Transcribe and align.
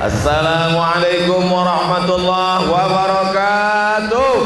Assalamualaikum 0.00 1.44
warahmatullahi 1.44 2.72
wabarakatuh. 2.72 4.36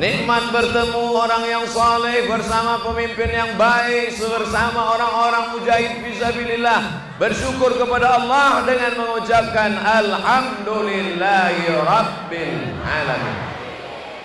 Nikmat 0.00 0.44
bertemu 0.48 1.04
orang 1.12 1.44
yang 1.44 1.68
saleh 1.68 2.24
bersama 2.24 2.80
pemimpin 2.80 3.28
yang 3.28 3.60
baik 3.60 4.16
bersama 4.16 4.96
orang-orang 4.96 5.52
mujahid 5.52 6.00
fisabilillah 6.00 7.12
bersyukur 7.20 7.76
kepada 7.76 8.16
Allah 8.16 8.64
dengan 8.64 9.04
mengucapkan 9.04 9.76
alhamdulillahi 9.76 11.76
rabbil 11.84 12.56
alamin. 12.88 13.55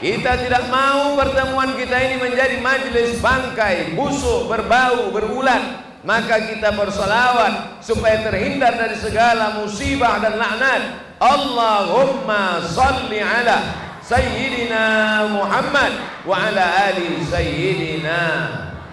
Kita 0.02 0.34
tidak 0.34 0.66
mau 0.74 1.14
pertemuan 1.14 1.78
kita 1.78 1.94
ini 2.02 2.18
menjadi 2.18 2.58
majlis 2.58 3.22
bangkai, 3.22 3.94
busuk, 3.94 4.50
berbau, 4.50 5.14
berulat. 5.14 5.86
Maka 6.02 6.42
kita 6.50 6.74
bersalawat 6.74 7.86
supaya 7.86 8.26
terhindar 8.26 8.74
dari 8.74 8.98
segala 8.98 9.62
musibah 9.62 10.18
dan 10.18 10.42
laknat. 10.42 10.82
Allahumma 11.22 12.66
salli 12.66 13.22
ala 13.22 13.62
Sayyidina 14.02 15.30
Muhammad 15.30 15.94
wa 16.26 16.50
ala 16.50 16.66
ali 16.90 17.22
Sayyidina 17.22 18.20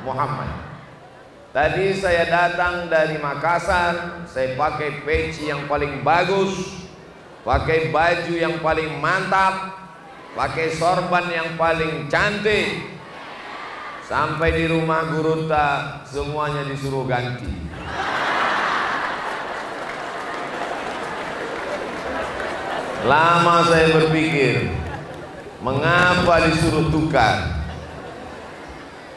Muhammad. 0.04 0.52
Tadi 1.56 1.96
saya 1.96 2.28
datang 2.28 2.92
dari 2.92 3.16
Makassar, 3.16 4.28
saya 4.28 4.52
pakai 4.52 5.00
peci 5.08 5.48
yang 5.48 5.64
paling 5.64 6.04
bagus, 6.04 6.84
pakai 7.48 7.88
baju 7.88 8.34
yang 8.36 8.60
paling 8.60 9.00
mantap, 9.00 9.77
pakai 10.36 10.72
sorban 10.74 11.30
yang 11.30 11.48
paling 11.54 12.10
cantik. 12.10 12.98
Sampai 14.08 14.56
di 14.56 14.64
rumah 14.64 15.04
Guruta 15.12 16.00
semuanya 16.08 16.64
disuruh 16.64 17.04
ganti. 17.04 17.68
Lama 23.04 23.68
saya 23.68 23.92
berpikir, 23.92 24.72
Mengapa 25.58 26.46
disuruh 26.46 26.86
tukar? 26.86 27.66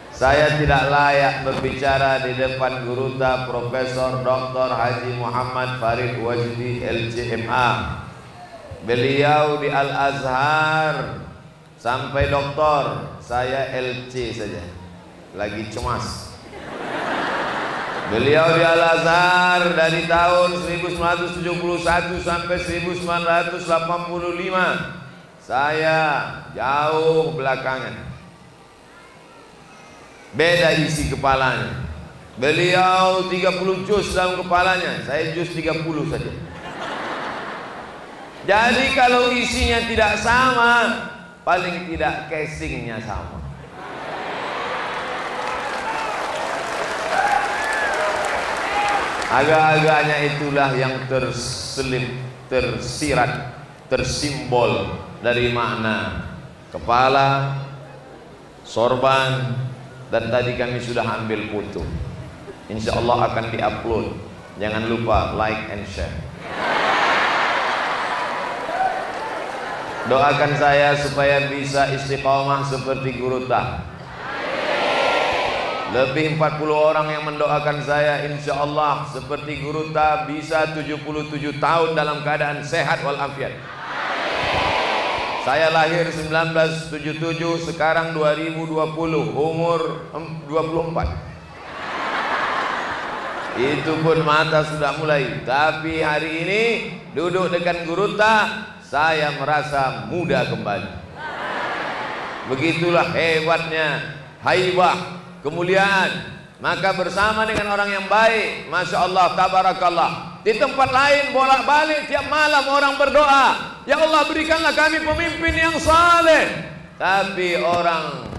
Saya 0.10 0.58
tidak 0.58 0.90
layak 0.90 1.46
berbicara 1.46 2.26
di 2.26 2.34
depan 2.34 2.86
guruta 2.86 3.46
Profesor 3.46 4.26
Dr. 4.26 4.70
Haji 4.74 5.22
Muhammad 5.22 5.78
Farid 5.78 6.18
Wajdi 6.18 6.82
LCMA. 6.82 7.70
Beliau 8.82 9.62
di 9.62 9.70
Al-Azhar 9.70 11.22
sampai 11.78 12.34
doktor, 12.34 13.14
saya 13.22 13.70
LC 13.78 14.34
saja. 14.34 14.66
Lagi 15.38 15.70
cemas. 15.70 16.34
Beliau 18.10 18.58
di 18.58 18.66
Al-Azhar 18.66 19.78
dari 19.78 20.10
tahun 20.10 20.66
1971 20.82 22.26
sampai 22.26 22.58
1985 22.58 23.70
saya 25.46 26.02
jauh 26.58 27.38
belakangan. 27.38 27.94
Beda 30.34 30.74
isi 30.80 31.12
kepalanya. 31.12 31.92
Beliau 32.40 33.28
30 33.30 33.86
juz 33.86 34.16
dalam 34.16 34.40
kepalanya, 34.42 35.04
saya 35.06 35.36
juz 35.36 35.52
30 35.54 36.10
saja. 36.10 36.32
Jadi 38.42 38.98
kalau 38.98 39.30
isinya 39.30 39.86
tidak 39.86 40.18
sama, 40.18 40.74
paling 41.46 41.86
tidak 41.94 42.26
casingnya 42.26 42.98
sama. 42.98 43.38
Agak-agaknya 49.32 50.18
itulah 50.28 50.70
yang 50.76 51.08
terselip, 51.08 52.04
tersirat, 52.52 53.32
tersimbol 53.88 55.00
dari 55.24 55.54
makna 55.56 56.28
kepala, 56.74 57.62
sorban, 58.66 59.56
dan 60.10 60.28
tadi 60.34 60.58
kami 60.60 60.82
sudah 60.82 61.06
ambil 61.24 61.48
foto. 61.48 61.86
Insya 62.68 62.98
Allah 62.98 63.32
akan 63.32 63.46
diupload. 63.54 64.08
Jangan 64.60 64.84
lupa 64.90 65.38
like 65.38 65.64
and 65.72 65.86
share. 65.88 66.31
Doakan 70.10 70.58
saya 70.58 70.98
supaya 70.98 71.46
bisa 71.52 71.94
istiqomah 71.94 72.66
seperti 72.66 73.22
guru 73.22 73.46
tak. 73.46 73.86
Lebih 75.92 76.40
40 76.40 76.72
orang 76.72 77.12
yang 77.12 77.28
mendoakan 77.28 77.84
saya 77.84 78.24
insya 78.26 78.56
Allah 78.64 79.04
seperti 79.12 79.60
guru 79.60 79.92
tak 79.92 80.32
bisa 80.32 80.72
77 80.72 81.60
tahun 81.60 81.90
dalam 81.94 82.24
keadaan 82.24 82.64
sehat 82.64 83.04
walafiat. 83.04 83.52
Saya 85.42 85.74
lahir 85.74 86.06
1977, 86.06 86.94
sekarang 87.66 88.14
2020, 88.14 89.34
umur 89.34 90.06
24. 90.46 91.18
Itu 93.58 94.00
pun 94.06 94.22
mata 94.22 94.62
sudah 94.64 94.96
mulai. 95.02 95.42
Tapi 95.42 96.00
hari 96.06 96.32
ini 96.46 96.62
duduk 97.18 97.52
dengan 97.52 97.84
Guruta, 97.84 98.36
saya 98.92 99.32
merasa 99.40 100.12
muda 100.12 100.44
kembali. 100.52 100.92
Begitulah 102.52 103.08
hebatnya 103.16 104.20
haibah, 104.44 105.24
kemuliaan. 105.40 106.44
Maka 106.60 106.94
bersama 106.94 107.48
dengan 107.48 107.72
orang 107.72 107.88
yang 107.90 108.06
baik, 108.12 108.68
Masya 108.68 109.08
Allah, 109.08 109.32
Tabarakallah. 109.34 110.12
Di 110.44 110.60
tempat 110.60 110.92
lain 110.92 111.32
bolak-balik 111.32 112.12
tiap 112.12 112.28
malam 112.28 112.68
orang 112.68 113.00
berdoa, 113.00 113.80
"Ya 113.88 113.96
Allah, 113.96 114.28
berikanlah 114.28 114.76
kami 114.76 115.00
pemimpin 115.02 115.56
yang 115.56 115.74
saleh." 115.80 116.70
Tapi 117.00 117.58
orang 117.64 118.30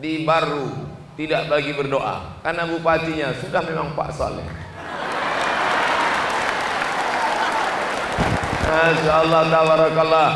di 0.00 0.26
baru 0.26 0.66
tidak 1.14 1.46
bagi 1.46 1.76
berdoa 1.76 2.42
karena 2.42 2.66
bupatinya 2.66 3.28
sudah 3.38 3.62
memang 3.62 3.94
Pak 3.94 4.10
Saleh. 4.14 4.46
Masya 8.72 9.12
Allah, 9.12 9.42
tabarakallah. 9.52 10.30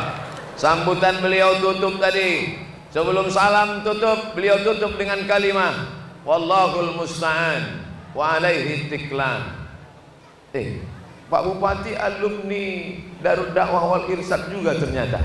Sambutan 0.61 1.25
beliau 1.25 1.57
tutup 1.57 1.97
tadi. 1.97 2.61
Sebelum 2.93 3.33
salam 3.33 3.81
tutup, 3.81 4.37
beliau 4.37 4.61
tutup 4.61 5.01
dengan 5.01 5.25
kalimat, 5.25 5.73
Wallahul 6.21 6.93
musta'an 7.01 7.81
wa 8.13 8.37
alaihi 8.37 8.93
tiklan. 8.93 9.57
Eh, 10.53 10.85
Pak 11.33 11.43
Bupati 11.49 11.97
alumni 11.97 12.99
Darul 13.25 13.57
Dakwah 13.57 13.85
wal 13.97 14.05
Irsad 14.13 14.53
juga 14.53 14.77
ternyata. 14.77 15.23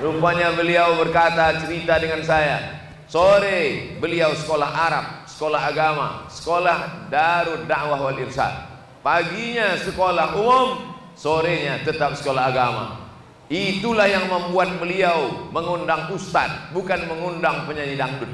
Rupanya 0.00 0.56
beliau 0.56 0.96
berkata 0.96 1.60
cerita 1.60 2.00
dengan 2.00 2.24
saya. 2.24 2.88
Sore 3.06 3.96
beliau 4.00 4.32
sekolah 4.32 4.70
Arab, 4.70 5.06
sekolah 5.28 5.62
agama, 5.66 6.08
sekolah 6.32 7.08
Darul 7.12 7.68
Dakwah 7.68 8.00
wal 8.00 8.18
Irsad. 8.22 8.70
Paginya 9.02 9.78
sekolah 9.82 10.34
umum, 10.34 10.95
sorenya 11.16 11.80
tetap 11.82 12.14
sekolah 12.14 12.52
agama. 12.52 13.08
Itulah 13.48 14.06
yang 14.10 14.28
membuat 14.28 14.76
beliau 14.76 15.48
mengundang 15.50 16.12
ustaz, 16.12 16.70
bukan 16.70 17.08
mengundang 17.08 17.64
penyanyi 17.64 17.96
dangdut. 17.96 18.30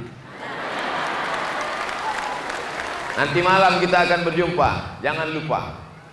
Nanti 3.13 3.41
malam 3.45 3.77
kita 3.77 4.09
akan 4.09 4.21
berjumpa. 4.25 5.01
Jangan 5.05 5.29
lupa. 5.37 5.61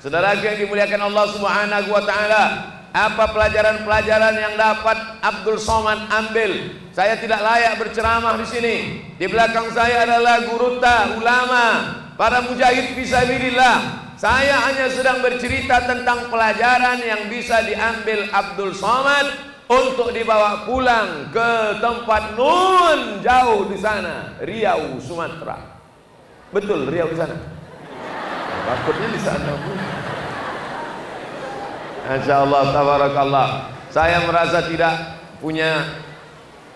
Saudara 0.03 0.35
yang 0.35 0.55
dimuliakan 0.59 1.11
Allah 1.11 1.25
Subhanahu 1.31 1.89
wa 1.95 2.03
taala, 2.03 2.43
apa 2.91 3.23
pelajaran-pelajaran 3.31 4.35
yang 4.35 4.55
dapat 4.59 4.97
Abdul 5.23 5.59
Somad 5.59 6.11
ambil? 6.11 6.75
Saya 6.91 7.15
tidak 7.15 7.39
layak 7.39 7.79
berceramah 7.79 8.35
di 8.35 8.47
sini. 8.47 8.75
Di 9.15 9.31
belakang 9.31 9.71
saya 9.71 10.03
adalah 10.03 10.43
guruta, 10.43 11.15
ulama, 11.15 11.65
para 12.19 12.43
mujahid 12.43 12.99
fisabilillah. 12.99 14.08
Saya 14.19 14.67
hanya 14.67 14.91
sedang 14.91 15.23
bercerita 15.23 15.79
tentang 15.87 16.27
pelajaran 16.27 16.99
yang 16.99 17.31
bisa 17.31 17.63
diambil 17.63 18.27
Abdul 18.27 18.75
Somad 18.75 19.31
untuk 19.71 20.11
dibawa 20.11 20.67
pulang 20.67 21.31
ke 21.31 21.79
tempat 21.79 22.35
nun 22.35 23.23
jauh 23.23 23.71
di 23.71 23.79
sana, 23.79 24.35
Riau, 24.43 24.99
Sumatera. 24.99 25.79
Betul 26.51 26.91
Riau 26.91 27.07
di 27.07 27.15
sana. 27.15 27.31
Takutnya 28.67 29.07
di 29.07 29.21
sana. 29.23 29.51
Insya 32.19 32.35
Allah, 32.43 32.63
tabarakallah. 32.75 33.49
Saya 33.87 34.19
merasa 34.27 34.67
tidak 34.67 35.15
punya 35.39 35.95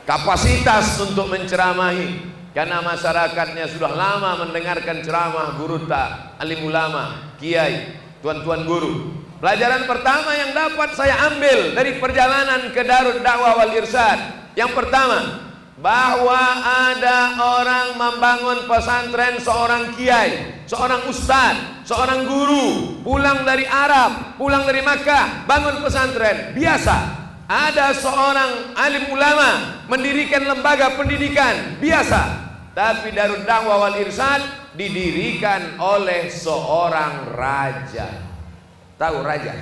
kapasitas 0.07 0.96
untuk 1.04 1.28
menceramahi 1.28 2.32
karena 2.53 2.85
masyarakatnya 2.85 3.65
sudah 3.73 3.89
lama 3.89 4.45
mendengarkan 4.45 5.01
ceramah 5.01 5.57
guru 5.57 5.89
tak 5.89 6.38
alim 6.38 6.69
ulama, 6.69 7.33
kiai, 7.41 7.97
tuan-tuan 8.21 8.63
guru. 8.69 9.25
Pelajaran 9.41 9.89
pertama 9.89 10.31
yang 10.38 10.55
dapat 10.55 10.95
saya 10.95 11.33
ambil 11.33 11.75
dari 11.75 12.00
perjalanan 12.00 12.71
ke 12.71 12.79
Darut 12.85 13.19
Dakwah 13.19 13.59
wal 13.59 13.73
Irsyad. 13.75 14.47
Yang 14.55 14.71
pertama, 14.71 15.50
bahwa 15.81 16.39
ada 16.63 17.35
orang 17.41 17.88
membangun 18.00 18.69
pesantren 18.69 19.41
seorang 19.41 19.91
kiai, 20.00 20.63
seorang 20.63 21.09
ustaz, 21.11 21.83
seorang 21.83 22.23
guru, 22.23 23.01
pulang 23.03 23.44
dari 23.44 23.67
Arab, 23.67 24.39
pulang 24.39 24.63
dari 24.63 24.79
Makkah, 24.79 25.44
bangun 25.44 25.83
pesantren, 25.83 26.55
biasa. 26.55 27.23
Ada 27.44 27.92
seorang 28.00 28.72
alim 28.72 29.12
ulama 29.12 29.84
mendirikan 29.92 30.48
lembaga 30.48 30.95
pendidikan, 30.95 31.75
biasa. 31.84 32.22
Tapi 32.72 33.12
Darul 33.13 33.44
Dakwah 33.44 33.84
wal 33.84 34.00
Irsyad 34.00 34.74
didirikan 34.74 35.78
oleh 35.78 36.31
seorang 36.31 37.36
raja. 37.36 38.07
Tahu 38.98 39.22
raja? 39.22 39.54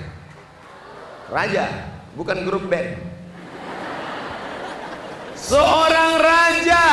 Raja, 1.27 1.65
bukan 2.13 2.37
grup 2.45 2.69
band. 2.69 3.01
Seorang 5.35 6.21
raja 6.21 6.85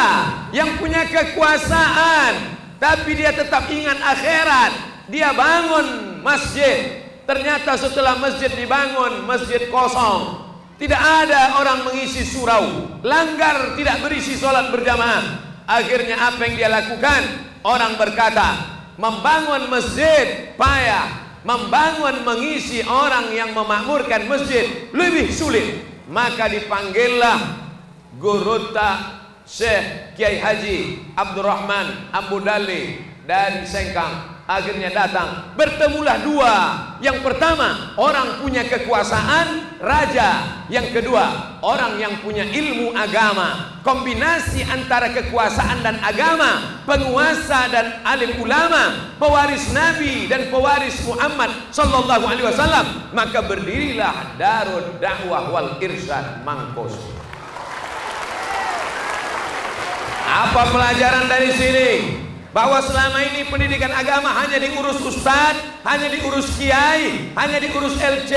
yang 0.57 0.81
punya 0.81 1.05
kekuasaan 1.05 2.59
tapi 2.81 3.19
dia 3.19 3.35
tetap 3.37 3.69
ingat 3.69 4.01
akhirat. 4.01 4.73
Dia 5.13 5.37
bangun 5.37 6.19
masjid. 6.25 7.05
Ternyata 7.29 7.77
setelah 7.77 8.17
masjid 8.17 8.49
dibangun, 8.49 9.29
masjid 9.29 9.69
kosong. 9.69 10.48
Tidak 10.79 11.03
ada 11.03 11.59
orang 11.59 11.91
mengisi 11.91 12.23
surau. 12.23 12.87
Langgar 13.03 13.75
tidak 13.75 13.99
berisi 14.07 14.39
sholat 14.39 14.71
berjamaah. 14.71 15.43
Akhirnya 15.67 16.15
apa 16.31 16.39
yang 16.47 16.55
dia 16.55 16.71
lakukan? 16.71 17.23
Orang 17.67 17.99
berkata, 17.99 18.79
membangun 18.95 19.67
masjid 19.67 20.55
payah. 20.55 21.27
Membangun 21.43 22.23
mengisi 22.23 22.83
orang 22.87 23.35
yang 23.35 23.51
memakmurkan 23.55 24.31
masjid 24.31 24.91
lebih 24.95 25.35
sulit. 25.35 25.83
Maka 26.07 26.47
dipanggillah 26.47 27.39
Gurutta 28.19 29.19
Syekh 29.49 30.15
Kiai 30.19 30.39
Haji 30.41 30.79
Abdurrahman 31.15 32.13
Abu 32.13 32.43
Dali 32.43 33.01
dari 33.25 33.65
Sengkang 33.65 34.38
akhirnya 34.49 34.89
datang. 34.89 35.53
Bertemulah 35.55 36.17
dua. 36.25 36.55
Yang 36.99 37.23
pertama 37.23 37.95
orang 38.01 38.41
punya 38.43 38.65
kekuasaan 38.67 39.79
raja. 39.79 40.65
Yang 40.73 40.99
kedua 40.99 41.55
orang 41.61 42.01
yang 42.01 42.19
punya 42.25 42.49
ilmu 42.49 42.97
agama. 42.97 43.79
Kombinasi 43.85 44.65
antara 44.67 45.13
kekuasaan 45.13 45.85
dan 45.85 46.01
agama 46.03 46.83
penguasa 46.89 47.69
dan 47.73 48.01
alim 48.05 48.37
ulama 48.41 49.17
pewaris 49.17 49.73
nabi 49.73 50.29
dan 50.29 50.53
pewaris 50.53 51.05
Muhammad 51.09 51.49
sallallahu 51.73 52.25
alaihi 52.29 52.45
wasallam 52.49 52.85
maka 53.17 53.41
berdirilah 53.41 54.37
Darul 54.37 55.01
Dakwah 55.01 55.49
wal 55.49 55.81
Irsyad 55.81 56.45
Mangkos 56.45 57.01
Apa 60.29 60.69
pelajaran 60.69 61.25
dari 61.25 61.51
sini? 61.57 61.89
Bahwa 62.59 62.83
selama 62.83 63.23
ini 63.23 63.47
pendidikan 63.47 63.95
agama 63.95 64.35
hanya 64.35 64.59
diurus 64.59 64.99
ustaz, 64.99 65.55
hanya 65.87 66.11
diurus 66.11 66.59
kiai, 66.59 67.31
hanya 67.39 67.63
diurus 67.63 67.95
LC, 67.95 68.35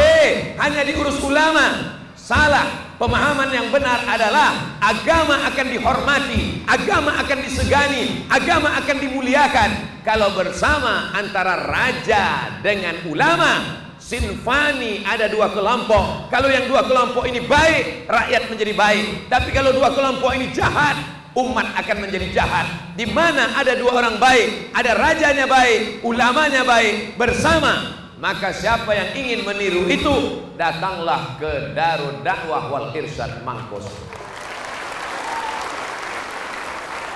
hanya 0.62 0.85
diurus 0.85 1.18
ulama. 1.25 1.97
Salah. 2.13 2.94
Pemahaman 3.01 3.50
yang 3.50 3.73
benar 3.73 4.06
adalah 4.06 4.77
agama 4.77 5.41
akan 5.50 5.73
dihormati, 5.73 6.62
agama 6.69 7.18
akan 7.18 7.38
disegani, 7.50 8.29
agama 8.29 8.77
akan 8.77 8.97
dimuliakan 9.01 9.69
kalau 10.06 10.38
bersama 10.38 11.09
antara 11.18 11.65
raja 11.65 12.62
dengan 12.62 13.01
ulama 13.09 13.81
Sinfani 13.97 15.01
ada 15.01 15.25
dua 15.33 15.50
kelompok. 15.50 16.29
Kalau 16.29 16.45
yang 16.45 16.69
dua 16.69 16.85
kelompok 16.85 17.25
ini 17.25 17.41
baik, 17.41 18.06
rakyat 18.06 18.53
menjadi 18.53 18.73
baik. 18.77 19.06
Tapi 19.33 19.50
kalau 19.50 19.73
dua 19.73 19.89
kelompok 19.97 20.38
ini 20.38 20.53
jahat, 20.53 21.20
umat 21.36 21.68
akan 21.80 21.98
menjadi 22.07 22.28
jahat. 22.36 22.95
Di 23.00 23.07
mana 23.07 23.56
ada 23.56 23.75
dua 23.80 24.04
orang 24.04 24.19
baik, 24.19 24.75
ada 24.75 24.92
rajanya 24.95 25.48
baik, 25.48 26.04
ulamanya 26.04 26.68
baik 26.68 27.16
bersama, 27.16 28.01
maka 28.19 28.51
siapa 28.54 28.92
yang 28.92 29.10
ingin 29.16 29.39
meniru 29.48 29.88
itu 29.88 30.45
datanglah 30.60 31.39
ke 31.39 31.74
Darul 31.74 32.22
Dakwah 32.22 32.69
wal 32.69 32.88
Irsyad 32.94 33.42
Mangkos. 33.48 33.88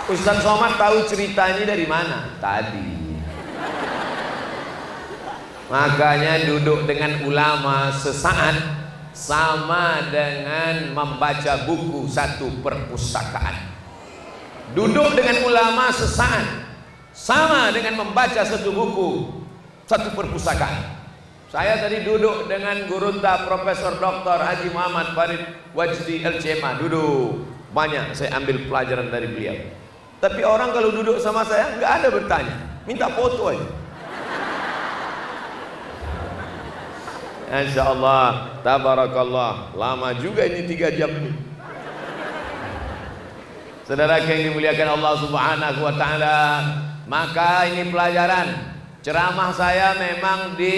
Ustaz 0.05 0.45
Somad 0.45 0.77
tahu 0.77 1.01
ceritanya 1.09 1.65
dari 1.65 1.89
mana? 1.89 2.37
Tadi. 2.37 2.93
Makanya 5.65 6.45
duduk 6.45 6.85
dengan 6.85 7.25
ulama 7.25 7.89
sesaat 7.89 8.53
sama 9.17 10.05
dengan 10.13 10.93
membaca 10.93 11.65
buku 11.65 12.05
satu 12.05 12.61
perpustakaan. 12.61 13.74
Duduk 14.73 15.13
dengan 15.13 15.45
ulama 15.45 15.93
sesaat 15.93 16.65
sama 17.13 17.69
dengan 17.69 18.01
membaca 18.01 18.41
satu 18.41 18.73
buku, 18.73 19.09
satu 19.85 20.09
perpustakaan. 20.17 21.05
Saya 21.53 21.77
tadi 21.79 22.01
duduk 22.01 22.49
dengan 22.49 22.89
gurunta 22.89 23.45
Profesor 23.45 23.95
Dr. 24.01 24.39
Haji 24.41 24.73
Muhammad 24.73 25.13
Farid 25.13 25.43
Wajdi 25.77 26.25
LCMA. 26.25 26.81
Duduk. 26.81 27.45
Banyak 27.71 28.17
saya 28.17 28.39
ambil 28.39 28.65
pelajaran 28.65 29.13
dari 29.13 29.29
beliau. 29.29 29.55
Tapi 30.19 30.41
orang 30.41 30.73
kalau 30.73 30.89
duduk 30.89 31.21
sama 31.21 31.45
saya 31.45 31.75
nggak 31.77 31.91
ada 32.01 32.07
bertanya, 32.09 32.55
minta 32.87 33.05
foto 33.11 33.51
aja. 33.51 33.67
Insya 37.45 37.93
Allah, 37.93 38.57
tabarakallah. 38.65 39.77
Lama 39.77 40.17
juga 40.17 40.49
ini 40.49 40.65
tiga 40.65 40.89
jam 40.89 41.13
ini. 41.13 41.44
Saudara 43.85 44.17
yang 44.17 44.49
dimuliakan 44.49 44.97
Allah 44.97 45.13
Subhanahu 45.21 45.79
wa 45.85 45.93
taala, 45.93 46.37
maka 47.05 47.69
ini 47.69 47.85
pelajaran. 47.93 48.73
Ceramah 49.05 49.53
saya 49.53 49.93
memang 49.93 50.57
di 50.57 50.73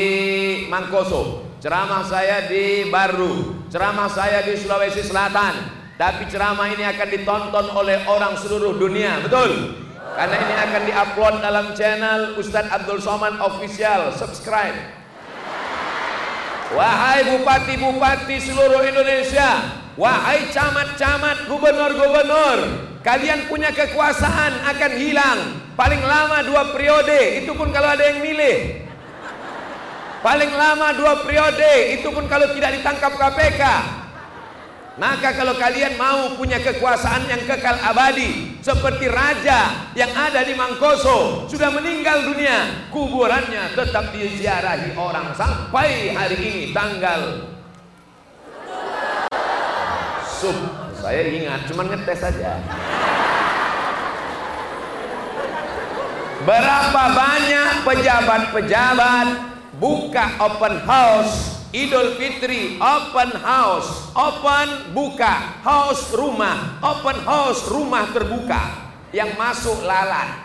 Mangkoso, 0.67 1.55
ceramah 1.63 2.03
saya 2.03 2.51
di 2.51 2.91
Baru, 2.91 3.63
ceramah 3.71 4.11
saya 4.11 4.43
di 4.43 4.59
Sulawesi 4.59 5.07
Selatan. 5.07 5.55
Tapi 5.95 6.27
ceramah 6.27 6.67
ini 6.67 6.83
akan 6.83 7.07
ditonton 7.07 7.71
oleh 7.71 8.03
orang 8.11 8.35
seluruh 8.35 8.75
dunia, 8.75 9.23
betul? 9.23 9.79
Karena 10.11 10.35
ini 10.43 10.53
akan 10.67 10.81
diupload 10.91 11.35
dalam 11.39 11.65
channel 11.79 12.35
Ustadz 12.35 12.75
Abdul 12.75 12.99
Somad 12.99 13.39
Official. 13.39 14.11
Subscribe. 14.19 14.75
Wahai 16.75 17.23
bupati-bupati 17.23 18.35
seluruh 18.43 18.83
Indonesia, 18.83 19.79
wahai 19.95 20.51
camat-camat, 20.51 21.47
gubernur-gubernur, 21.47 22.59
Kalian 23.07 23.47
punya 23.47 23.71
kekuasaan 23.71 24.67
akan 24.67 24.91
hilang. 24.99 25.39
Paling 25.79 26.03
lama 26.03 26.43
dua 26.43 26.75
periode 26.75 27.39
Itu 27.39 27.55
pun 27.55 27.71
kalau 27.71 27.95
ada 27.95 28.03
yang 28.03 28.19
milih. 28.19 28.83
Paling 30.19 30.51
lama 30.51 30.91
dua 30.91 31.23
periode 31.23 31.95
Itu 31.95 32.11
pun 32.11 32.27
kalau 32.27 32.51
tidak 32.51 32.75
ditangkap 32.81 33.15
KPK 33.15 33.63
Maka 34.97 35.29
kalau 35.37 35.53
kalian 35.55 35.93
mau 35.93 36.33
punya 36.33 36.57
kekuasaan 36.57 37.29
yang 37.29 37.45
kekal 37.45 37.77
abadi 37.85 38.57
Seperti 38.65 39.05
raja 39.07 39.87
yang 39.93 40.09
ada 40.11 40.41
di 40.41 40.57
Mangkoso 40.57 41.45
Sudah 41.45 41.69
meninggal 41.69 42.25
dunia 42.27 42.89
Kuburannya 42.89 43.77
tetap 43.77 44.09
diziarahi 44.09 44.97
orang 44.97 45.31
Sampai 45.37 46.17
hari 46.17 46.37
ini 46.41 46.63
tanggal. 46.73 47.53
Sub 50.27 50.86
saya 51.07 51.23
ingat, 51.23 51.71
cuma 51.71 51.87
ngetes 51.87 52.19
saja. 52.19 52.59
Berapa 56.43 57.03
banyak 57.15 57.71
pejabat-pejabat 57.87 59.27
buka 59.79 60.25
open 60.43 60.83
house? 60.83 61.63
Idul 61.71 62.19
Fitri 62.19 62.75
open 62.79 63.39
house, 63.39 64.11
open 64.15 64.91
buka, 64.91 65.63
house 65.63 66.11
rumah, 66.11 66.75
open 66.83 67.23
house 67.23 67.63
rumah 67.71 68.11
terbuka. 68.11 68.91
Yang 69.15 69.31
masuk 69.39 69.87
lalat. 69.87 70.43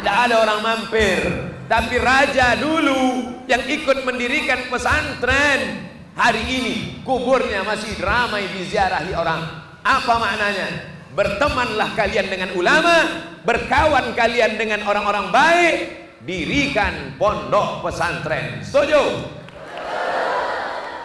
Tidak 0.00 0.16
ada 0.16 0.40
orang 0.48 0.60
mampir, 0.64 1.20
tapi 1.68 2.00
raja 2.00 2.56
dulu 2.56 3.36
yang 3.44 3.60
ikut 3.68 4.08
mendirikan 4.08 4.72
pesantren 4.72 5.91
Hari 6.22 6.46
ini 6.46 7.02
kuburnya 7.02 7.66
masih 7.66 7.98
ramai 7.98 8.46
diziarahi 8.54 9.10
orang. 9.10 9.42
Apa 9.82 10.22
maknanya? 10.22 10.94
Bertemanlah 11.18 11.98
kalian 11.98 12.30
dengan 12.30 12.54
ulama, 12.54 13.10
berkawan 13.42 14.14
kalian 14.14 14.54
dengan 14.54 14.86
orang-orang 14.86 15.34
baik, 15.34 15.74
dirikan 16.22 17.18
pondok 17.18 17.82
pesantren. 17.82 18.62
Setuju? 18.62 19.02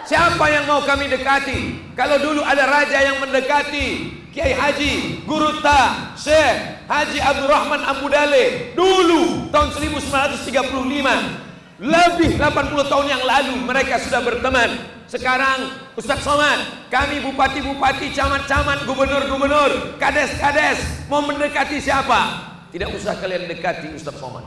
Siapa 0.06 0.46
yang 0.54 0.70
mau 0.70 0.86
kami 0.86 1.10
dekati? 1.10 1.90
Kalau 1.98 2.22
dulu 2.22 2.46
ada 2.46 2.70
raja 2.70 3.02
yang 3.02 3.18
mendekati 3.18 4.14
Kiai 4.30 4.54
Haji, 4.54 5.26
Guru 5.26 5.66
Ta, 5.66 6.14
Syekh 6.14 6.86
Haji 6.86 7.18
Abdurrahman 7.26 7.82
Abu 7.90 8.06
Dale 8.06 8.70
dulu 8.78 9.50
tahun 9.50 9.74
1935 9.74 11.82
lebih 11.82 12.30
80 12.38 12.86
tahun 12.86 13.08
yang 13.10 13.24
lalu 13.26 13.66
mereka 13.66 13.98
sudah 13.98 14.22
berteman 14.22 14.97
Sekarang 15.08 15.72
Ustaz 15.96 16.20
Somad, 16.20 16.92
kami 16.92 17.24
bupati-bupati, 17.24 18.12
camat-camat, 18.12 18.84
gubernur-gubernur, 18.84 19.96
kades-kades 19.96 21.08
mau 21.08 21.24
mendekati 21.24 21.80
siapa? 21.80 22.44
Tidak 22.76 22.92
usah 22.92 23.16
kalian 23.16 23.48
dekati 23.48 23.96
Ustaz 23.96 24.20
Somad. 24.20 24.44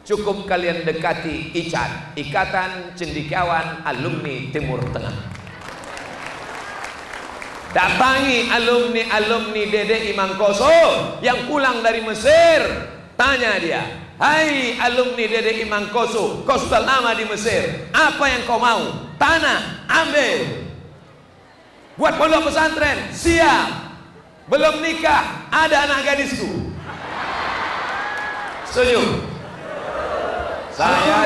Cukup 0.00 0.48
kalian 0.48 0.80
dekati 0.88 1.52
ICAN, 1.52 2.16
Ikatan 2.16 2.96
Cendikiawan 2.96 3.84
Alumni 3.84 4.48
Timur 4.48 4.80
Tengah. 4.96 5.12
Datangi 7.76 8.48
alumni-alumni 8.48 9.62
Dede 9.68 10.08
Imam 10.08 10.40
Koso 10.40 10.72
yang 11.20 11.44
pulang 11.44 11.84
dari 11.84 12.00
Mesir. 12.00 12.64
Tanya 13.12 13.60
dia, 13.60 14.05
Hai 14.16 14.80
alumni 14.80 15.28
Dede 15.28 15.60
Imam 15.60 15.92
Koso, 15.92 16.40
kau 16.48 16.56
sudah 16.56 16.80
lama 16.80 17.12
di 17.12 17.28
Mesir. 17.28 17.92
Apa 17.92 18.24
yang 18.32 18.48
kau 18.48 18.56
mau? 18.56 19.12
Tanah, 19.20 19.84
ambil. 19.84 20.64
Buat 22.00 22.16
pondok 22.16 22.48
pesantren, 22.48 23.12
siap. 23.12 23.92
Belum 24.48 24.80
nikah, 24.80 25.52
ada 25.52 25.84
anak 25.84 26.00
gadisku. 26.08 26.48
Setuju? 28.72 29.00
Saya 30.72 31.20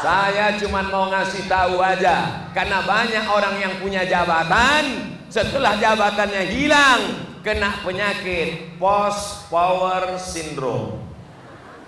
saya 0.00 0.56
cuma 0.56 0.80
mau 0.88 1.12
ngasih 1.12 1.44
tahu 1.44 1.76
aja 1.82 2.48
karena 2.56 2.80
banyak 2.80 3.26
orang 3.28 3.60
yang 3.60 3.74
punya 3.76 4.00
jabatan 4.08 5.12
setelah 5.28 5.76
jabatannya 5.76 6.56
hilang 6.56 7.00
kena 7.44 7.84
penyakit 7.84 8.80
post 8.80 9.52
power 9.52 10.16
syndrome 10.16 11.09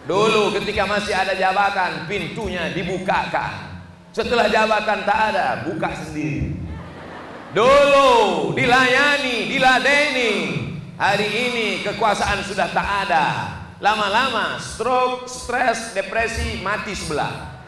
Dulu 0.03 0.51
ketika 0.59 0.83
masih 0.83 1.15
ada 1.15 1.39
jabatan 1.39 2.11
pintunya 2.11 2.75
dibukakan. 2.75 3.87
Setelah 4.11 4.51
jabatan 4.51 5.07
tak 5.07 5.19
ada, 5.33 5.63
buka 5.63 5.95
sendiri. 5.95 6.59
Dulu 7.55 8.51
dilayani, 8.53 9.47
diladeni. 9.47 10.33
Hari 10.99 11.29
ini 11.29 11.67
kekuasaan 11.87 12.43
sudah 12.43 12.69
tak 12.75 12.89
ada. 13.07 13.27
Lama-lama 13.79 14.59
stroke, 14.59 15.31
stres, 15.31 15.95
depresi 15.95 16.63
mati 16.63 16.95
sebelah. 16.95 17.63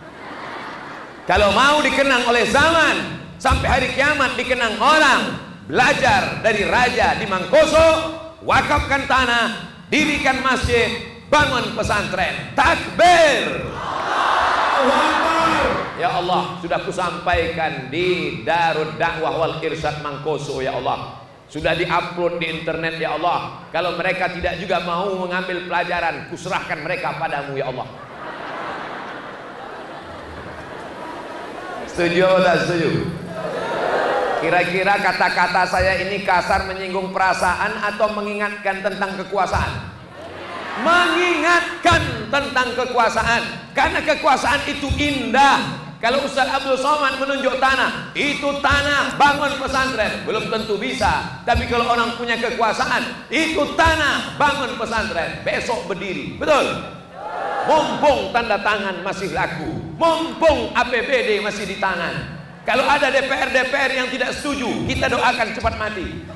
Kalau 1.27 1.55
mau 1.57 1.81
dikenang 1.81 2.29
oleh 2.29 2.45
zaman, 2.51 2.97
sampai 3.41 3.69
hari 3.71 3.89
kiamat 3.97 4.37
dikenang 4.37 4.77
orang, 4.77 5.23
belajar 5.71 6.45
dari 6.45 6.67
raja 6.69 7.17
di 7.17 7.27
Mangkoso, 7.27 7.89
wakafkan 8.45 9.09
tanah, 9.09 9.47
dirikan 9.89 10.45
masjid, 10.45 11.14
bangun 11.29 11.75
pesantren. 11.77 12.53
Takbir. 12.53 13.65
Ya 15.95 16.11
Allah 16.21 16.59
sudah 16.61 16.83
kusampaikan 16.85 17.89
di 17.89 18.43
Darud 18.43 18.99
Dakwah 19.01 19.35
wal 19.41 19.55
Irsyad 19.63 20.03
Mangkoso 20.03 20.61
ya 20.61 20.77
Allah. 20.77 21.23
Sudah 21.47 21.73
diupload 21.79 22.43
di 22.43 22.51
internet 22.51 22.99
ya 22.99 23.15
Allah. 23.15 23.63
Kalau 23.71 23.95
mereka 23.95 24.27
tidak 24.33 24.59
juga 24.59 24.83
mau 24.83 25.15
mengambil 25.15 25.65
pelajaran 25.71 26.27
kuserahkan 26.29 26.83
mereka 26.83 27.15
padamu 27.17 27.55
ya 27.55 27.71
Allah. 27.71 27.87
Setuju 31.89 32.27
atau 32.27 32.57
setuju? 32.59 32.91
Kira-kira 34.43 34.99
kata-kata 34.99 35.63
saya 35.71 36.05
ini 36.05 36.27
kasar 36.27 36.67
menyinggung 36.67 37.15
perasaan 37.15 37.81
atau 37.81 38.13
mengingatkan 38.13 38.83
tentang 38.83 39.15
kekuasaan 39.25 39.94
mengingatkan 40.83 42.31
tentang 42.33 42.69
kekuasaan. 42.75 43.43
Karena 43.77 44.01
kekuasaan 44.03 44.67
itu 44.67 44.89
indah. 44.99 45.85
Kalau 46.03 46.21
Ustaz 46.21 46.45
Abdul 46.53 46.77
Somad 46.77 47.17
menunjuk 47.17 47.57
tanah 47.57 48.13
itu 48.13 48.49
tanah 48.61 49.17
bangun 49.17 49.57
pesantren. 49.57 50.27
Belum 50.29 50.53
tentu 50.53 50.77
bisa. 50.77 51.43
Tapi 51.49 51.65
kalau 51.65 51.89
orang 51.89 52.13
punya 52.21 52.37
kekuasaan 52.37 53.31
itu 53.33 53.63
tanah 53.73 54.37
bangun 54.37 54.77
pesantren. 54.77 55.41
Besok 55.47 55.89
berdiri. 55.89 56.37
Betul? 56.37 56.93
Mumpung 57.65 58.37
tanda 58.37 58.61
tangan 58.61 59.01
masih 59.01 59.33
laku. 59.33 59.97
Mumpung 59.97 60.77
APBD 60.77 61.41
masih 61.41 61.65
di 61.65 61.81
tangan. 61.81 62.37
Kalau 62.65 62.85
ada 62.85 63.13
DPR-DPR 63.13 63.93
yang 63.93 64.09
tidak 64.09 64.33
setuju 64.33 64.89
kita 64.89 65.13
doakan 65.13 65.53
cepat 65.53 65.75
mati 65.77 66.34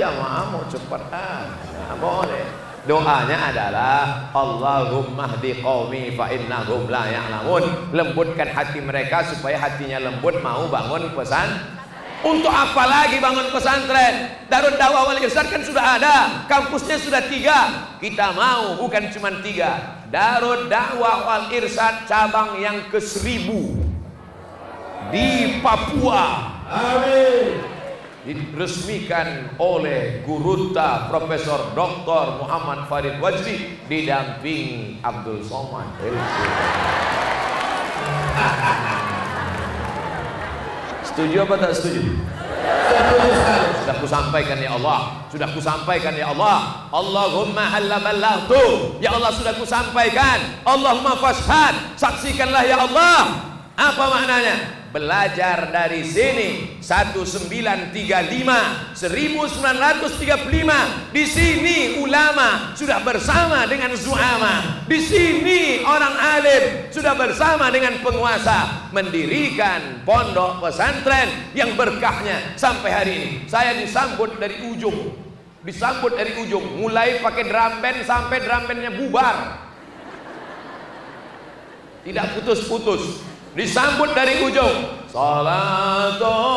jamaah 0.00 0.44
mau 0.48 0.64
cepat 0.64 1.02
ah 1.12 1.44
nah, 1.76 1.96
boleh 2.00 2.44
doanya 2.88 3.52
adalah 3.52 4.32
Allahumma 4.32 5.28
hdi 5.36 5.60
qaumi 5.60 6.16
fa 6.16 6.32
innahum 6.32 6.88
la 6.88 7.04
ya'lamun 7.12 7.92
lembutkan 7.92 8.48
hati 8.48 8.80
mereka 8.80 9.20
supaya 9.28 9.60
hatinya 9.60 10.00
lembut 10.00 10.40
mau 10.40 10.64
bangun 10.72 11.12
pesan 11.12 11.76
untuk 12.20 12.52
apa 12.52 12.84
lagi 12.84 13.16
bangun 13.16 13.48
pesantren? 13.48 14.44
Darul 14.44 14.76
Dakwah 14.76 15.08
Wal 15.08 15.24
Irsyad 15.24 15.48
kan 15.48 15.64
sudah 15.64 15.96
ada, 15.96 16.44
kampusnya 16.52 17.00
sudah 17.00 17.24
tiga. 17.32 17.88
Kita 17.96 18.36
mau 18.36 18.76
bukan 18.76 19.08
cuma 19.08 19.32
tiga. 19.40 20.04
Darul 20.12 20.68
Dakwah 20.68 21.24
Wal 21.24 21.48
Irsyad 21.48 22.04
cabang 22.04 22.60
yang 22.60 22.92
ke 22.92 23.00
seribu 23.00 23.72
di 25.08 25.64
Papua. 25.64 26.60
Amin 26.68 27.69
diresmikan 28.24 29.56
oleh 29.56 30.20
Guruta 30.28 31.08
Profesor 31.08 31.72
Dr. 31.72 32.44
Muhammad 32.44 32.84
Farid 32.84 33.16
Wajdi 33.16 33.80
didampingi 33.88 35.00
Abdul 35.00 35.40
Somad. 35.40 35.88
Setuju 41.04 41.36
apa 41.48 41.54
tak 41.56 41.72
setuju? 41.74 42.12
sudah 43.80 43.96
kusampaikan 43.98 44.58
ya 44.60 44.70
Allah. 44.76 45.00
Sudah 45.32 45.48
kusampaikan 45.50 46.14
ya 46.14 46.30
Allah. 46.30 46.86
Allahumma 46.92 47.66
halla 47.72 48.46
tu 48.46 49.00
ya 49.00 49.16
Allah 49.16 49.32
sudah 49.32 49.56
kusampaikan. 49.56 50.62
Allahumma 50.68 51.16
fashad 51.18 51.96
saksikanlah 51.96 52.62
ya 52.68 52.78
Allah 52.84 53.49
apa 53.78 54.04
maknanya? 54.10 54.82
Belajar 54.90 55.70
dari 55.70 56.02
sini. 56.02 56.82
1935 56.82 57.94
1935 58.98 61.14
di 61.14 61.24
sini 61.24 62.02
ulama 62.02 62.74
sudah 62.74 62.98
bersama 63.06 63.70
dengan 63.70 63.94
zuama. 63.94 64.82
Di 64.90 64.98
sini 64.98 65.86
orang 65.86 66.14
alim 66.18 66.90
sudah 66.90 67.14
bersama 67.14 67.70
dengan 67.70 68.02
penguasa. 68.02 68.90
Mendirikan 68.90 70.02
pondok 70.02 70.58
pesantren 70.58 71.54
yang 71.54 71.78
berkahnya 71.78 72.58
sampai 72.58 72.90
hari 72.90 73.12
ini. 73.14 73.46
Saya 73.46 73.78
disambut 73.78 74.42
dari 74.42 74.58
ujung. 74.66 75.14
Disambut 75.62 76.18
dari 76.18 76.34
ujung. 76.42 76.82
Mulai 76.82 77.22
pakai 77.22 77.46
drum 77.46 77.78
band 77.78 78.02
sampai 78.02 78.42
drum 78.42 78.66
bandnya 78.66 78.90
bubar. 78.90 79.70
Tidak 82.02 82.26
putus-putus 82.34 83.29
disambut 83.54 84.10
dari 84.14 84.42
ujung. 84.46 85.02
Salatullah 85.10 86.54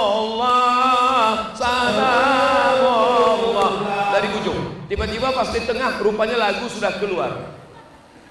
salamullah. 1.57 3.73
Dari 4.13 4.29
ujung. 4.37 4.85
Tiba-tiba 4.85 5.33
pas 5.33 5.49
di 5.49 5.57
tengah 5.65 5.97
rupanya 6.05 6.37
lagu 6.37 6.69
sudah 6.69 6.93
keluar. 7.01 7.49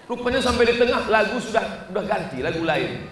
Rupanya 0.07 0.39
sampai 0.39 0.71
di 0.71 0.79
tengah 0.79 1.11
lagu 1.11 1.43
sudah 1.43 1.91
sudah 1.91 2.07
ganti 2.07 2.39
lagu 2.39 2.63
lain. 2.63 3.11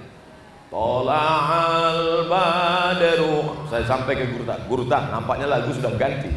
Tola'al 0.71 2.31
badru. 2.31 3.67
Saya 3.67 3.83
sampai 3.91 4.23
ke 4.23 4.31
Gurta. 4.31 4.55
Gurta 4.71 5.11
nampaknya 5.11 5.51
lagu 5.51 5.75
sudah 5.75 5.91
ganti. 5.99 6.31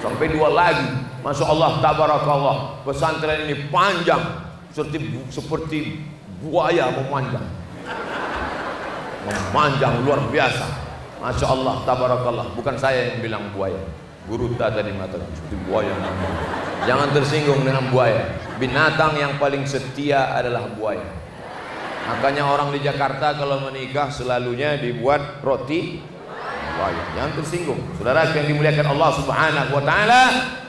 Sampai 0.00 0.32
dua 0.32 0.48
lagu. 0.48 0.88
Masya 1.20 1.52
Allah 1.52 1.84
Tabarakallah. 1.84 2.80
Pesantren 2.88 3.44
ini 3.44 3.68
panjang. 3.68 4.24
Seperti, 4.72 5.20
seperti 5.28 6.00
buaya 6.40 6.88
memanjang 6.96 7.44
memanjang 9.24 10.02
luar 10.02 10.20
biasa. 10.30 10.66
Masya 11.22 11.46
Allah, 11.46 11.74
tabarakallah. 11.86 12.46
Bukan 12.58 12.74
saya 12.78 13.14
yang 13.14 13.22
bilang 13.22 13.50
buaya. 13.54 13.78
Guru 14.26 14.54
tadi 14.54 14.94
mengatakan 14.94 15.26
seperti 15.34 15.56
buaya 15.66 15.90
jangan 16.86 17.08
tersinggung 17.14 17.62
dengan 17.62 17.88
buaya. 17.90 18.38
Binatang 18.58 19.18
yang 19.18 19.38
paling 19.38 19.66
setia 19.66 20.34
adalah 20.34 20.66
buaya. 20.74 21.06
Makanya 22.02 22.42
orang 22.46 22.74
di 22.74 22.82
Jakarta 22.82 23.38
kalau 23.38 23.62
menikah 23.70 24.10
selalunya 24.10 24.78
dibuat 24.78 25.42
roti 25.42 26.02
buaya. 26.78 27.02
Jangan 27.14 27.32
tersinggung. 27.38 27.80
Saudara 27.98 28.26
yang 28.34 28.46
dimuliakan 28.50 28.86
Allah 28.98 29.10
subhanahu 29.14 29.70
wa 29.78 29.82
ta'ala 29.82 30.22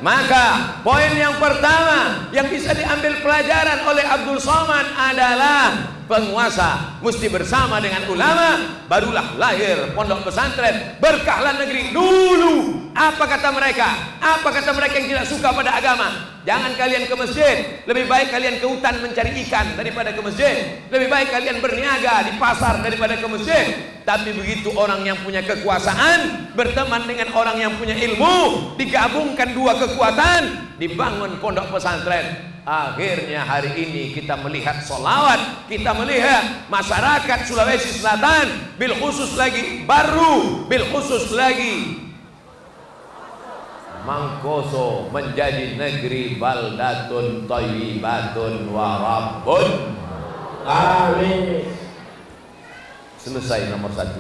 maka 0.03 0.45
poin 0.85 1.09
yang 1.13 1.37
pertama 1.41 2.29
yang 2.29 2.45
bisa 2.49 2.73
diambil 2.77 3.17
pelajaran 3.21 3.81
oleh 3.87 4.05
Abdul 4.05 4.37
Somad 4.41 4.85
adalah 4.93 5.93
penguasa 6.05 6.99
mesti 6.99 7.27
bersama 7.31 7.79
dengan 7.79 8.05
ulama 8.07 8.83
barulah 8.87 9.35
lahir 9.39 9.91
pondok 9.97 10.29
pesantren 10.29 10.99
berkahlah 10.99 11.57
negeri 11.59 11.91
dulu. 11.95 12.85
Apa 12.93 13.25
kata 13.25 13.49
mereka? 13.49 13.89
Apa 14.21 14.53
kata 14.53 14.69
mereka 14.77 15.01
yang 15.01 15.09
tidak 15.09 15.25
suka 15.25 15.49
pada 15.49 15.73
agama? 15.73 16.37
Jangan 16.45 16.77
kalian 16.77 17.09
ke 17.09 17.15
masjid. 17.17 17.81
Lebih 17.89 18.05
baik 18.05 18.29
kalian 18.29 18.61
ke 18.61 18.65
hutan 18.69 19.01
mencari 19.01 19.31
ikan 19.47 19.73
daripada 19.73 20.13
ke 20.13 20.21
masjid. 20.21 20.85
Lebih 20.93 21.09
baik 21.09 21.33
kalian 21.33 21.57
berniaga 21.57 22.29
di 22.29 22.37
pasar 22.37 22.85
daripada 22.85 23.17
ke 23.17 23.25
masjid. 23.25 23.65
Tapi 24.05 24.35
begitu 24.37 24.69
orang 24.77 25.01
yang 25.01 25.17
punya 25.25 25.41
kekuasaan 25.41 26.53
berteman 26.53 27.07
dengan 27.09 27.33
orang 27.33 27.57
yang 27.57 27.73
punya 27.79 27.97
ilmu 27.97 28.75
digabungkan 28.77 29.57
dua 29.57 29.73
kekuatan 29.79 30.75
dibangun 30.77 31.39
pondok 31.41 31.71
pesantren 31.73 32.52
Akhirnya 32.63 33.43
hari 33.43 33.75
ini 33.75 34.15
kita 34.15 34.39
melihat 34.39 34.79
solawat, 34.79 35.67
kita 35.67 35.91
melihat 35.99 36.63
masyarakat 36.71 37.43
Sulawesi 37.43 37.99
Selatan, 37.99 38.75
bil 38.79 38.95
khusus 39.03 39.35
lagi 39.35 39.83
baru, 39.83 40.63
bil 40.71 40.87
khusus 40.87 41.35
lagi 41.35 42.03
Mangkoso 44.03 45.07
menjadi 45.15 45.79
negeri 45.79 46.35
baldatun 46.35 47.47
thayyibatun 47.47 48.67
warabun. 48.67 49.95
Amin. 50.67 51.63
Selesai 53.15 53.71
nomor 53.71 53.95
satu. 53.95 54.19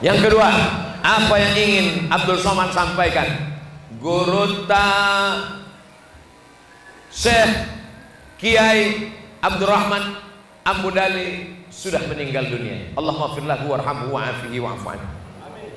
Yang 0.00 0.28
kedua, 0.28 0.48
apa 1.04 1.34
yang 1.36 1.52
ingin 1.52 1.86
Abdul 2.08 2.40
Somad 2.40 2.72
sampaikan? 2.72 3.60
Guruta 4.00 4.88
Syekh 7.14 7.70
Kiai 8.42 9.14
Abdurrahman 9.38 10.18
Ambudali 10.66 11.54
sudah 11.70 12.02
meninggal 12.10 12.50
dunia. 12.50 12.90
Allah 12.98 13.14
maafirlahu 13.14 13.70
warhamhu 13.70 14.16
wa'afihi 14.16 14.58
wa'afu'an. 14.58 14.98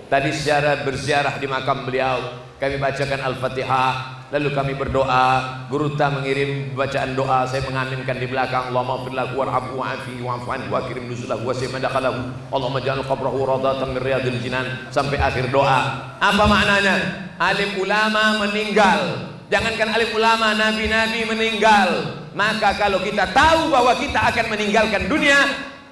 Tadi 0.07 0.31
secara 0.31 0.87
berziarah 0.87 1.35
di 1.37 1.45
makam 1.45 1.83
beliau, 1.83 2.39
kami 2.55 2.79
bacakan 2.79 3.19
Al-Fatihah, 3.19 4.23
lalu 4.31 4.55
kami 4.55 4.73
berdoa, 4.79 5.67
guru 5.67 5.99
ta 5.99 6.07
mengirim 6.07 6.71
bacaan 6.71 7.19
doa, 7.19 7.43
saya 7.43 7.67
mengaminkan 7.67 8.15
di 8.15 8.31
belakang. 8.31 8.71
Allah 8.71 8.83
maafirlahu 8.87 9.35
warhamhu 9.35 9.83
wa'afihi 9.83 10.23
wa'afu'an 10.23 10.71
wa 10.71 10.79
kirim 10.87 11.11
nuzulahu 11.11 11.43
wa 11.43 11.53
simadakalahu. 11.53 12.21
Allah 12.49 12.69
majal 12.71 13.03
qabrahu 13.03 13.43
radatan 13.43 13.91
min 13.91 14.01
riyadil 14.01 14.39
jinan 14.39 14.87
sampai 14.89 15.19
akhir 15.19 15.51
doa. 15.51 16.15
Apa 16.17 16.47
maknanya? 16.47 17.27
Alim 17.35 17.75
ulama 17.83 18.47
meninggal 18.47 19.35
Jangankan 19.47 19.95
alim 19.95 20.11
ulama, 20.11 20.51
nabi-nabi 20.51 21.23
meninggal. 21.23 22.19
Maka 22.35 22.75
kalau 22.75 22.99
kita 22.99 23.31
tahu 23.31 23.71
bahwa 23.71 23.95
kita 23.95 24.19
akan 24.29 24.45
meninggalkan 24.51 25.07
dunia, 25.07 25.39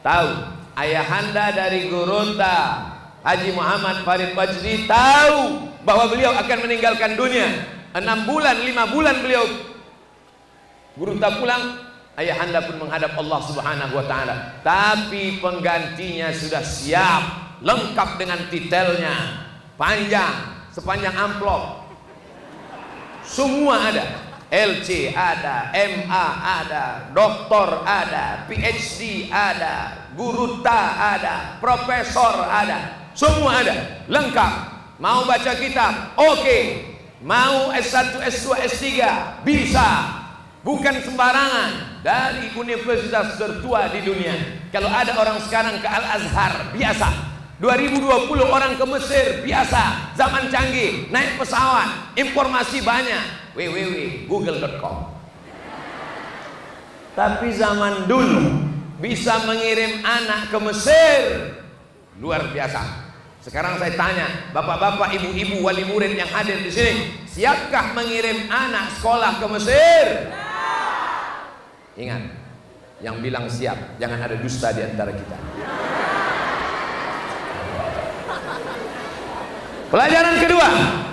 tahu, 0.00 0.28
ayahanda 0.74 1.52
dari 1.52 1.92
Guruta 1.92 2.88
Haji 3.20 3.52
Muhammad 3.52 4.00
Farid 4.00 4.32
Wajdi 4.32 4.88
tahu 4.88 5.68
bahwa 5.84 6.08
beliau 6.08 6.32
akan 6.32 6.58
meninggalkan 6.64 7.20
dunia. 7.20 7.68
Enam 7.92 8.22
bulan, 8.24 8.54
lima 8.62 8.86
bulan 8.86 9.18
beliau 9.18 9.42
Guruta 10.94 11.28
pulang 11.38 11.89
ayahanda 12.18 12.64
pun 12.64 12.80
menghadap 12.82 13.14
Allah 13.14 13.40
Subhanahu 13.44 13.94
wa 13.94 14.04
taala. 14.06 14.34
Tapi 14.64 15.38
penggantinya 15.38 16.32
sudah 16.34 16.62
siap, 16.64 17.22
lengkap 17.62 18.18
dengan 18.18 18.40
titelnya, 18.50 19.16
panjang, 19.78 20.66
sepanjang 20.74 21.14
amplop. 21.14 21.86
Semua 23.22 23.90
ada. 23.92 24.06
LC 24.50 25.14
ada, 25.14 25.70
MA 25.70 26.26
ada, 26.42 27.14
doktor 27.14 27.86
ada, 27.86 28.50
PhD 28.50 29.30
ada, 29.30 30.10
guru 30.18 30.58
ta 30.58 31.14
ada, 31.14 31.54
profesor 31.62 32.50
ada, 32.50 33.14
semua 33.14 33.62
ada, 33.62 34.02
lengkap. 34.10 34.52
Mau 34.98 35.22
baca 35.22 35.54
kitab, 35.54 36.18
oke. 36.18 36.42
Okay. 36.42 36.64
Mau 37.22 37.70
S1, 37.70 38.16
S2, 38.26 38.46
S3, 38.66 38.88
bisa. 39.44 40.19
Bukan 40.60 41.00
sembarangan 41.00 42.04
dari 42.04 42.52
universitas 42.52 43.40
tertua 43.40 43.88
di 43.88 44.04
dunia. 44.04 44.36
Kalau 44.68 44.92
ada 44.92 45.16
orang 45.16 45.40
sekarang 45.40 45.80
ke 45.80 45.88
Al-Azhar, 45.88 46.76
biasa. 46.76 47.08
2020 47.60 48.28
orang 48.44 48.76
ke 48.76 48.84
Mesir, 48.88 49.26
biasa. 49.40 50.12
Zaman 50.16 50.52
canggih, 50.52 51.08
naik 51.08 51.40
pesawat, 51.40 52.16
informasi 52.16 52.84
banyak. 52.84 53.40
www.google.com 53.56 54.96
Tapi 57.16 57.48
zaman 57.52 58.06
dulu 58.06 58.70
bisa 59.00 59.42
mengirim 59.48 60.04
anak 60.04 60.52
ke 60.52 60.58
Mesir 60.60 61.20
luar 62.20 62.52
biasa. 62.52 63.10
Sekarang 63.40 63.80
saya 63.80 63.96
tanya, 63.96 64.52
bapak-bapak, 64.52 65.16
ibu-ibu, 65.16 65.64
wali 65.64 65.88
murid 65.88 66.12
yang 66.12 66.28
hadir 66.28 66.60
di 66.60 66.68
sini, 66.68 67.24
siapkah 67.24 67.96
mengirim 67.96 68.44
anak 68.52 69.00
sekolah 69.00 69.40
ke 69.40 69.46
Mesir? 69.56 70.04
Ingat, 72.00 72.22
yang 73.04 73.20
bilang 73.20 73.44
siap, 73.44 73.76
jangan 74.00 74.16
ada 74.24 74.40
dusta 74.40 74.72
di 74.72 74.80
antara 74.80 75.12
kita. 75.12 75.36
Pelajaran 79.90 80.38
kedua, 80.40 80.68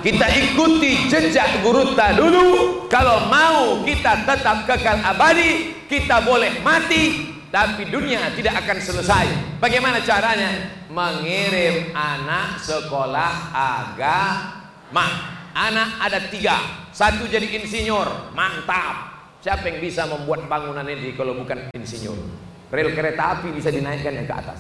kita 0.06 0.28
ikuti 0.32 1.10
jejak 1.12 1.66
Guruta 1.66 2.16
dulu. 2.16 2.46
Kalau 2.88 3.28
mau 3.28 3.84
kita 3.84 4.24
tetap 4.24 4.64
kekal 4.64 5.02
abadi, 5.04 5.76
kita 5.92 6.24
boleh 6.24 6.64
mati, 6.64 7.36
tapi 7.52 7.90
dunia 7.92 8.32
tidak 8.38 8.64
akan 8.64 8.78
selesai. 8.80 9.26
Bagaimana 9.60 10.00
caranya? 10.06 10.72
Mengirim 10.88 11.92
anak 11.92 12.64
sekolah 12.64 13.52
agama. 13.52 15.36
Anak 15.58 15.90
ada 15.98 16.22
tiga, 16.30 16.62
satu 16.94 17.26
jadi 17.26 17.50
insinyur, 17.50 18.30
mantap. 18.38 19.07
Siapa 19.48 19.64
yang 19.64 19.80
bisa 19.80 20.04
membuat 20.04 20.44
bangunan 20.52 20.84
ini 20.84 21.16
kalau 21.16 21.32
bukan 21.32 21.72
insinyur? 21.72 22.20
Rel 22.68 22.92
kereta 22.92 23.40
api 23.40 23.56
bisa 23.56 23.72
dinaikkan 23.72 24.12
yang 24.12 24.28
ke 24.28 24.36
atas. 24.36 24.60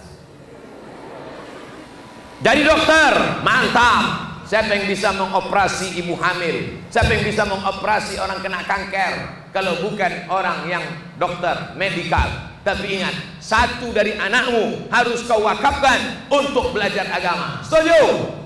Jadi 2.39 2.63
dokter, 2.63 3.43
mantap. 3.43 4.04
Siapa 4.47 4.80
yang 4.80 4.88
bisa 4.88 5.12
mengoperasi 5.12 6.00
ibu 6.00 6.15
hamil? 6.15 6.88
Siapa 6.88 7.19
yang 7.19 7.28
bisa 7.28 7.43
mengoperasi 7.43 8.15
orang 8.15 8.39
kena 8.39 8.63
kanker? 8.63 9.13
Kalau 9.52 9.76
bukan 9.84 10.23
orang 10.32 10.63
yang 10.71 10.88
dokter, 11.19 11.76
medikal. 11.76 12.56
Tapi 12.63 13.04
ingat, 13.04 13.43
satu 13.43 13.91
dari 13.91 14.15
anakmu 14.15 14.88
harus 14.88 15.19
kau 15.28 15.43
wakafkan 15.43 16.32
untuk 16.32 16.71
belajar 16.71 17.12
agama. 17.12 17.60
Setuju? 17.60 18.37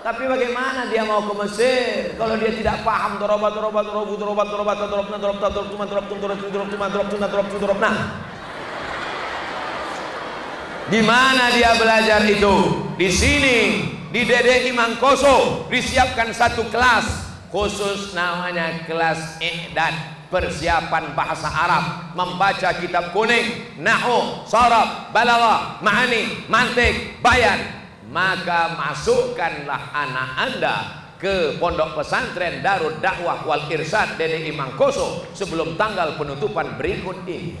Tapi 0.00 0.24
bagaimana 0.24 0.88
dia 0.88 1.04
mau 1.04 1.20
ke 1.20 1.34
Mesir 1.44 2.16
kalau 2.16 2.32
dia 2.40 2.56
tidak 2.56 2.80
paham 2.80 3.20
dorobat 3.20 3.52
dorobat 3.52 3.84
tuma 3.84 4.16
dorobat 4.16 4.46
tuma 4.48 4.72
dorobat 4.72 4.78
tuma 4.80 5.16
dorobat 5.20 5.52
dorobat 5.52 6.68
tuma 6.72 6.86
dorobat 6.88 7.08
tuma 7.12 7.60
dorobat 7.60 7.82
nah 7.84 7.96
di 10.88 11.00
mana 11.04 11.52
dia 11.52 11.76
belajar 11.76 12.24
itu 12.24 12.56
di 12.96 13.12
sini 13.12 13.58
di 14.08 14.24
DDI 14.24 14.72
Mangkoso 14.72 15.68
disiapkan 15.68 16.32
satu 16.32 16.64
kelas 16.72 17.06
khusus 17.52 18.16
namanya 18.16 18.88
kelas 18.88 19.36
Iqdad 19.36 19.94
persiapan 20.32 21.12
bahasa 21.12 21.52
Arab 21.52 22.16
membaca 22.16 22.72
kitab 22.80 23.12
kuning 23.12 23.76
nahu 23.76 24.48
sarab 24.48 25.12
balaghah 25.12 25.76
ma'ani 25.84 26.48
mantik 26.48 27.20
bayan 27.20 27.79
maka 28.10 28.74
masukkanlah 28.74 29.94
anak 29.94 30.28
anda 30.34 30.76
ke 31.20 31.56
pondok 31.62 32.00
pesantren 32.00 32.58
Darul 32.58 32.98
Dakwah 32.98 33.46
Wal 33.46 33.70
Irsyad 33.70 34.18
Dede 34.18 34.50
Imam 34.50 34.74
Koso 34.74 35.30
sebelum 35.36 35.78
tanggal 35.78 36.18
penutupan 36.18 36.74
berikut 36.74 37.22
ini. 37.28 37.54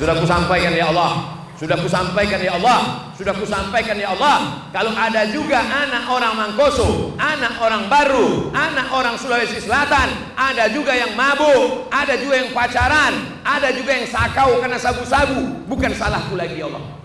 Sudah 0.00 0.16
kusampaikan 0.16 0.72
ya 0.72 0.88
Allah, 0.88 1.39
sudah 1.60 1.76
kusampaikan 1.76 2.40
ya 2.40 2.56
Allah, 2.56 3.12
sudah 3.12 3.36
kusampaikan 3.36 3.92
ya 4.00 4.16
Allah. 4.16 4.64
Kalau 4.72 4.96
ada 4.96 5.28
juga 5.28 5.60
anak 5.60 6.08
orang 6.08 6.32
Mangkoso, 6.32 7.12
anak 7.20 7.60
orang 7.60 7.84
baru, 7.84 8.48
anak 8.56 8.88
orang 8.88 9.20
Sulawesi 9.20 9.60
Selatan, 9.60 10.08
ada 10.40 10.72
juga 10.72 10.96
yang 10.96 11.12
mabuk, 11.12 11.92
ada 11.92 12.16
juga 12.16 12.40
yang 12.40 12.56
pacaran, 12.56 13.44
ada 13.44 13.76
juga 13.76 13.92
yang 13.92 14.08
sakau 14.08 14.56
karena 14.64 14.80
sabu-sabu. 14.80 15.68
Bukan 15.68 15.92
salahku 15.92 16.32
lagi 16.32 16.64
ya 16.64 16.72
Allah. 16.72 16.96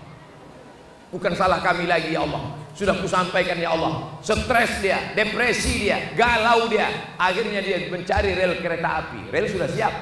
Bukan 1.12 1.32
salah 1.36 1.60
kami 1.60 1.84
lagi 1.84 2.16
ya 2.16 2.24
Allah. 2.24 2.56
Sudah 2.72 2.96
kusampaikan 2.96 3.60
ya 3.60 3.76
Allah. 3.76 4.16
Stres 4.24 4.80
dia, 4.80 5.12
depresi 5.12 5.84
dia, 5.84 6.16
galau 6.16 6.64
dia. 6.72 7.12
Akhirnya 7.20 7.60
dia 7.60 7.92
mencari 7.92 8.32
rel 8.32 8.56
kereta 8.64 9.04
api. 9.04 9.28
Rel 9.28 9.52
sudah 9.52 9.68
siap. 9.68 9.92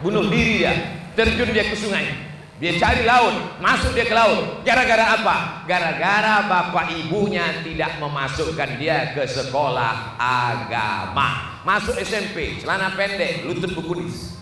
Bunuh 0.00 0.32
diri 0.32 0.64
dia, 0.64 0.72
terjun 1.12 1.52
dia 1.52 1.68
ke 1.68 1.76
sungai 1.76 2.29
Dia 2.60 2.76
cari 2.76 3.08
laut, 3.08 3.56
masuk 3.56 3.96
dia 3.96 4.04
ke 4.04 4.12
laut. 4.12 4.60
Gara-gara 4.68 5.16
apa? 5.16 5.64
Gara-gara 5.64 6.44
bapak 6.44 6.92
ibunya 6.92 7.64
tidak 7.64 7.96
memasukkan 7.96 8.76
dia 8.76 9.16
ke 9.16 9.24
sekolah 9.24 10.20
agama. 10.20 11.56
Masuk 11.64 11.96
SMP, 12.04 12.60
celana 12.60 12.92
pendek, 12.92 13.48
lutut 13.48 13.72
berkunis. 13.72 14.36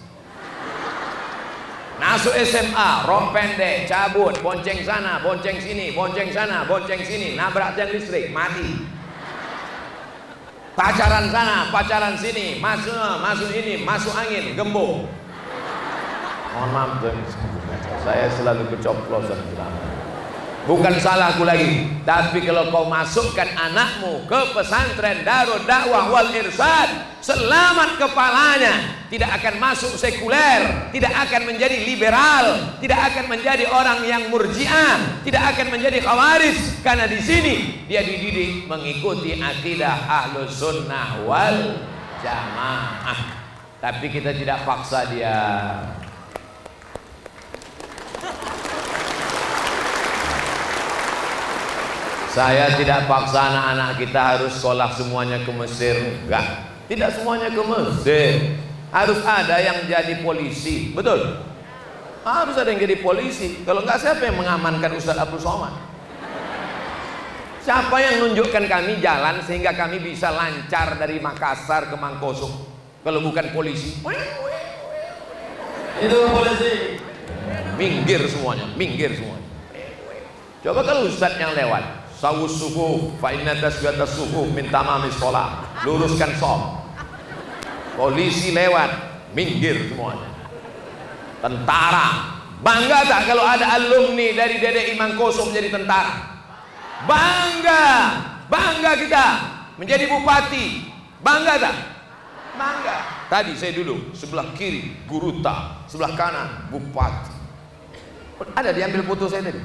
Masuk 2.02 2.34
SMA, 2.42 3.06
rok 3.06 3.30
pendek, 3.30 3.86
cabut, 3.86 4.34
bonceng 4.42 4.82
sana, 4.82 5.22
bonceng 5.22 5.62
sini, 5.62 5.94
bonceng 5.94 6.34
sana, 6.34 6.66
bonceng 6.66 6.98
sini, 7.06 7.38
nabrak 7.38 7.78
tiang 7.78 7.94
listrik, 7.94 8.34
mati. 8.34 8.82
Pacaran 10.74 11.30
sana, 11.30 11.70
pacaran 11.70 12.18
sini, 12.18 12.58
masuk, 12.58 13.22
masuk 13.22 13.50
ini, 13.54 13.86
masuk 13.86 14.14
angin, 14.14 14.58
gembok. 14.58 15.06
Mohon 16.58 16.74
maaf, 16.74 16.90
saya 18.02 18.26
selalu 18.34 18.66
kecoplosan 18.74 19.38
Bukan 20.66 21.00
salahku 21.00 21.46
lagi, 21.46 21.86
tapi 22.02 22.44
kalau 22.44 22.68
kau 22.68 22.84
masukkan 22.90 23.46
anakmu 23.56 24.26
ke 24.28 24.52
pesantren 24.52 25.24
Darul 25.24 25.64
Dakwah 25.64 26.12
wal 26.12 26.28
Irsad, 26.28 27.14
selamat 27.24 27.96
kepalanya, 27.96 29.06
tidak 29.08 29.38
akan 29.40 29.54
masuk 29.62 29.96
sekuler, 29.96 30.92
tidak 30.92 31.14
akan 31.24 31.48
menjadi 31.48 31.78
liberal, 31.88 32.76
tidak 32.84 33.00
akan 33.00 33.32
menjadi 33.32 33.64
orang 33.70 34.04
yang 34.04 34.28
murjiah, 34.28 35.24
tidak 35.24 35.56
akan 35.56 35.72
menjadi 35.72 36.04
khawaris 36.04 36.84
karena 36.84 37.08
di 37.08 37.20
sini 37.22 37.88
dia 37.88 38.04
dididik 38.04 38.68
mengikuti 38.68 39.40
akidah 39.40 40.04
ahlus 40.04 40.58
sunnah 40.58 41.22
wal 41.24 41.80
jamaah. 42.20 43.40
Tapi 43.78 44.10
kita 44.10 44.36
tidak 44.36 44.68
paksa 44.68 45.06
dia 45.08 45.38
Saya 52.38 52.70
tidak 52.78 53.10
paksa 53.10 53.50
anak-anak 53.50 53.90
kita 53.98 54.20
harus 54.22 54.52
sekolah 54.62 54.94
semuanya 54.94 55.42
ke 55.42 55.50
Mesir. 55.50 56.22
Enggak. 56.22 56.70
Tidak 56.86 57.10
semuanya 57.10 57.50
ke 57.50 57.62
Mesir. 57.66 58.62
Harus 58.94 59.18
ada 59.26 59.58
yang 59.58 59.82
jadi 59.90 60.22
polisi. 60.22 60.94
Betul? 60.94 61.42
Harus 62.22 62.54
ada 62.54 62.70
yang 62.70 62.78
jadi 62.78 63.02
polisi. 63.02 63.66
Kalau 63.66 63.82
enggak 63.82 63.98
siapa 63.98 64.22
yang 64.22 64.38
mengamankan 64.38 64.94
Ustaz 64.94 65.18
Abdul 65.18 65.42
Somad? 65.42 65.74
Siapa 67.66 67.96
yang 68.00 68.22
menunjukkan 68.22 68.64
kami 68.70 69.02
jalan 69.02 69.42
sehingga 69.42 69.74
kami 69.74 69.98
bisa 69.98 70.30
lancar 70.30 70.94
dari 70.94 71.18
Makassar 71.18 71.90
ke 71.90 71.96
Mangkosok? 71.98 72.54
Kalau 73.02 73.18
bukan 73.18 73.50
polisi. 73.50 73.98
Itu 75.98 76.18
polisi. 76.30 77.07
Minggir 77.78 78.26
semuanya, 78.26 78.66
minggir 78.74 79.14
semuanya. 79.14 79.46
Coba 80.58 80.82
kalau 80.82 81.06
Ustaz 81.06 81.38
yang 81.38 81.54
lewat, 81.54 82.10
sawus 82.18 82.58
suku 82.58 83.14
fa 83.22 83.30
inna 83.30 83.54
tasbiyatas 83.54 84.18
suku 84.18 84.50
min 84.50 84.66
tamamis 84.74 85.14
sholat. 85.14 85.62
Luruskan 85.86 86.34
som. 86.34 86.82
Polisi 87.94 88.50
lewat 88.50 88.90
minggir 89.38 89.94
semuanya. 89.94 90.26
Tentara. 91.38 92.34
Bangga 92.58 93.06
tak 93.06 93.30
kalau 93.30 93.46
ada 93.46 93.78
alumni 93.78 94.34
dari 94.34 94.58
Dede 94.58 94.90
Imam 94.90 95.14
Koso 95.14 95.46
menjadi 95.46 95.78
tentara? 95.78 96.42
Bangga. 97.06 97.86
Bangga 98.50 98.92
kita 98.98 99.26
menjadi 99.78 100.10
bupati. 100.10 100.90
Bangga 101.22 101.54
tak? 101.62 101.76
Bangga. 102.58 102.96
Tadi 103.30 103.54
saya 103.54 103.78
dulu 103.78 104.10
sebelah 104.10 104.50
kiri 104.58 105.06
guruta 105.06 105.86
sebelah 105.86 106.18
kanan 106.18 106.66
bupati 106.72 107.27
ada 108.54 108.70
diambil 108.70 109.02
foto 109.02 109.26
saya 109.26 109.50
tadi. 109.50 109.62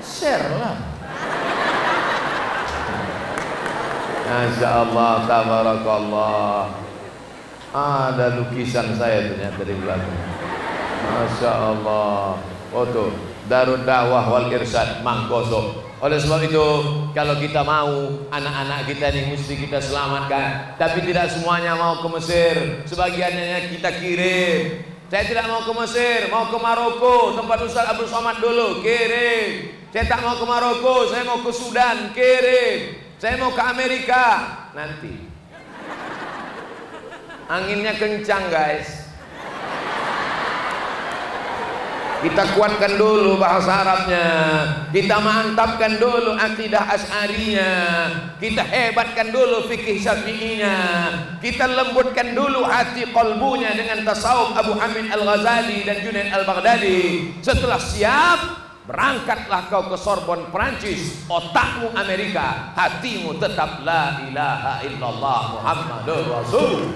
Share 0.00 0.46
lah. 0.56 0.76
Masya 4.30 4.68
Allah 4.68 5.12
tabarakallah. 5.26 6.64
Ada 7.70 8.26
lukisan 8.40 8.96
saya 8.96 9.30
ternyata 9.30 9.62
di 9.62 9.74
belakang. 9.76 10.20
Masya 11.10 11.50
Allah 11.50 12.40
foto. 12.72 13.12
Darul 13.50 13.82
Dakwah 13.82 14.30
wal 14.30 14.46
Irsyad 14.46 15.02
Mangkoso 15.02 15.90
oleh 16.00 16.16
sebab 16.16 16.40
itu 16.48 16.66
kalau 17.12 17.36
kita 17.36 17.60
mau 17.60 18.24
anak-anak 18.32 18.88
kita 18.88 19.12
ini 19.12 19.36
mesti 19.36 19.52
kita 19.52 19.84
selamatkan. 19.84 20.80
Tapi 20.80 21.04
tidak 21.04 21.28
semuanya 21.28 21.76
mau 21.76 22.00
ke 22.00 22.08
Mesir. 22.16 22.56
Sebagiannya 22.88 23.68
kita 23.68 24.00
kirim 24.00 24.89
saya 25.10 25.26
tidak 25.26 25.50
mau 25.50 25.66
ke 25.66 25.72
Mesir, 25.74 26.30
mau 26.30 26.46
ke 26.46 26.58
Maroko, 26.62 27.34
tempat 27.34 27.58
Ustaz 27.66 27.82
Abdul 27.90 28.06
Somad 28.06 28.38
dulu, 28.38 28.78
kirim. 28.78 29.74
Saya 29.90 30.06
tak 30.06 30.22
mau 30.22 30.38
ke 30.38 30.46
Maroko, 30.46 31.10
saya 31.10 31.26
mau 31.26 31.42
ke 31.42 31.50
Sudan, 31.50 32.14
kirim. 32.14 32.94
Saya 33.18 33.34
mau 33.42 33.50
ke 33.50 33.58
Amerika, 33.58 34.26
nanti. 34.70 35.10
Anginnya 37.50 37.98
kencang, 37.98 38.54
guys. 38.54 39.09
Kita 42.20 42.52
kuatkan 42.52 43.00
dulu 43.00 43.40
bahasa 43.40 43.80
Arabnya. 43.80 44.28
Kita 44.92 45.16
mantapkan 45.24 45.96
dulu 45.96 46.36
akidah 46.36 46.84
as'arinya. 46.92 47.72
Kita 48.36 48.60
hebatkan 48.60 49.32
dulu 49.32 49.64
fikih 49.64 49.96
syafi'inya. 49.96 50.76
Kita 51.40 51.64
lembutkan 51.64 52.36
dulu 52.36 52.60
hati 52.68 53.08
kolbunya 53.08 53.72
dengan 53.72 54.04
tasawuf 54.04 54.52
Abu 54.52 54.76
Hamid 54.76 55.08
Al-Ghazali 55.08 55.88
dan 55.88 56.04
Junaid 56.04 56.28
Al-Baghdadi. 56.28 57.00
Setelah 57.40 57.80
siap, 57.80 58.40
berangkatlah 58.84 59.72
kau 59.72 59.88
ke 59.88 59.96
Sorbonne 59.96 60.52
Prancis. 60.52 61.24
Otakmu 61.24 61.96
Amerika, 61.96 62.76
hatimu 62.76 63.40
tetap 63.40 63.80
la 63.80 64.20
ilaha 64.28 64.84
illallah 64.84 65.40
Muhammadur 65.56 66.24
Rasul. 66.28 66.92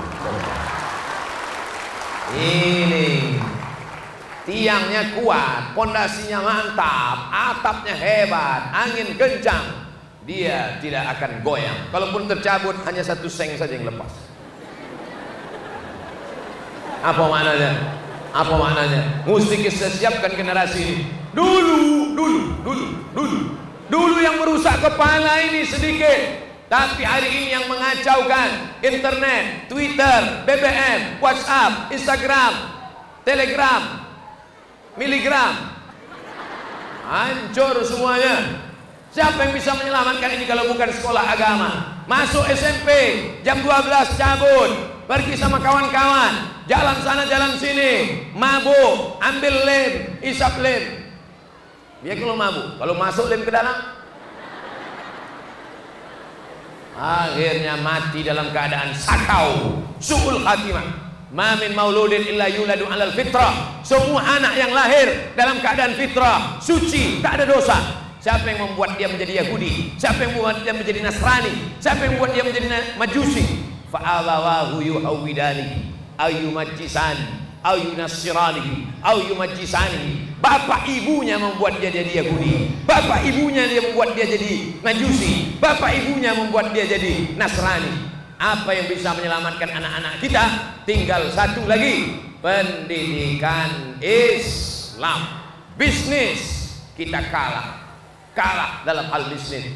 Ini 2.35 3.41
tiangnya 4.45 5.17
kuat, 5.17 5.73
pondasinya 5.73 6.41
mantap, 6.45 7.33
atapnya 7.33 7.97
hebat, 7.97 8.69
angin 8.73 9.17
kencang, 9.17 9.65
dia 10.29 10.77
tidak 10.81 11.17
akan 11.17 11.41
goyang. 11.41 11.89
Kalaupun 11.89 12.29
tercabut 12.29 12.77
hanya 12.85 13.01
satu 13.01 13.29
seng 13.29 13.57
saja 13.57 13.73
yang 13.73 13.89
lepas. 13.89 14.13
Apa 17.05 17.25
maknanya? 17.29 17.73
Apa 18.33 18.55
maknanya? 18.57 19.03
Mesti 19.29 19.57
kita 19.61 19.89
siapkan 19.93 20.33
generasi 20.33 20.81
ini. 20.81 21.05
Dulu, 21.37 22.17
dulu, 22.17 22.41
dulu, 22.65 22.87
dulu. 23.13 23.39
Dulu 23.85 24.17
yang 24.25 24.41
merusak 24.41 24.81
kepala 24.81 25.45
ini 25.45 25.69
sedikit. 25.69 26.45
Tapi 26.73 27.05
hari 27.05 27.29
ini 27.29 27.49
yang 27.53 27.69
mengacaukan 27.69 28.81
internet, 28.81 29.69
Twitter, 29.69 30.49
BBM, 30.49 31.21
WhatsApp, 31.21 31.93
Instagram, 31.93 32.53
Telegram, 33.23 34.04
miligram. 34.99 35.55
Hancur 37.05 37.85
semuanya. 37.85 38.65
Siapa 39.15 39.47
yang 39.47 39.53
bisa 39.55 39.71
menyelamatkan 39.79 40.31
ini 40.35 40.45
kalau 40.49 40.67
bukan 40.75 40.91
sekolah 40.91 41.23
agama? 41.23 42.03
Masuk 42.11 42.43
SMP 42.51 42.89
jam 43.47 43.63
12 43.63 44.19
cabut. 44.19 44.71
Pergi 45.05 45.37
sama 45.37 45.61
kawan-kawan. 45.61 46.65
Jalan 46.67 46.97
sana 47.05 47.23
jalan 47.29 47.55
sini. 47.61 48.25
Mabuk 48.35 49.21
ambil 49.21 49.55
lem 49.69 50.19
isap 50.25 50.59
lem. 50.59 51.05
Dia 52.03 52.17
kalau 52.19 52.35
mabuk 52.35 52.81
kalau 52.81 52.95
masuk 52.97 53.29
lem 53.31 53.45
ke 53.45 53.53
dalam? 53.53 53.77
Akhirnya 56.95 57.79
mati 57.85 58.25
dalam 58.25 58.51
keadaan 58.51 58.97
sakau. 58.97 59.79
Suul 60.01 60.41
khatimah 60.43 61.04
Ma 61.35 61.59
min 61.59 61.75
mauludin 61.75 62.23
illa 62.31 62.47
yuladu 62.47 62.87
alal 62.87 63.11
fitrah. 63.11 63.83
Semua 63.83 64.23
anak 64.39 64.55
yang 64.55 64.71
lahir 64.71 65.35
dalam 65.35 65.59
keadaan 65.59 65.99
fitrah, 65.99 66.63
suci, 66.63 67.19
tak 67.19 67.43
ada 67.43 67.45
dosa. 67.51 67.75
Siapa 68.23 68.47
yang 68.47 68.71
membuat 68.71 68.95
dia 68.95 69.11
menjadi 69.11 69.43
Yahudi? 69.43 69.99
Siapa 69.99 70.25
yang 70.25 70.39
membuat 70.39 70.63
dia 70.63 70.73
menjadi 70.73 71.03
Nasrani? 71.03 71.53
Siapa 71.83 72.07
yang 72.07 72.17
membuat 72.17 72.31
dia 72.39 72.45
menjadi 72.47 72.67
Majusi? 72.97 73.45
Fa'abawahu 73.91 74.79
yuhawidani 74.81 75.95
ayu 76.19 76.51
majisani 76.55 77.27
ayu 77.63 77.95
nasirani 77.99 78.87
ayu 79.03 79.35
majisani 79.35 80.31
bapak 80.43 80.87
ibunya 80.87 81.39
membuat 81.39 81.81
dia 81.81 81.91
jadi 81.91 82.23
Yahudi 82.23 82.85
bapak 82.87 83.27
ibunya 83.27 83.67
dia 83.67 83.83
membuat 83.83 84.15
dia 84.15 84.27
jadi 84.29 84.83
Majusi 84.83 85.59
bapak 85.59 85.91
ibunya 85.95 86.35
membuat 86.37 86.71
dia 86.71 86.87
jadi 86.87 87.35
Nasrani 87.35 88.14
apa 88.39 88.71
yang 88.75 88.87
bisa 88.91 89.15
menyelamatkan 89.15 89.71
anak-anak 89.71 90.19
kita? 90.19 90.45
Tinggal 90.85 91.31
satu 91.31 91.65
lagi. 91.67 92.21
Pendidikan 92.43 93.99
Islam. 94.03 95.21
Bisnis. 95.79 96.71
Kita 96.95 97.19
kalah. 97.31 97.83
Kalah 98.35 98.83
dalam 98.83 99.07
hal 99.11 99.31
bisnis. 99.31 99.71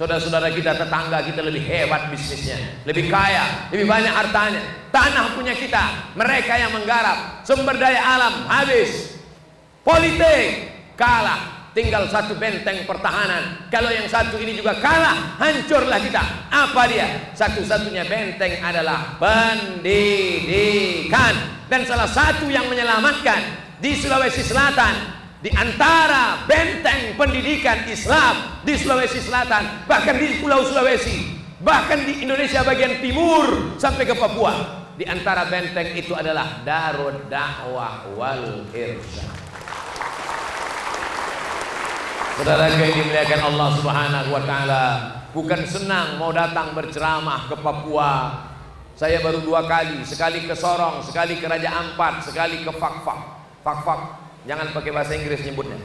Saudara-saudara 0.00 0.48
kita 0.48 0.80
tetangga 0.80 1.20
kita 1.20 1.44
lebih 1.44 1.60
hebat 1.60 2.08
bisnisnya. 2.08 2.56
Lebih 2.88 3.12
kaya 3.12 3.68
lebih 3.68 3.84
banyak 3.84 4.12
hartanya. 4.12 4.62
Tanah 4.88 5.36
punya 5.36 5.52
kita. 5.52 6.16
Mereka 6.16 6.56
yang 6.56 6.72
menggarap. 6.72 7.44
Sumber 7.44 7.76
daya 7.76 8.00
alam 8.00 8.48
habis. 8.48 9.20
Politik. 9.84 10.72
Kalah 10.96 11.59
tinggal 11.70 12.10
satu 12.10 12.34
benteng 12.34 12.82
pertahanan 12.82 13.70
kalau 13.70 13.90
yang 13.94 14.10
satu 14.10 14.38
ini 14.42 14.58
juga 14.58 14.74
kalah 14.82 15.38
hancurlah 15.38 16.02
kita 16.02 16.22
apa 16.50 16.82
dia 16.90 17.30
satu-satunya 17.38 18.04
benteng 18.10 18.58
adalah 18.58 19.14
pendidikan 19.22 20.02
dan 21.70 21.86
salah 21.86 22.10
satu 22.10 22.50
yang 22.50 22.66
menyelamatkan 22.66 23.38
di 23.78 23.94
Sulawesi 23.94 24.42
Selatan 24.42 25.20
di 25.40 25.48
antara 25.56 26.44
benteng 26.44 27.16
pendidikan 27.16 27.88
Islam 27.88 28.60
di 28.60 28.76
Sulawesi 28.76 29.24
Selatan, 29.24 29.88
bahkan 29.88 30.20
di 30.20 30.36
Pulau 30.36 30.68
Sulawesi, 30.68 31.40
bahkan 31.64 32.04
di 32.04 32.20
Indonesia 32.20 32.60
bagian 32.60 33.00
timur 33.00 33.80
sampai 33.80 34.04
ke 34.04 34.12
Papua. 34.12 34.84
Di 35.00 35.08
antara 35.08 35.48
benteng 35.48 35.96
itu 35.96 36.12
adalah 36.12 36.60
Darul 36.60 37.24
Dakwah 37.32 38.04
wal 38.12 38.68
Irsyad. 38.76 39.39
Saudara 42.40 42.72
yang 42.72 42.88
dimuliakan 42.88 43.52
Allah 43.52 43.68
Subhanahu 43.76 44.28
wa 44.32 44.42
taala, 44.48 44.84
bukan 45.36 45.60
senang 45.68 46.16
mau 46.16 46.32
datang 46.32 46.72
berceramah 46.72 47.52
ke 47.52 47.56
Papua. 47.60 48.32
Saya 48.96 49.20
baru 49.20 49.44
dua 49.44 49.68
kali, 49.68 50.00
sekali 50.08 50.48
ke 50.48 50.56
Sorong, 50.56 51.04
sekali 51.04 51.36
ke 51.36 51.44
Raja 51.44 51.68
Ampat, 51.68 52.24
sekali 52.24 52.64
ke 52.64 52.72
Fakfak. 52.72 53.44
Fakfak 53.60 54.00
Jangan 54.48 54.72
pakai 54.72 54.88
bahasa 54.88 55.12
Inggris 55.20 55.44
nyebutnya. 55.44 55.76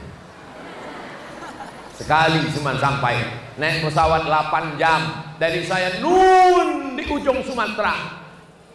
Sekali 1.92 2.40
cuma 2.56 2.72
sampai 2.80 3.20
naik 3.60 3.84
pesawat 3.84 4.24
8 4.24 4.80
jam 4.80 5.28
dari 5.36 5.60
saya 5.60 6.00
nun 6.00 6.96
di 6.96 7.04
ujung 7.04 7.44
Sumatera. 7.44 8.24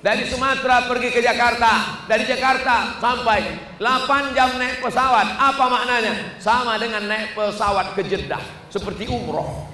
Dari 0.02 0.26
Sumatera 0.26 0.90
pergi 0.90 1.14
ke 1.14 1.22
Jakarta, 1.22 2.02
dari 2.10 2.26
Jakarta 2.26 2.98
sampai 2.98 3.54
8 3.78 4.34
jam 4.34 4.58
naik 4.58 4.82
pesawat. 4.82 5.38
Apa 5.38 5.70
maknanya? 5.70 6.42
Sama 6.42 6.82
dengan 6.82 7.06
naik 7.06 7.38
pesawat 7.38 7.94
ke 7.94 8.02
Jeddah, 8.10 8.42
seperti 8.74 9.06
umroh. 9.06 9.70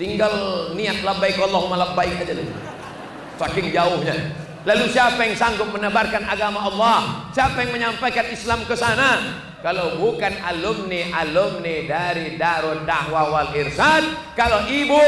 Tinggal 0.00 0.32
niat 0.72 1.04
labbaik 1.04 1.36
Allahumma 1.36 1.76
labbaik 1.84 2.16
aja 2.16 2.32
dulu. 2.32 2.54
Saking 3.36 3.68
jauhnya. 3.68 4.16
Lalu 4.64 4.88
siapa 4.88 5.20
yang 5.28 5.36
sanggup 5.36 5.68
menebarkan 5.68 6.24
agama 6.24 6.64
Allah? 6.64 7.28
Siapa 7.36 7.60
yang 7.60 7.76
menyampaikan 7.76 8.24
Islam 8.32 8.64
ke 8.64 8.72
sana? 8.72 9.20
Kalau 9.58 9.98
bukan 9.98 10.38
alumni-alumni 10.38 11.76
dari 11.90 12.38
Darul 12.38 12.86
Dahwa 12.86 13.26
wal 13.34 13.50
Irsad, 13.58 14.06
kalau 14.38 14.62
ibu 14.70 15.02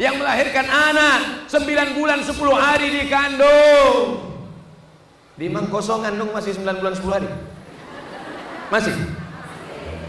yang 0.00 0.16
melahirkan 0.16 0.64
anak 0.64 1.44
9 1.52 2.00
bulan 2.00 2.24
10 2.24 2.32
hari 2.56 2.88
di 2.88 3.02
kandung. 3.12 4.32
Di 5.36 5.46
Mangkosong 5.52 6.08
kandung 6.08 6.32
masih 6.32 6.56
9 6.56 6.80
bulan 6.80 6.94
10 6.96 7.12
hari. 7.12 7.28
Masih? 8.72 8.94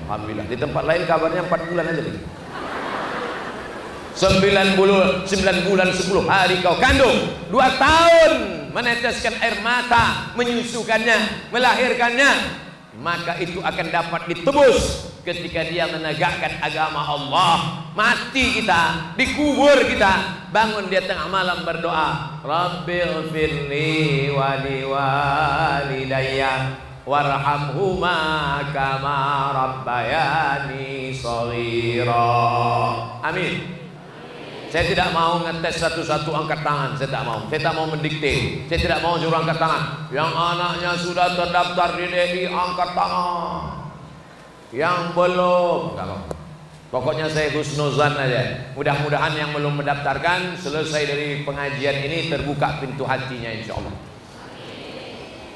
Alhamdulillah. 0.07 0.45
Di 0.47 0.55
tempat 0.55 0.83
lain 0.87 1.03
kabarnya 1.03 1.43
4 1.43 1.67
bulan 1.67 1.85
aja 1.91 2.01
nih. 2.07 2.17
9 4.13 4.79
bulan 4.79 5.25
9 5.27 5.67
bulan 5.67 5.89
10 5.89 6.23
hari 6.29 6.55
kau 6.61 6.77
kandung 6.77 7.17
2 7.49 7.81
tahun 7.81 8.31
meneteskan 8.69 9.33
air 9.41 9.57
mata 9.65 10.29
menyusukannya 10.37 11.49
melahirkannya 11.49 12.62
maka 13.01 13.41
itu 13.41 13.57
akan 13.57 13.87
dapat 13.89 14.21
ditebus 14.29 15.09
ketika 15.25 15.65
dia 15.65 15.89
menegakkan 15.89 16.61
agama 16.61 17.01
Allah. 17.01 17.57
Mati 17.93 18.61
kita 18.61 19.13
dikubur 19.17 19.77
kita 19.85 20.45
bangun 20.49 20.89
dia 20.89 21.05
tengah 21.05 21.29
malam 21.29 21.61
berdoa 21.61 22.41
Rabbil 22.41 23.29
firli 23.29 24.33
wali 24.33 24.81
walidayya 24.81 26.73
warhamhuma 27.05 28.17
kama 28.71 29.51
rabbayani 29.51 31.11
shaghira 31.11 32.31
amin 33.19 33.82
saya 34.73 34.89
tidak 34.89 35.13
mau 35.13 35.37
ngetes 35.45 35.77
satu-satu 35.77 36.33
angkat 36.33 36.65
tangan. 36.65 36.97
Saya 36.97 37.13
tak 37.13 37.29
mau. 37.29 37.45
Saya 37.45 37.61
tak 37.61 37.77
mau 37.77 37.85
mendikte. 37.85 38.65
Saya 38.65 38.79
tidak 38.81 38.99
mau 39.05 39.21
suruh 39.21 39.37
angkat 39.37 39.61
tangan. 39.61 40.09
Yang 40.09 40.29
anaknya 40.33 40.91
sudah 40.97 41.27
terdaftar 41.37 41.89
di 41.93 42.05
DI 42.09 42.49
angkat 42.49 42.89
tangan. 42.97 43.93
Yang 44.73 44.97
belum, 45.13 45.93
kalau 45.93 46.17
Pokoknya 46.89 47.25
saya 47.25 47.49
husnuzan 47.53 48.13
aja. 48.17 48.73
Mudah-mudahan 48.77 49.33
yang 49.33 49.49
belum 49.49 49.81
mendaftarkan 49.81 50.57
selesai 50.61 51.09
dari 51.09 51.27
pengajian 51.41 52.05
ini 52.05 52.29
terbuka 52.29 52.77
pintu 52.77 53.01
hatinya 53.01 53.49
insya 53.49 53.73
Allah. 53.77 54.12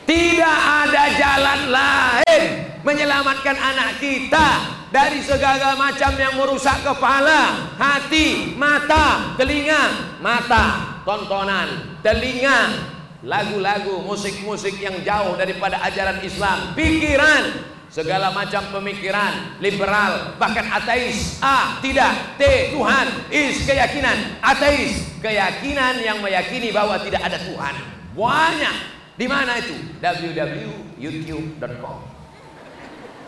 Tidak 0.08 0.60
ada 0.88 1.04
jalan 1.20 1.62
lain 1.68 2.44
menyelamatkan 2.88 3.60
anak 3.60 4.00
kita 4.00 4.48
dari 4.88 5.20
segala 5.20 5.76
macam 5.76 6.16
yang 6.16 6.40
merusak 6.40 6.80
kepala, 6.80 7.76
hati, 7.76 8.56
mata, 8.56 9.36
telinga, 9.36 10.16
mata, 10.24 10.96
tontonan, 11.04 12.00
telinga, 12.00 12.88
lagu-lagu, 13.28 14.00
musik-musik 14.08 14.80
yang 14.80 14.96
jauh 15.04 15.36
daripada 15.36 15.84
ajaran 15.84 16.24
Islam, 16.24 16.72
pikiran, 16.72 17.44
segala 17.92 18.32
macam 18.32 18.64
pemikiran 18.72 19.60
liberal, 19.60 20.40
bahkan 20.40 20.72
ateis, 20.72 21.44
A 21.44 21.84
tidak, 21.84 22.40
T 22.40 22.72
Tuhan, 22.72 23.08
is 23.28 23.60
keyakinan, 23.68 24.40
ateis, 24.40 25.20
keyakinan 25.20 26.00
yang 26.00 26.24
meyakini 26.24 26.72
bahwa 26.72 26.96
tidak 27.04 27.28
ada 27.28 27.36
Tuhan. 27.44 27.76
Banyak. 28.16 28.97
Di 29.18 29.26
mana 29.26 29.58
itu? 29.58 29.74
www.youtube.com 29.98 32.18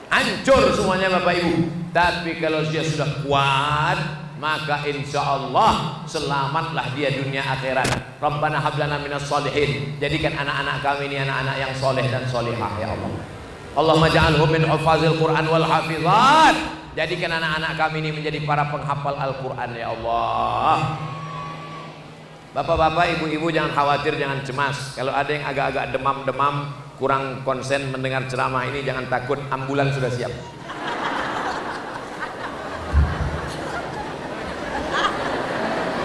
hancur 0.10 0.74
semuanya 0.74 1.08
Bapak 1.18 1.34
Ibu. 1.40 1.54
Tapi 1.94 2.42
kalau 2.42 2.66
dia 2.68 2.84
sudah 2.86 3.10
kuat 3.26 3.98
maka 4.40 4.88
insya 4.88 5.20
Allah 5.20 6.04
selamatlah 6.08 6.96
dia 6.98 7.14
dunia 7.14 7.44
akhirat. 7.44 8.20
Rabbana 8.24 8.60
hablana 8.60 8.98
minas 9.00 9.30
salihin. 9.30 10.00
Jadikan 10.02 10.34
anak-anak 10.36 10.82
kami 10.82 11.12
ini 11.12 11.18
anak-anak 11.24 11.56
yang 11.60 11.74
soleh 11.78 12.06
dan 12.08 12.24
solehah 12.26 12.72
ya 12.82 12.90
Allah. 12.94 13.12
Allahumma 13.78 14.10
ja'alhum 14.10 14.50
min 14.50 14.64
hufazil 14.66 15.16
Quran 15.20 15.46
wal 15.46 15.68
hafizat. 15.68 16.56
Jadikan 16.98 17.38
anak-anak 17.38 17.78
kami 17.78 18.02
ini 18.02 18.10
menjadi 18.12 18.42
para 18.44 18.66
penghafal 18.68 19.14
Al-Quran 19.14 19.70
ya 19.78 19.94
Allah 19.94 20.98
Bapak-bapak, 22.50 23.22
ibu-ibu 23.22 23.54
jangan 23.54 23.78
khawatir, 23.78 24.18
jangan 24.18 24.42
cemas. 24.42 24.98
Kalau 24.98 25.14
ada 25.14 25.30
yang 25.30 25.46
agak-agak 25.46 25.94
demam-demam, 25.94 26.74
kurang 26.98 27.46
konsen 27.46 27.94
mendengar 27.94 28.26
ceramah 28.26 28.66
ini 28.66 28.82
jangan 28.82 29.06
takut 29.06 29.38
ambulan 29.54 29.94
sudah 29.94 30.10
siap. 30.10 30.34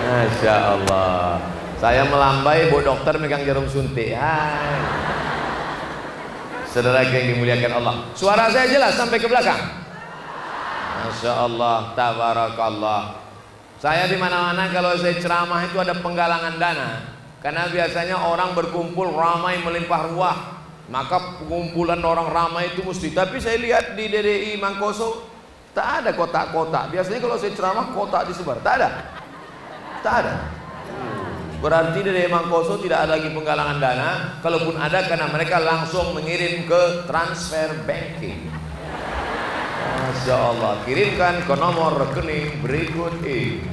Masya 0.05 0.57
Allah. 0.77 1.41
Saya 1.81 2.05
melambai 2.05 2.69
bu 2.69 2.85
dokter 2.85 3.17
megang 3.17 3.41
jarum 3.49 3.65
suntik. 3.65 4.13
Hai. 4.13 4.85
Saudara 6.69 7.09
yang 7.09 7.35
dimuliakan 7.35 7.73
Allah. 7.81 7.97
Suara 8.13 8.53
saya 8.53 8.69
jelas 8.69 8.93
sampai 9.01 9.17
ke 9.17 9.25
belakang. 9.25 9.59
Masya 11.09 11.33
Allah 11.49 11.97
tabarakallah 11.97 13.24
saya 13.85 14.09
di 14.09 14.17
mana-mana 14.17 14.73
kalau 14.73 14.97
saya 14.97 15.21
ceramah 15.21 15.61
itu 15.69 15.77
ada 15.77 15.93
penggalangan 16.01 16.57
dana. 16.57 17.05
Karena 17.45 17.69
biasanya 17.69 18.17
orang 18.17 18.57
berkumpul 18.57 19.13
ramai 19.13 19.61
melimpah 19.61 20.09
ruah. 20.09 20.39
Maka 20.89 21.45
pengumpulan 21.45 22.01
orang 22.01 22.33
ramai 22.33 22.73
itu 22.73 22.81
mesti. 22.81 23.13
Tapi 23.13 23.37
saya 23.45 23.61
lihat 23.61 23.93
di 23.93 24.09
DDI 24.09 24.57
Mangkoso 24.57 25.29
tak 25.77 26.01
ada 26.01 26.17
kotak-kotak. 26.17 26.97
Biasanya 26.97 27.21
kalau 27.21 27.37
saya 27.37 27.53
ceramah 27.53 27.93
kotak 27.93 28.25
disebar. 28.25 28.57
Tak 28.65 28.75
ada. 28.81 28.89
Tak 30.01 30.15
ada. 30.25 30.35
Berarti 31.61 32.01
DDI 32.01 32.33
Mangkoso 32.33 32.81
tidak 32.81 33.05
ada 33.05 33.21
lagi 33.21 33.29
penggalangan 33.37 33.85
dana. 33.85 34.41
Kalaupun 34.41 34.81
ada 34.81 35.05
karena 35.05 35.29
mereka 35.29 35.61
langsung 35.61 36.17
mengirim 36.17 36.65
ke 36.65 37.05
transfer 37.05 37.85
banking 37.85 38.64
Masya 40.05 40.37
Allah. 40.37 40.85
Kirimkan 40.85 41.49
ke 41.49 41.55
nomor 41.57 41.97
rekening 41.97 42.61
berikut 42.61 43.25
ini. 43.25 43.65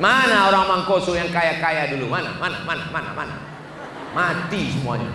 Mana 0.00 0.48
orang 0.48 0.64
Mangkoso 0.64 1.12
yang 1.12 1.28
kaya-kaya 1.28 1.92
dulu? 1.92 2.08
Mana? 2.08 2.32
Mana? 2.40 2.64
Mana? 2.64 2.84
Mana? 2.88 3.10
Mana? 3.12 3.36
Mati 4.16 4.72
semuanya. 4.72 5.12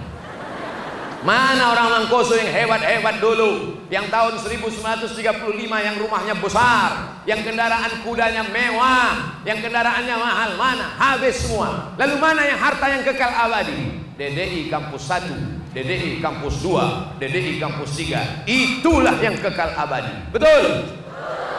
Mana 1.25 1.73
orang 1.73 1.89
Mangkoso 1.89 2.37
yang 2.37 2.53
hebat-hebat 2.53 3.17
dulu? 3.17 3.81
Yang 3.89 4.13
tahun 4.13 4.33
1935 4.69 5.85
yang 5.85 5.95
rumahnya 6.01 6.33
besar 6.41 7.21
Yang 7.29 7.45
kendaraan 7.45 7.93
kudanya 8.01 8.41
mewah 8.41 9.41
Yang 9.41 9.65
kendaraannya 9.65 10.15
mahal. 10.21 10.49
Mana? 10.53 10.85
Habis 11.01 11.49
semua. 11.49 11.97
Lalu 11.97 12.15
mana 12.21 12.45
yang 12.45 12.61
harta 12.61 12.85
yang 12.93 13.01
kekal 13.01 13.33
abadi? 13.33 14.05
DDI 14.21 14.69
kampus 14.69 15.09
1 15.09 15.62
DDI 15.73 16.21
kampus 16.21 16.61
2 16.61 17.17
DDI 17.17 17.57
kampus 17.57 17.97
3 17.97 18.45
Itulah 18.45 19.17
yang 19.19 19.35
kekal 19.41 19.73
abadi 19.73 20.13
Betul? 20.29 20.93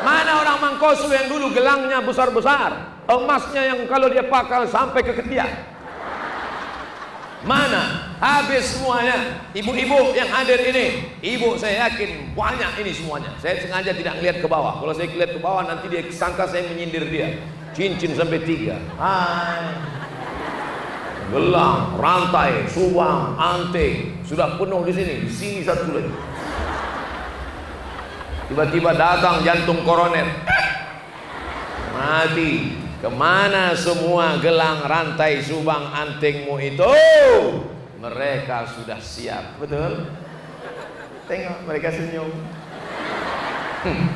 Mana 0.06 0.38
orang 0.40 0.58
Mangkoso 0.62 1.10
yang 1.10 1.26
dulu 1.26 1.50
gelangnya 1.50 1.98
besar-besar 2.00 3.02
Emasnya 3.04 3.74
yang 3.74 3.84
kalau 3.90 4.06
dia 4.08 4.24
pakai 4.24 4.70
sampai 4.70 5.02
ke 5.02 5.12
ketiak 5.18 5.74
Mana? 7.44 8.16
Habis 8.24 8.80
semuanya. 8.80 9.44
Ibu-ibu 9.52 10.16
yang 10.16 10.32
hadir 10.32 10.64
ini, 10.64 11.12
ibu 11.20 11.60
saya 11.60 11.88
yakin 11.88 12.32
banyak 12.32 12.80
ini 12.80 12.90
semuanya. 12.96 13.36
Saya 13.36 13.60
sengaja 13.60 13.92
tidak 13.92 14.16
melihat 14.16 14.40
ke 14.40 14.48
bawah. 14.48 14.80
Kalau 14.80 14.96
saya 14.96 15.12
lihat 15.12 15.36
ke 15.36 15.40
bawah 15.44 15.60
nanti 15.68 15.92
dia 15.92 16.08
sangka 16.08 16.48
saya 16.48 16.64
menyindir 16.72 17.04
dia. 17.04 17.36
Cincin 17.76 18.16
sampai 18.16 18.40
tiga. 18.48 18.80
Hai. 18.96 20.03
Gelang, 21.34 21.98
rantai, 21.98 22.62
subang, 22.70 23.34
anting 23.34 24.22
sudah 24.22 24.54
penuh 24.54 24.86
di 24.86 24.92
sini. 24.94 25.14
Di 25.26 25.32
sini 25.34 25.60
satu 25.66 25.90
lagi. 25.90 26.14
Tiba-tiba 28.46 28.94
datang 28.94 29.42
jantung 29.42 29.82
koroner. 29.82 30.30
Mati. 31.90 32.78
Ke 33.02 33.10
mana 33.12 33.76
semua 33.76 34.40
gelang, 34.40 34.86
rantai, 34.86 35.42
subang, 35.42 35.92
antingmu 35.92 36.56
itu? 36.56 36.88
Mereka 38.00 38.64
sudah 38.78 38.96
siap, 38.96 39.60
betul? 39.60 40.08
Tengok 41.28 41.68
mereka 41.68 41.92
senyum. 41.92 42.32
Hmm. 43.84 44.08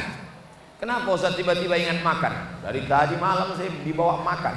Kenapa 0.76 1.08
Ustaz 1.16 1.40
tiba-tiba 1.40 1.80
ingat 1.80 2.04
makan? 2.04 2.62
Dari 2.62 2.84
tadi 2.86 3.16
malam 3.16 3.56
saya 3.56 3.72
dibawa 3.82 4.22
makan. 4.22 4.56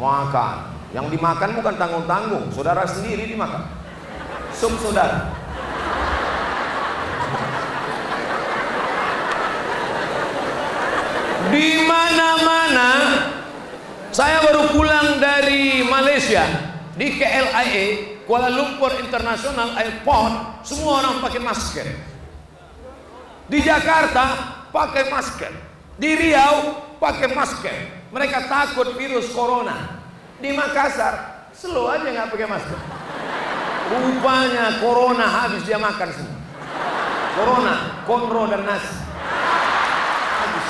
Makan. 0.00 0.56
Yang 0.90 1.06
dimakan 1.12 1.50
bukan 1.60 1.74
tanggung-tanggung, 1.76 2.44
saudara 2.50 2.82
sendiri 2.88 3.28
dimakan. 3.28 3.81
Sup 4.56 4.72
saudara. 4.78 5.32
Di 11.52 11.84
mana-mana 11.84 12.90
saya 14.12 14.40
baru 14.44 14.72
pulang 14.72 15.20
dari 15.20 15.84
Malaysia 15.84 16.44
di 16.96 17.16
KLIA 17.16 17.84
Kuala 18.24 18.48
Lumpur 18.48 18.94
International 19.02 19.74
Airport 19.76 20.64
semua 20.64 21.02
orang 21.04 21.20
pakai 21.20 21.40
masker. 21.42 21.86
Di 23.50 23.58
Jakarta 23.60 24.24
pakai 24.72 25.10
masker. 25.10 25.52
Di 25.98 26.16
Riau 26.16 26.56
pakai 26.96 27.28
masker. 27.34 27.76
Mereka 28.14 28.48
takut 28.48 28.94
virus 28.96 29.28
corona. 29.34 30.00
Di 30.40 30.54
Makassar 30.54 31.48
slow 31.52 31.90
aja 31.90 32.08
nggak 32.08 32.28
pakai 32.32 32.48
masker. 32.48 32.78
Rupanya 33.92 34.80
corona 34.80 35.26
habis 35.28 35.68
dia 35.68 35.76
makan 35.76 36.08
semua. 36.08 36.40
Corona, 37.36 37.74
konro 38.08 38.48
dan 38.48 38.64
nasi. 38.64 38.96
Habis. 40.40 40.66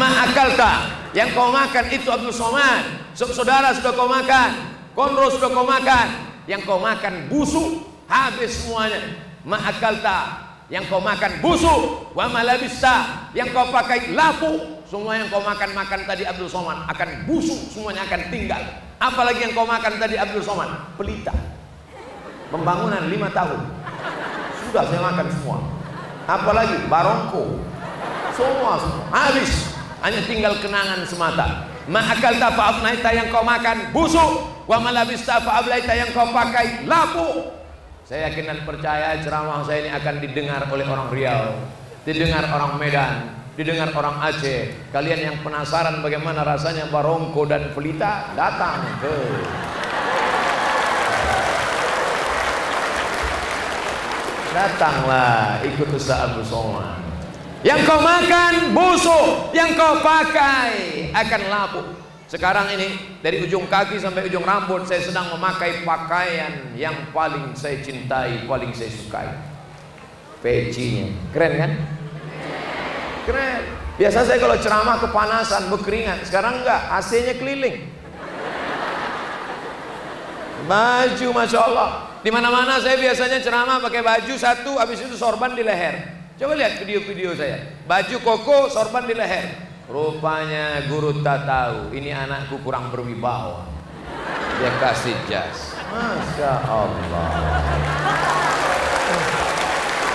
Ma'akalta 0.00 0.72
yang 1.12 1.28
kau 1.36 1.52
makan 1.52 1.84
itu 1.92 2.08
Abdul 2.08 2.32
Somad. 2.32 3.12
Saudara 3.12 3.76
sudah 3.76 3.92
kau 3.92 4.08
makan, 4.08 4.50
konro 4.96 5.28
sudah 5.28 5.52
kau 5.52 5.68
makan. 5.68 6.08
Yang 6.48 6.64
kau 6.64 6.80
makan 6.80 7.28
busuk 7.28 7.84
habis 8.08 8.64
semuanya 8.64 9.04
ma'akalta 9.44 10.48
yang 10.72 10.84
kau 10.88 11.00
makan 11.00 11.44
busuk 11.44 12.12
wa 12.16 12.24
malabista 12.32 13.28
yang 13.36 13.52
kau 13.52 13.68
pakai 13.68 14.16
lapu 14.16 14.77
semua 14.88 15.20
yang 15.20 15.28
kau 15.28 15.44
makan 15.44 15.76
makan 15.76 16.00
tadi 16.08 16.24
Abdul 16.24 16.48
Somad 16.48 16.88
akan 16.88 17.28
busuk. 17.28 17.60
Semuanya 17.68 18.08
akan 18.08 18.32
tinggal. 18.32 18.62
Apalagi 18.96 19.44
yang 19.44 19.52
kau 19.52 19.68
makan 19.68 20.00
tadi 20.00 20.16
Abdul 20.16 20.40
Somad 20.40 20.96
pelita. 20.96 21.36
Pembangunan 22.48 23.04
lima 23.12 23.28
tahun. 23.28 23.68
Sudah 24.64 24.88
saya 24.88 25.00
makan 25.04 25.26
semua. 25.28 25.58
Apalagi 26.24 26.76
barongko. 26.88 27.60
Semua 28.32 28.80
semua. 28.80 29.04
Habis. 29.12 29.52
Hanya 30.00 30.24
tinggal 30.24 30.56
kenangan 30.64 31.04
semata. 31.04 31.68
Ma'akalta 31.84 32.48
fa'afnaita 32.56 33.10
yang 33.12 33.28
kau 33.28 33.44
makan 33.44 33.92
busuk. 33.92 34.48
Wa 34.64 34.80
malabista 34.80 35.36
fa'ablaita 35.44 35.92
yang 35.92 36.10
kau 36.16 36.32
pakai 36.32 36.88
lapu 36.88 37.58
saya 38.08 38.32
yakin 38.32 38.44
dan 38.48 38.58
percaya 38.64 39.20
ceramah 39.20 39.60
saya 39.68 39.84
ini 39.84 39.92
akan 39.92 40.14
didengar 40.24 40.64
oleh 40.72 40.88
orang 40.88 41.12
Riau, 41.12 41.60
didengar 42.08 42.40
orang 42.48 42.80
Medan, 42.80 43.37
didengar 43.58 43.90
orang 43.90 44.22
Aceh. 44.22 44.70
Kalian 44.94 45.18
yang 45.18 45.36
penasaran 45.42 45.98
bagaimana 45.98 46.46
rasanya 46.46 46.86
Barongko 46.94 47.42
dan 47.50 47.74
Pelita, 47.74 48.30
datang 48.38 48.86
ke 49.02 49.14
Datanglah 54.48 55.60
ikut 55.60 55.92
Ustaz 55.92 56.24
Abu 56.24 56.40
Somad. 56.40 57.04
Yang 57.62 57.84
kau 57.84 58.00
makan 58.00 58.72
busuk, 58.72 59.52
yang 59.52 59.76
kau 59.76 60.00
pakai 60.00 61.10
akan 61.12 61.42
lapuk. 61.52 61.86
Sekarang 62.30 62.66
ini 62.72 63.18
dari 63.20 63.44
ujung 63.44 63.68
kaki 63.68 64.00
sampai 64.00 64.26
ujung 64.26 64.42
rambut 64.42 64.88
saya 64.88 65.04
sedang 65.04 65.30
memakai 65.36 65.84
pakaian 65.84 66.74
yang 66.74 67.12
paling 67.12 67.52
saya 67.54 67.78
cintai, 67.84 68.48
paling 68.48 68.72
saya 68.72 68.88
sukai. 68.88 69.30
Pecinya. 70.40 71.12
Keren 71.34 71.52
kan? 71.58 71.70
Keren. 73.28 73.62
Biasa 74.00 74.24
saya 74.24 74.40
kalau 74.40 74.56
ceramah 74.56 74.96
kepanasan, 75.04 75.68
berkeringat. 75.68 76.24
Sekarang 76.24 76.64
enggak, 76.64 76.80
AC-nya 76.96 77.36
keliling. 77.36 77.84
Baju 80.64 81.28
Masya 81.36 81.60
Allah. 81.60 81.88
Di 82.24 82.30
mana-mana 82.32 82.80
saya 82.80 82.96
biasanya 82.96 83.44
ceramah 83.44 83.84
pakai 83.84 84.00
baju 84.00 84.34
satu, 84.38 84.80
habis 84.80 85.04
itu 85.04 85.12
sorban 85.12 85.52
di 85.52 85.60
leher. 85.60 86.24
Coba 86.40 86.56
lihat 86.56 86.80
video-video 86.80 87.36
saya. 87.36 87.68
Baju 87.84 88.16
koko, 88.24 88.72
sorban 88.72 89.04
di 89.04 89.12
leher. 89.12 89.68
Rupanya 89.88 90.84
guru 90.88 91.20
tak 91.20 91.44
tahu 91.44 91.92
ini 91.92 92.12
anakku 92.12 92.60
kurang 92.64 92.88
berwibawa. 92.88 93.68
Dia 94.56 94.72
kasih 94.80 95.16
jas. 95.28 95.76
Masya 95.92 96.52
Allah. 96.64 97.28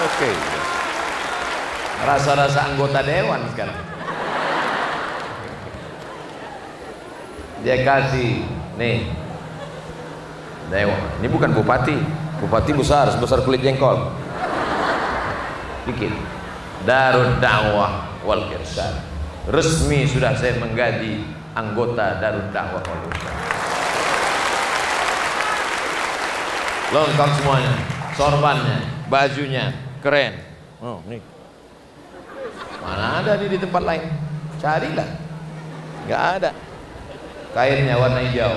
Oke. 0.02 0.30
Okay. 0.34 0.62
Rasa-rasa 2.01 2.73
anggota 2.73 3.06
dewan 3.06 3.45
sekarang. 3.53 3.77
Dia 7.61 7.78
kasih 7.86 8.43
nih 8.82 9.07
dewan. 10.74 11.01
Ini 11.22 11.28
bukan 11.30 11.53
bupati. 11.53 11.97
Bupati 12.41 12.72
besar, 12.74 13.13
sebesar 13.13 13.45
kulit 13.45 13.61
jengkol. 13.61 14.09
Dikit. 15.86 16.11
Darud 16.84 17.39
dakwah 17.39 18.09
wal 18.28 18.51
kirsad 18.51 19.13
resmi 19.51 20.07
sudah 20.07 20.32
saya 20.32 20.55
menggaji 20.55 21.28
anggota 21.51 22.24
Darul 22.24 22.47
Dakwah 22.55 22.80
Malaysia. 22.80 23.32
Lengkap 26.93 27.30
semuanya, 27.41 27.74
sorbannya, 28.13 28.78
bajunya, 29.09 29.74
keren. 29.99 30.38
Oh, 30.78 31.01
nih. 31.09 31.32
Mana 32.84 33.23
ada 33.23 33.39
di, 33.39 33.47
di 33.47 33.57
tempat 33.57 33.81
lain? 33.88 34.03
carilah. 34.63 35.09
Nggak 36.07 36.23
ada. 36.39 36.51
Kainnya 37.51 37.99
warna 37.99 38.23
hijau. 38.23 38.55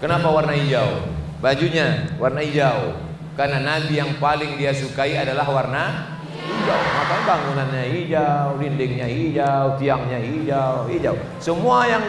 Kenapa 0.00 0.28
warna 0.32 0.56
hijau? 0.56 1.04
Bajunya 1.44 2.08
warna 2.16 2.40
hijau. 2.40 2.96
Karena 3.36 3.60
Nabi 3.60 4.00
yang 4.00 4.16
paling 4.16 4.56
dia 4.56 4.72
sukai 4.72 5.12
adalah 5.20 5.44
warna 5.44 6.16
hijau. 6.32 6.80
Maka 6.96 7.16
bangunannya 7.28 7.84
hijau 7.92 8.56
dindingnya 8.56 9.06
hijau 9.06 9.76
tiangnya 9.76 10.18
hijau 10.24 10.88
hijau. 10.88 11.14
Semua 11.38 11.84
yang 11.84 12.04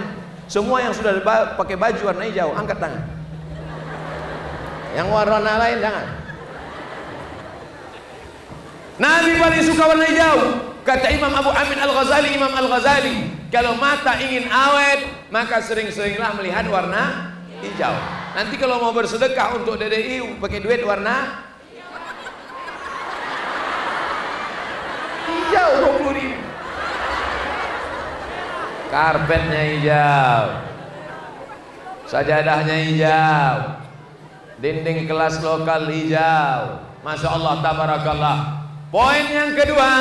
semua 0.48 0.80
yang 0.80 0.96
sudah 0.96 1.20
pakai 1.60 1.76
baju 1.76 2.02
warna 2.16 2.24
hijau 2.32 2.56
angkat 2.56 2.80
tangan. 2.80 3.04
Yang 4.96 5.08
warna 5.12 5.54
lain 5.60 5.78
jangan. 5.84 6.08
Nabi 8.96 9.32
paling 9.36 9.64
suka 9.68 9.84
warna 9.92 10.08
hijau 10.08 10.40
kata 10.86 11.10
Imam 11.10 11.34
Abu 11.34 11.50
Amin 11.50 11.82
Al-Ghazali 11.82 12.30
Imam 12.38 12.54
Al-Ghazali 12.54 13.50
kalau 13.50 13.74
mata 13.82 14.22
ingin 14.22 14.46
awet 14.46 15.02
maka 15.34 15.58
sering-seringlah 15.66 16.38
melihat 16.38 16.70
warna 16.70 17.34
hijau. 17.60 17.96
Nanti 18.38 18.56
kalau 18.62 18.78
mau 18.78 18.94
bersedekah 18.94 19.58
untuk 19.58 19.82
DDI 19.82 20.38
pakai 20.38 20.62
duit 20.62 20.86
warna 20.86 21.42
hijau 25.26 25.70
20 26.06 26.18
ribu. 26.22 26.38
Karpetnya 28.94 29.62
hijau 29.74 30.46
sajadahnya 32.06 32.76
hijau 32.86 33.58
dinding 34.62 35.10
kelas 35.10 35.42
lokal 35.42 35.90
hijau. 35.90 36.86
Masya 37.02 37.30
Allah 37.34 37.54
tabarakallah 37.62 38.65
poin 38.94 39.26
yang 39.26 39.52
kedua 39.54 39.92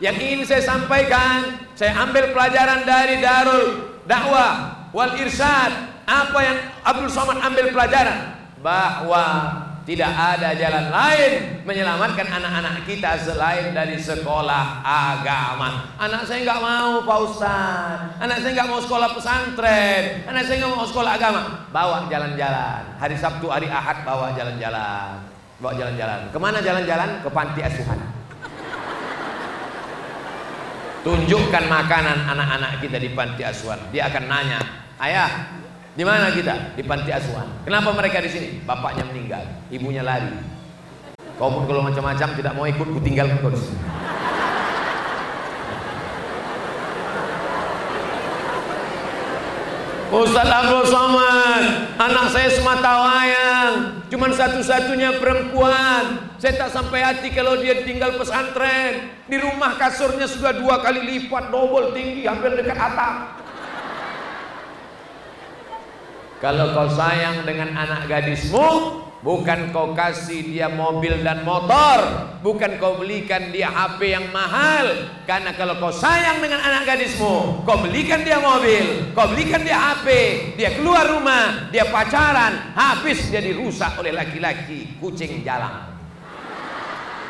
yang 0.00 0.16
ingin 0.16 0.44
saya 0.44 0.62
sampaikan 0.64 1.60
saya 1.76 1.96
ambil 2.04 2.32
pelajaran 2.32 2.84
dari 2.84 3.20
Darul 3.20 3.66
Dakwah 4.06 4.88
wal 4.94 5.12
Irsyad 5.18 5.72
apa 6.06 6.38
yang 6.38 6.58
Abdul 6.86 7.10
Somad 7.10 7.42
ambil 7.42 7.74
pelajaran 7.74 8.38
bahwa 8.62 9.24
tidak 9.86 10.10
ada 10.10 10.50
jalan 10.58 10.90
lain 10.90 11.62
menyelamatkan 11.62 12.26
anak-anak 12.26 12.82
kita 12.90 13.22
selain 13.22 13.70
dari 13.70 13.94
sekolah 13.94 14.82
agama. 14.82 15.94
Anak 15.94 16.26
saya 16.26 16.42
nggak 16.42 16.58
mau 16.58 17.06
Pak 17.06 17.18
Ustaz. 17.22 18.18
Anak 18.18 18.42
saya 18.42 18.50
nggak 18.58 18.66
mau 18.66 18.82
sekolah 18.82 19.14
pesantren. 19.14 20.26
Anak 20.26 20.42
saya 20.42 20.58
nggak 20.58 20.74
mau 20.74 20.86
sekolah 20.90 21.12
agama. 21.14 21.70
Bawa 21.70 22.10
jalan-jalan. 22.10 22.82
Hari 22.98 23.14
Sabtu, 23.14 23.46
hari 23.46 23.70
Ahad 23.70 24.02
bawa 24.02 24.34
jalan-jalan. 24.34 25.22
Bawa 25.62 25.72
jalan-jalan. 25.78 26.34
Ke 26.34 26.38
mana 26.42 26.58
jalan-jalan? 26.58 27.22
Ke 27.22 27.30
panti 27.30 27.62
asuhan. 27.62 28.15
Tunjukkan 31.06 31.70
makanan 31.70 32.34
anak-anak 32.34 32.82
kita 32.82 32.98
di 32.98 33.14
panti 33.14 33.46
asuhan. 33.46 33.78
Dia 33.94 34.10
akan 34.10 34.26
nanya, 34.26 34.58
ayah 34.98 35.54
di 35.94 36.02
mana 36.02 36.34
kita? 36.34 36.74
Di 36.74 36.82
panti 36.82 37.14
asuhan. 37.14 37.62
Kenapa 37.62 37.94
mereka 37.94 38.18
di 38.18 38.26
sini? 38.26 38.58
Bapaknya 38.66 39.06
meninggal, 39.06 39.46
ibunya 39.70 40.02
lari. 40.02 40.34
Kau 41.38 41.46
pun 41.46 41.62
kalau 41.70 41.86
macam-macam 41.86 42.34
tidak 42.34 42.52
mau 42.58 42.66
ikut, 42.66 42.90
ku 42.90 42.98
tinggal 42.98 43.30
kau 43.38 43.54
di 43.54 43.60
sini. 43.62 43.78
Ustaz 50.06 50.46
Abdul 50.46 50.86
Somad, 50.86 51.64
anak 51.98 52.30
saya 52.30 52.46
semata 52.54 52.92
wayang, 52.94 53.74
cuman 54.06 54.30
satu-satunya 54.30 55.18
perempuan. 55.18 56.30
Saya 56.38 56.62
tak 56.62 56.70
sampai 56.70 57.02
hati 57.02 57.34
kalau 57.34 57.58
dia 57.58 57.82
tinggal 57.82 58.14
pesantren. 58.14 59.10
Di 59.26 59.34
rumah 59.42 59.74
kasurnya 59.74 60.30
sudah 60.30 60.54
dua 60.54 60.78
kali 60.78 61.02
lipat, 61.02 61.50
double 61.50 61.90
tinggi, 61.90 62.22
hampir 62.22 62.54
dekat 62.54 62.78
atap. 62.78 63.42
Kalau 66.38 66.70
kau 66.70 66.86
sayang 66.92 67.42
dengan 67.42 67.74
anak 67.74 68.06
gadismu 68.06 69.02
Bukan 69.26 69.74
kau 69.74 69.90
kasih 69.90 70.46
dia 70.46 70.70
mobil 70.70 71.18
dan 71.26 71.42
motor. 71.42 72.30
Bukan 72.46 72.78
kau 72.78 72.94
belikan 73.02 73.50
dia 73.50 73.74
HP 73.74 74.14
yang 74.14 74.30
mahal. 74.30 74.86
Karena 75.26 75.50
kalau 75.58 75.82
kau 75.82 75.90
sayang 75.90 76.38
dengan 76.38 76.62
anak 76.62 76.86
gadismu 76.86 77.66
Kau 77.66 77.82
belikan 77.82 78.22
dia 78.22 78.38
mobil 78.38 79.10
Kau 79.10 79.26
belikan 79.26 79.66
dia 79.66 79.74
HP 79.74 80.06
Dia 80.54 80.70
keluar 80.78 81.02
rumah 81.02 81.66
Dia 81.74 81.90
pacaran 81.90 82.70
Habis 82.78 83.26
dia 83.26 83.42
dirusak 83.42 83.98
oleh 83.98 84.14
laki-laki 84.14 84.94
Kucing 85.02 85.42
jalan 85.42 85.98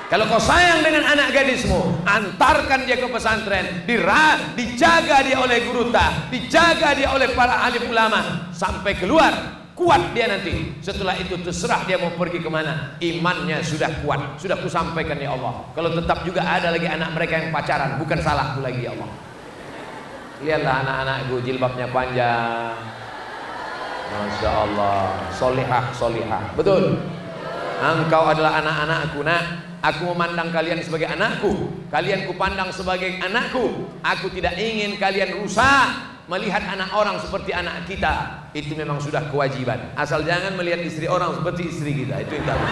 kalau 0.06 0.22
kau 0.30 0.38
sayang 0.38 0.86
dengan 0.86 1.02
anak 1.02 1.34
gadismu, 1.34 2.06
antarkan 2.06 2.86
dia 2.86 2.94
ke 2.94 3.10
pesantren, 3.10 3.82
dira, 3.90 4.54
dijaga 4.54 5.26
dia 5.26 5.42
oleh 5.42 5.66
guru 5.66 5.90
ta, 5.90 6.30
dijaga 6.30 6.94
dia 6.94 7.10
oleh 7.10 7.34
para 7.34 7.66
alim 7.66 7.90
ulama 7.90 8.46
sampai 8.54 8.94
keluar 8.94 9.65
kuat 9.76 10.16
dia 10.16 10.26
nanti. 10.26 10.72
Setelah 10.80 11.14
itu 11.20 11.36
terserah 11.44 11.84
dia 11.84 12.00
mau 12.00 12.10
pergi 12.16 12.40
ke 12.40 12.48
mana. 12.48 12.96
Imannya 12.98 13.60
sudah 13.60 13.92
kuat, 14.00 14.40
sudah 14.40 14.56
ku 14.56 14.66
sampaikan 14.66 15.20
ya 15.20 15.36
Allah. 15.36 15.68
Kalau 15.76 15.92
tetap 15.92 16.24
juga 16.24 16.42
ada 16.42 16.72
lagi 16.72 16.88
anak 16.88 17.12
mereka 17.12 17.44
yang 17.44 17.52
pacaran, 17.52 18.00
bukan 18.00 18.18
salahku 18.24 18.64
lagi 18.64 18.88
ya 18.88 18.96
Allah. 18.96 19.10
Lihatlah 20.40 20.74
anak-anakku 20.82 21.34
jilbabnya 21.44 21.86
panjang. 21.92 22.76
Masya 24.06 24.50
Allah, 24.50 25.00
solihah, 25.36 25.84
solihah. 25.92 26.42
Betul. 26.56 26.96
Engkau 27.76 28.24
adalah 28.32 28.64
anak-anakku 28.64 29.20
nak 29.20 29.44
Aku 29.84 30.16
memandang 30.16 30.48
kalian 30.48 30.80
sebagai 30.80 31.12
anakku 31.12 31.68
Kalian 31.92 32.24
kupandang 32.24 32.72
sebagai 32.72 33.20
anakku 33.20 33.84
Aku 34.00 34.32
tidak 34.32 34.56
ingin 34.56 34.96
kalian 34.96 35.36
rusak 35.36 36.15
Melihat 36.26 36.58
anak 36.66 36.90
orang 36.90 37.22
seperti 37.22 37.54
anak 37.54 37.86
kita 37.86 38.46
Itu 38.50 38.74
memang 38.74 38.98
sudah 38.98 39.30
kewajiban. 39.30 39.94
Asal 39.94 40.26
jangan 40.26 40.58
melihat 40.58 40.82
istri 40.82 41.06
orang 41.06 41.38
seperti 41.38 41.70
istri 41.70 41.94
kita 42.02 42.18
Itu 42.26 42.42
yang 42.42 42.46
tahu 42.50 42.62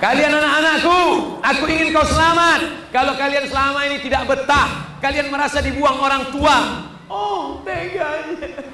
Kalian 0.00 0.32
anak-anakku 0.34 1.00
Aku 1.44 1.64
ingin 1.68 1.92
kau 1.92 2.06
selamat. 2.08 2.90
Kalau 2.90 3.12
kalian 3.14 3.44
selama 3.44 3.84
ini 3.86 4.00
tidak 4.00 4.24
betah 4.24 4.98
Kalian 5.04 5.28
merasa 5.28 5.60
dibuang 5.60 6.00
orang 6.00 6.32
tua. 6.32 6.56
Oh 7.12 7.60
teganya 7.60 8.72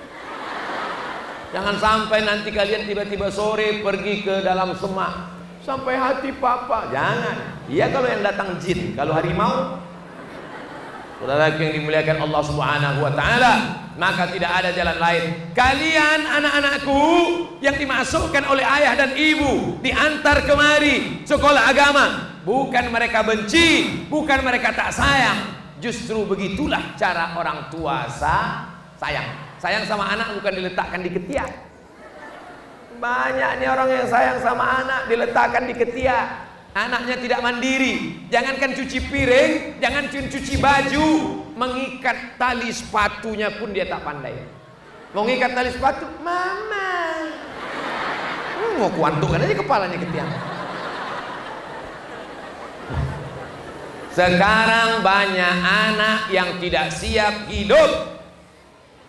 Jangan 1.48 1.80
sampai 1.80 2.28
nanti 2.28 2.52
kalian 2.52 2.84
tiba-tiba 2.84 3.32
sore 3.32 3.80
pergi 3.80 4.20
ke 4.20 4.44
dalam 4.44 4.76
semak. 4.76 5.32
Sampai 5.64 5.96
hati 5.96 6.28
papa. 6.36 6.92
Jangan. 6.92 7.64
Iya 7.68 7.88
kalau 7.88 8.08
yang 8.08 8.20
datang 8.20 8.60
jin, 8.60 8.92
kalau 8.92 9.16
harimau 9.16 9.80
Saudara 11.18 11.50
yang 11.50 11.74
dimuliakan 11.82 12.30
Allah 12.30 12.42
Subhanahu 12.46 12.98
wa 13.02 13.10
taala, 13.10 13.54
maka 13.98 14.30
tidak 14.30 14.54
ada 14.54 14.70
jalan 14.70 15.02
lain. 15.02 15.50
Kalian 15.50 16.30
anak-anakku 16.30 17.02
yang 17.58 17.74
dimasukkan 17.74 18.46
oleh 18.46 18.62
ayah 18.62 18.94
dan 18.94 19.18
ibu 19.18 19.82
diantar 19.82 20.46
kemari 20.46 21.26
sekolah 21.26 21.74
agama, 21.74 22.38
bukan 22.46 22.94
mereka 22.94 23.26
benci, 23.26 24.06
bukan 24.06 24.46
mereka 24.46 24.70
tak 24.70 24.94
sayang. 24.94 25.58
Justru 25.82 26.22
begitulah 26.22 26.94
cara 26.94 27.34
orang 27.34 27.66
tua 27.66 28.06
sayang. 28.94 29.58
Sayang 29.58 29.90
sama 29.90 30.14
anak 30.14 30.38
bukan 30.38 30.54
diletakkan 30.54 31.02
di 31.02 31.10
ketiak. 31.10 31.50
Banyak 33.02 33.58
nih 33.58 33.66
orang 33.66 33.90
yang 33.90 34.06
sayang 34.06 34.38
sama 34.38 34.86
anak 34.86 35.10
diletakkan 35.10 35.66
di 35.66 35.74
ketiak. 35.74 36.47
Anaknya 36.78 37.18
tidak 37.18 37.42
mandiri. 37.42 38.22
Jangankan 38.30 38.70
cuci 38.78 38.98
piring, 39.10 39.82
jangan 39.82 40.06
cuci 40.06 40.54
baju, 40.62 41.06
mengikat 41.58 42.38
tali 42.38 42.70
sepatunya 42.70 43.50
pun 43.50 43.74
dia 43.74 43.82
tak 43.90 44.06
pandai. 44.06 44.38
Mau 45.10 45.26
ngikat 45.26 45.58
tali 45.58 45.74
sepatu, 45.74 46.06
mama. 46.22 46.94
Hmm, 48.54 48.72
mau 48.78 48.90
kuantukkan 48.94 49.42
aja 49.42 49.58
kepalanya 49.58 49.98
ke 49.98 50.06
tiang. 50.14 50.30
Sekarang 54.14 55.02
banyak 55.02 55.54
anak 55.62 56.30
yang 56.30 56.62
tidak 56.62 56.94
siap 56.94 57.50
hidup. 57.50 58.22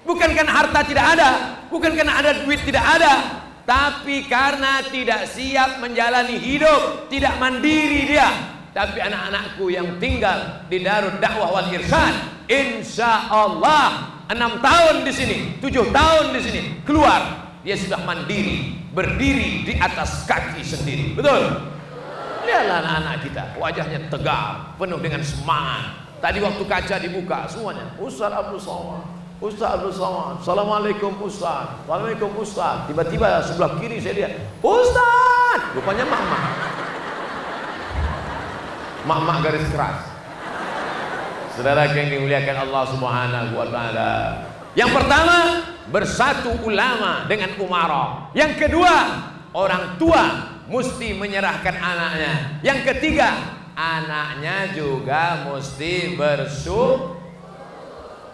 Bukan 0.09 0.34
karena 0.34 0.53
harta 0.57 0.82
tidak 0.89 1.05
ada, 1.05 1.30
bukan 1.70 1.93
karena 1.93 2.17
ada 2.17 2.32
duit 2.41 2.65
tidak 2.65 2.82
ada, 2.82 3.45
tapi 3.70 4.26
karena 4.26 4.82
tidak 4.82 5.30
siap 5.30 5.78
menjalani 5.78 6.41
hidup, 6.41 7.05
tidak 7.05 7.38
mandiri 7.38 8.09
dia. 8.09 8.26
Tapi 8.74 8.97
anak-anakku 8.97 9.70
yang 9.70 10.01
tinggal 10.01 10.65
di 10.65 10.82
Darul 10.82 11.22
Dakwah 11.22 11.53
wal 11.53 11.70
Irsyad, 11.70 12.49
insya 12.49 13.30
Allah 13.30 14.17
enam 14.26 14.57
tahun 14.57 15.05
di 15.05 15.13
sini, 15.13 15.38
tujuh 15.61 15.93
tahun 15.93 16.34
di 16.34 16.41
sini, 16.41 16.61
keluar 16.82 17.53
dia 17.61 17.78
sudah 17.78 18.01
mandiri, 18.09 18.74
berdiri 18.89 19.70
di 19.70 19.74
atas 19.78 20.26
kaki 20.26 20.65
sendiri. 20.65 21.13
Betul? 21.13 21.70
Lihatlah 22.49 22.82
anak-anak 22.82 23.15
kita, 23.22 23.43
wajahnya 23.53 23.99
tegar, 24.09 24.74
penuh 24.82 24.97
dengan 24.97 25.22
semangat. 25.22 26.09
Tadi 26.17 26.41
waktu 26.41 26.63
kaca 26.65 26.95
dibuka 26.97 27.45
semuanya, 27.45 27.86
Ustaz 28.01 28.34
Abdul 28.34 28.57
Somad, 28.57 29.18
Ustaz 29.39 29.79
Abdul 29.79 29.95
Assalamualaikum 29.95 31.15
Ustaz 31.23 31.79
Assalamualaikum 31.87 32.31
Ustaz 32.43 32.91
Tiba-tiba 32.91 33.39
sebelah 33.43 33.79
kiri 33.79 34.03
saya 34.03 34.15
lihat 34.19 34.33
Ustaz 34.59 35.59
Rupanya 35.79 36.03
mak-mak 36.03 36.43
Mak-mak 39.07 39.37
garis 39.47 39.63
keras 39.71 40.09
Saudara 41.59 41.91
yang 41.91 42.07
dimuliakan 42.07 42.71
Allah 42.71 42.83
Subhanahu 42.87 43.51
wa 43.51 43.67
taala. 43.67 44.11
Yang 44.79 44.95
pertama, 44.95 45.37
bersatu 45.91 46.55
ulama 46.63 47.27
dengan 47.27 47.51
umara. 47.59 48.31
Yang 48.31 48.63
kedua, 48.63 48.95
orang 49.51 49.99
tua 49.99 50.55
mesti 50.71 51.11
menyerahkan 51.19 51.75
anaknya. 51.75 52.63
Yang 52.63 52.79
ketiga, 52.95 53.59
anaknya 53.75 54.71
juga 54.71 55.51
mesti 55.51 56.15
bersyukur. 56.15 57.18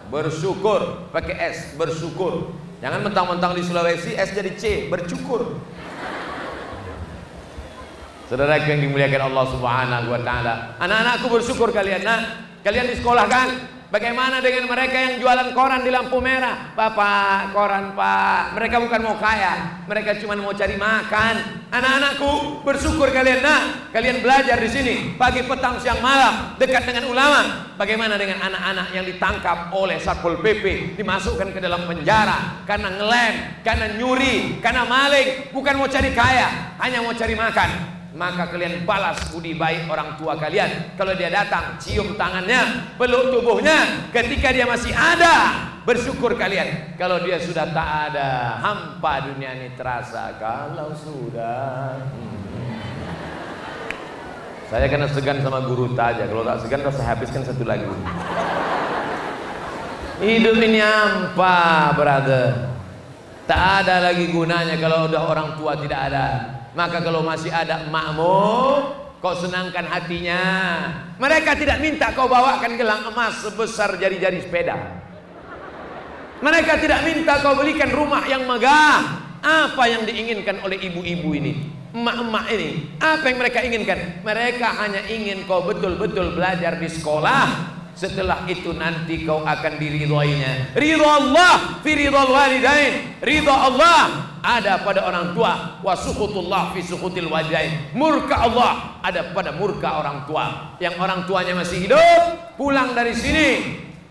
Bersyukur, 0.06 1.10
pakai 1.10 1.34
S, 1.50 1.74
bersyukur. 1.74 2.54
Jangan 2.78 3.02
mentang-mentang 3.02 3.58
di 3.58 3.62
Sulawesi 3.66 4.14
S 4.14 4.30
jadi 4.30 4.52
C, 4.54 4.86
bersyukur. 4.86 5.58
Saudara 8.26 8.58
yang 8.58 8.82
dimuliakan 8.82 9.30
Allah 9.30 9.46
Subhanahu 9.54 10.10
wa 10.10 10.20
taala. 10.22 10.54
Anak-anakku 10.82 11.30
bersyukur 11.30 11.70
kalian. 11.70 12.02
Nah, 12.02 12.42
kalian 12.66 12.90
di 12.90 12.98
sekolah 12.98 13.26
kan? 13.30 13.75
Bagaimana 13.86 14.42
dengan 14.42 14.66
mereka 14.66 14.98
yang 14.98 15.22
jualan 15.22 15.54
koran 15.54 15.86
di 15.86 15.94
lampu 15.94 16.18
merah? 16.18 16.74
Bapak, 16.74 17.54
koran 17.54 17.94
pak. 17.94 18.58
Mereka 18.58 18.82
bukan 18.82 18.98
mau 18.98 19.14
kaya, 19.14 19.86
mereka 19.86 20.18
cuma 20.18 20.34
mau 20.34 20.50
cari 20.50 20.74
makan. 20.74 21.34
Anak-anakku, 21.70 22.66
bersyukur 22.66 23.14
kalian 23.14 23.46
nak. 23.46 23.94
Kalian 23.94 24.26
belajar 24.26 24.58
di 24.58 24.66
sini 24.66 24.94
pagi, 25.14 25.46
petang, 25.46 25.78
siang, 25.78 26.02
malam, 26.02 26.58
dekat 26.58 26.82
dengan 26.82 27.06
ulama. 27.06 27.70
Bagaimana 27.78 28.18
dengan 28.18 28.42
anak-anak 28.42 28.90
yang 28.90 29.06
ditangkap 29.06 29.70
oleh 29.70 30.02
satpol 30.02 30.42
pp, 30.42 30.98
dimasukkan 30.98 31.54
ke 31.54 31.62
dalam 31.62 31.86
penjara 31.86 32.66
karena 32.66 32.90
ngelem, 32.90 33.34
karena 33.62 33.86
nyuri, 33.94 34.58
karena 34.58 34.82
maling, 34.82 35.54
bukan 35.54 35.78
mau 35.78 35.86
cari 35.86 36.10
kaya, 36.10 36.74
hanya 36.82 37.06
mau 37.06 37.14
cari 37.14 37.38
makan 37.38 37.95
maka 38.16 38.48
kalian 38.48 38.88
balas 38.88 39.28
budi 39.28 39.52
baik 39.52 39.92
orang 39.92 40.16
tua 40.16 40.40
kalian. 40.40 40.96
Kalau 40.96 41.12
dia 41.12 41.28
datang 41.28 41.76
cium 41.76 42.16
tangannya 42.16 42.96
peluk 42.96 43.28
tubuhnya. 43.28 44.08
Ketika 44.08 44.56
dia 44.56 44.64
masih 44.64 44.96
ada 44.96 45.68
bersyukur 45.84 46.32
kalian. 46.34 46.96
Kalau 46.96 47.20
dia 47.20 47.36
sudah 47.36 47.68
tak 47.76 47.88
ada 48.10 48.56
hampa 48.64 49.28
dunia 49.28 49.52
ini 49.60 49.76
terasa 49.76 50.32
kalau 50.40 50.96
sudah. 50.96 52.00
Saya 54.66 54.90
kena 54.90 55.06
segan 55.12 55.38
sama 55.44 55.62
guru 55.62 55.94
saja 55.94 56.26
kalau 56.26 56.42
tak 56.42 56.58
segan 56.66 56.82
saya 56.90 57.14
habiskan 57.14 57.46
satu 57.46 57.62
lagi 57.62 57.86
hidup 60.16 60.56
ini 60.58 60.80
hampa 60.80 61.92
brother. 61.92 62.72
Tak 63.46 63.86
ada 63.86 64.10
lagi 64.10 64.26
gunanya 64.34 64.74
kalau 64.80 65.06
udah 65.06 65.22
orang 65.22 65.54
tua 65.54 65.78
tidak 65.78 66.10
ada 66.10 66.55
maka 66.76 67.00
kalau 67.00 67.24
masih 67.24 67.48
ada 67.48 67.88
makmu, 67.88 68.36
kau 69.24 69.32
senangkan 69.32 69.88
hatinya. 69.88 70.42
Mereka 71.16 71.56
tidak 71.56 71.80
minta 71.80 72.12
kau 72.12 72.28
bawakan 72.28 72.76
gelang 72.76 73.08
emas 73.08 73.40
sebesar 73.40 73.96
jari-jari 73.96 74.44
sepeda. 74.44 74.76
Mereka 76.44 76.76
tidak 76.84 77.00
minta 77.08 77.40
kau 77.40 77.56
belikan 77.56 77.88
rumah 77.96 78.28
yang 78.28 78.44
megah. 78.44 79.24
Apa 79.40 79.88
yang 79.88 80.04
diinginkan 80.04 80.60
oleh 80.60 80.76
ibu-ibu 80.76 81.32
ini? 81.32 81.52
Emak-emak 81.96 82.44
ini. 82.52 82.68
Apa 83.00 83.24
yang 83.24 83.38
mereka 83.40 83.58
inginkan? 83.64 84.20
Mereka 84.20 84.68
hanya 84.84 85.00
ingin 85.08 85.48
kau 85.48 85.64
betul-betul 85.64 86.36
belajar 86.36 86.76
di 86.76 86.92
sekolah 86.92 87.75
setelah 87.96 88.44
itu 88.44 88.76
nanti 88.76 89.24
kau 89.24 89.40
akan 89.40 89.80
diridhoinya. 89.80 90.76
Ridho 90.76 91.08
Allah 91.08 91.80
fi 91.80 91.96
ridhal 91.96 92.28
walidain. 92.28 93.16
Ridho 93.24 93.50
Allah 93.50 94.36
ada 94.44 94.84
pada 94.84 95.08
orang 95.08 95.32
tua. 95.32 95.80
Wa 95.80 95.96
sukhutullah 95.96 96.76
fi 96.76 96.84
sukhutil 96.84 97.32
walidain. 97.32 97.96
Murka 97.96 98.44
Allah 98.44 99.00
ada 99.00 99.32
pada 99.32 99.56
murka 99.56 99.96
orang 99.96 100.28
tua. 100.28 100.76
Yang 100.76 100.94
orang 101.00 101.24
tuanya 101.24 101.56
masih 101.56 101.88
hidup, 101.88 102.20
pulang 102.60 102.92
dari 102.92 103.16
sini 103.16 103.48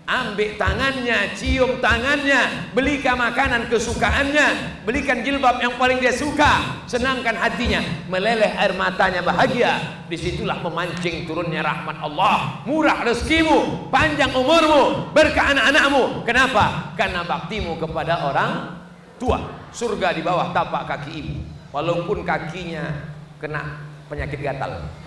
ambil 0.06 0.54
tangannya, 0.56 1.34
cium 1.34 1.82
tangannya, 1.82 2.70
belikan 2.78 3.18
makanan 3.18 3.66
kesukaannya, 3.74 4.82
belikan 4.86 5.26
jilbab 5.26 5.58
yang 5.58 5.74
paling 5.82 5.98
dia 5.98 6.14
suka, 6.14 6.86
senangkan 6.86 7.34
hatinya, 7.34 7.82
meleleh 8.06 8.54
air 8.54 8.78
matanya 8.78 9.26
bahagia. 9.26 10.06
Di 10.06 10.14
situlah 10.14 10.62
memancing 10.62 11.26
turunnya 11.26 11.66
rahmat 11.66 11.98
Allah, 12.06 12.62
murah 12.70 13.02
rezekimu, 13.02 13.90
panjang 13.90 14.30
umurmu, 14.38 15.10
berkah 15.18 15.58
anak-anakmu. 15.58 16.22
Kenapa? 16.22 16.94
Karena 16.94 17.26
baktimu 17.26 17.82
kepada 17.82 18.30
orang 18.30 18.78
tua. 19.18 19.42
Surga 19.74 20.14
di 20.16 20.22
bawah 20.22 20.54
tapak 20.56 20.88
kaki 20.88 21.12
ibu, 21.20 21.36
walaupun 21.74 22.24
kakinya 22.24 22.94
kena 23.42 23.82
penyakit 24.08 24.40
gatal. 24.40 25.05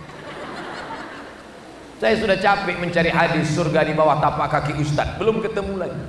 Saya 1.99 2.15
sudah 2.15 2.39
capek 2.39 2.79
mencari 2.79 3.11
hadis 3.11 3.51
surga 3.59 3.83
di 3.83 3.91
bawah 3.91 4.23
tapak 4.23 4.47
kaki 4.55 4.79
ustaz, 4.79 5.19
belum 5.19 5.43
ketemu 5.43 5.83
lagi. 5.83 6.03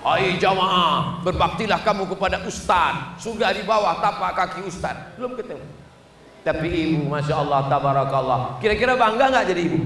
Hai 0.00 0.40
jamaah, 0.40 1.20
berbaktilah 1.20 1.84
kamu 1.84 2.08
kepada 2.16 2.40
ustaz, 2.48 3.20
surga 3.20 3.52
di 3.52 3.68
bawah 3.68 4.00
tapak 4.00 4.32
kaki 4.32 4.64
ustaz, 4.64 4.96
belum 5.20 5.36
ketemu. 5.36 5.60
Tapi 6.40 6.68
ibu, 6.72 7.04
masya 7.04 7.36
Allah, 7.36 7.68
tabarakallah. 7.68 8.56
Kira-kira 8.64 8.96
bangga 8.96 9.28
nggak 9.28 9.46
jadi 9.52 9.62
ibu? 9.68 9.80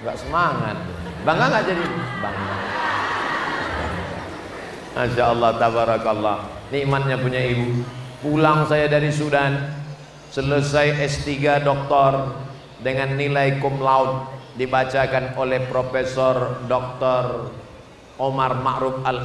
Nggak 0.00 0.16
semangat. 0.16 0.76
Bangga 1.28 1.44
nggak 1.52 1.64
jadi 1.68 1.82
ibu? 1.84 1.98
Bangga. 2.24 2.56
Masya 4.96 5.24
Allah, 5.28 5.50
tabarakallah. 5.60 6.38
Nikmatnya 6.72 7.20
punya 7.20 7.40
ibu. 7.44 7.84
Pulang 8.24 8.64
saya 8.64 8.88
dari 8.88 9.12
Sudan, 9.12 9.68
selesai 10.32 10.96
S3 11.04 11.60
doktor, 11.60 12.32
dengan 12.82 13.14
nilai 13.14 13.62
cum 13.62 13.78
laude 13.80 14.28
dibacakan 14.58 15.38
oleh 15.38 15.64
Profesor 15.70 16.66
Dr. 16.68 17.48
Omar 18.20 18.60
Ma'ruf 18.60 19.00
Al 19.06 19.18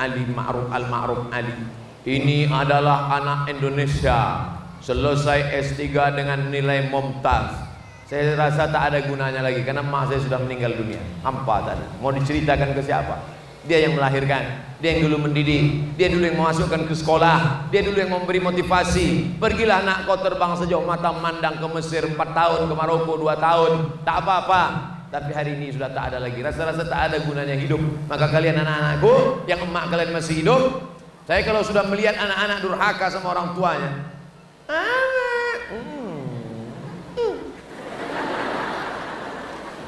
Ali 0.00 0.24
Ma'ruf 0.24 0.72
Al 0.72 0.86
Ma'ruf 0.88 1.22
Ali. 1.34 1.54
Ini 2.00 2.48
adalah 2.48 3.12
anak 3.12 3.52
Indonesia 3.52 4.48
selesai 4.80 5.52
S3 5.60 6.16
dengan 6.16 6.48
nilai 6.48 6.88
mumtaz. 6.88 7.68
Saya 8.08 8.34
rasa 8.34 8.66
tak 8.72 8.90
ada 8.90 8.98
gunanya 9.06 9.44
lagi 9.44 9.62
karena 9.62 9.84
mak 9.84 10.10
saya 10.10 10.18
sudah 10.18 10.40
meninggal 10.42 10.74
dunia. 10.74 10.98
Hampa 11.22 11.62
tadi. 11.62 11.84
Mau 12.00 12.10
diceritakan 12.10 12.74
ke 12.74 12.82
siapa? 12.82 13.39
Dia 13.60 13.84
yang 13.84 13.92
melahirkan, 13.92 14.72
dia 14.80 14.96
yang 14.96 15.04
dulu 15.04 15.28
mendidik, 15.28 15.92
dia 16.00 16.08
dulu 16.08 16.24
yang 16.24 16.40
memasukkan 16.40 16.88
ke 16.88 16.94
sekolah, 16.96 17.68
dia 17.68 17.84
dulu 17.84 18.00
yang 18.00 18.08
memberi 18.08 18.40
motivasi. 18.40 19.36
Pergilah 19.36 19.84
nak 19.84 20.08
kau 20.08 20.16
terbang 20.16 20.56
sejauh 20.56 20.80
mata 20.80 21.12
memandang 21.12 21.60
ke 21.60 21.66
Mesir 21.76 22.08
4 22.08 22.16
tahun, 22.16 22.64
ke 22.64 22.72
Maroko 22.72 23.20
2 23.20 23.36
tahun, 23.36 24.00
tak 24.00 24.24
apa-apa. 24.24 24.62
Tapi 25.12 25.36
hari 25.36 25.60
ini 25.60 25.76
sudah 25.76 25.92
tak 25.92 26.14
ada 26.14 26.24
lagi. 26.24 26.40
Rasa-rasa 26.40 26.88
tak 26.88 27.12
ada 27.12 27.20
gunanya 27.20 27.52
hidup. 27.52 27.82
Maka 28.08 28.32
kalian 28.32 28.64
anak-anakku 28.64 29.44
yang 29.44 29.60
emak 29.60 29.84
kalian 29.92 30.16
masih 30.16 30.40
hidup, 30.40 30.80
saya 31.28 31.44
kalau 31.44 31.60
sudah 31.60 31.84
melihat 31.84 32.16
anak-anak 32.16 32.58
durhaka 32.64 33.06
sama 33.12 33.36
orang 33.36 33.52
tuanya, 33.52 33.90
hmm. 35.68 37.36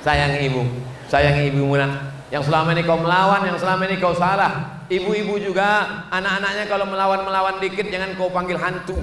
sayang 0.04 0.36
ibu, 0.44 0.62
sayang 1.08 1.40
ibu 1.48 1.72
nak 1.72 2.21
yang 2.32 2.40
selama 2.40 2.72
ini 2.72 2.80
kau 2.88 2.96
melawan, 2.96 3.44
yang 3.44 3.60
selama 3.60 3.84
ini 3.84 4.00
kau 4.00 4.16
salah. 4.16 4.80
Ibu-ibu 4.88 5.36
juga, 5.36 5.84
anak-anaknya 6.08 6.64
kalau 6.64 6.88
melawan-melawan 6.88 7.60
dikit 7.60 7.92
jangan 7.92 8.16
kau 8.16 8.32
panggil 8.32 8.56
hantu. 8.56 8.96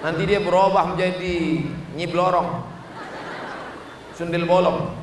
Nanti 0.00 0.24
dia 0.24 0.40
berubah 0.40 0.96
menjadi 0.96 1.60
nyiblorong. 1.92 2.64
Sundil 4.16 4.48
bolong. 4.48 4.96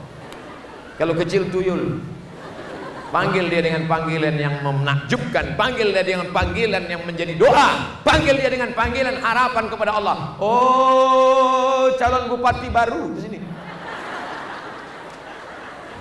Kalau 0.97 1.13
kecil 1.13 1.53
tuyul. 1.53 2.01
Panggil 3.09 3.49
dia 3.49 3.65
dengan 3.65 3.89
panggilan 3.89 4.37
yang 4.37 4.61
menakjubkan, 4.61 5.57
panggil 5.57 5.89
dia 5.89 6.05
dengan 6.05 6.29
panggilan 6.29 6.85
yang 6.85 7.01
menjadi 7.09 7.33
doa, 7.41 7.97
panggil 8.05 8.37
dia 8.37 8.53
dengan 8.53 8.69
panggilan 8.77 9.17
harapan 9.17 9.65
kepada 9.65 9.97
Allah. 9.97 10.37
Oh, 10.37 11.89
calon 11.97 12.29
bupati 12.29 12.69
baru 12.69 13.09
di 13.17 13.19
sini. 13.25 13.39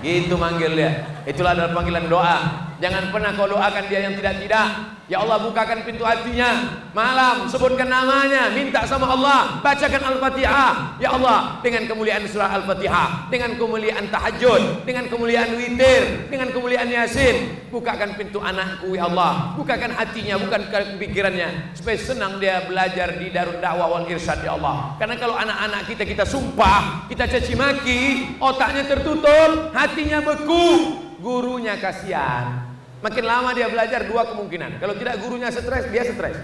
Gitu 0.05 0.37
manggil 0.37 0.77
dia. 0.77 1.18
Itulah 1.29 1.53
adalah 1.53 1.71
panggilan 1.77 2.09
doa. 2.09 2.37
Jangan 2.81 3.13
pernah 3.13 3.35
kau 3.37 3.45
doakan 3.45 3.85
dia 3.85 4.07
yang 4.07 4.17
tidak-tidak. 4.17 4.97
Ya 5.09 5.21
Allah 5.21 5.37
bukakan 5.41 5.85
pintu 5.85 6.01
hatinya. 6.01 6.81
Malam 6.95 7.45
sebutkan 7.45 7.85
namanya. 7.85 8.49
Minta 8.49 8.81
sama 8.89 9.13
Allah. 9.13 9.61
Bacakan 9.61 10.15
Al-Fatihah. 10.15 10.97
Ya 10.97 11.13
Allah 11.13 11.59
dengan 11.59 11.87
kemuliaan 11.87 12.27
surah 12.27 12.59
Al-Fatihah 12.59 13.31
Dengan 13.31 13.55
kemuliaan 13.55 14.11
tahajud 14.11 14.83
Dengan 14.83 15.07
kemuliaan 15.07 15.55
witir 15.55 16.27
Dengan 16.27 16.51
kemuliaan 16.51 16.91
yasin 16.91 17.55
Bukakan 17.71 18.19
pintu 18.19 18.43
anakku 18.43 18.95
ya 18.95 19.07
Allah. 19.07 19.55
Bukakan 19.55 19.95
hatinya 19.95 20.35
Bukakan 20.39 20.99
pikirannya. 20.99 21.75
Supaya 21.75 21.95
senang 21.95 22.39
dia 22.43 22.67
belajar 22.67 23.15
di 23.15 23.31
Darul 23.31 23.63
Dakwah 23.63 23.87
wal 23.87 24.07
Irsyad 24.11 24.43
ya 24.43 24.59
Allah. 24.59 24.99
Karena 24.99 25.15
kalau 25.15 25.39
anak-anak 25.39 25.87
kita 25.87 26.03
kita 26.03 26.23
sumpah 26.27 27.07
Kita 27.07 27.27
caci 27.27 27.53
maki 27.55 28.01
Otaknya 28.43 28.87
tertutup 28.87 29.71
Hatinya 29.71 30.19
beku 30.23 31.08
Gurunya 31.19 31.75
kasihan 31.75 32.69
Makin 32.99 33.23
lama 33.23 33.55
dia 33.55 33.71
belajar 33.71 34.03
dua 34.03 34.27
kemungkinan. 34.27 34.83
Kalau 34.83 34.91
tidak 34.99 35.23
gurunya 35.23 35.47
stres, 35.47 35.87
dia 35.87 36.03
stres. 36.03 36.35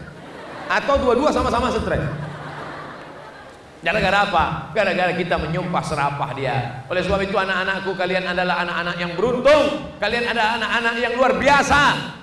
Atau 0.72 1.04
dua-dua 1.04 1.36
sama-sama 1.36 1.68
stres. 1.68 2.00
Gara-gara 3.84 4.26
apa? 4.26 4.46
Gara-gara 4.72 5.14
kita 5.14 5.36
menyumpah 5.36 5.84
serapah 5.84 6.32
dia. 6.34 6.88
Oleh 6.88 7.04
sebab 7.04 7.22
itu 7.28 7.36
anak-anakku 7.36 7.94
kalian 8.00 8.26
adalah 8.32 8.64
anak-anak 8.64 8.96
yang 8.98 9.12
beruntung. 9.20 9.94
Kalian 10.00 10.32
adalah 10.32 10.58
anak-anak 10.58 10.96
yang 11.04 11.14
luar 11.20 11.38
biasa. 11.38 11.82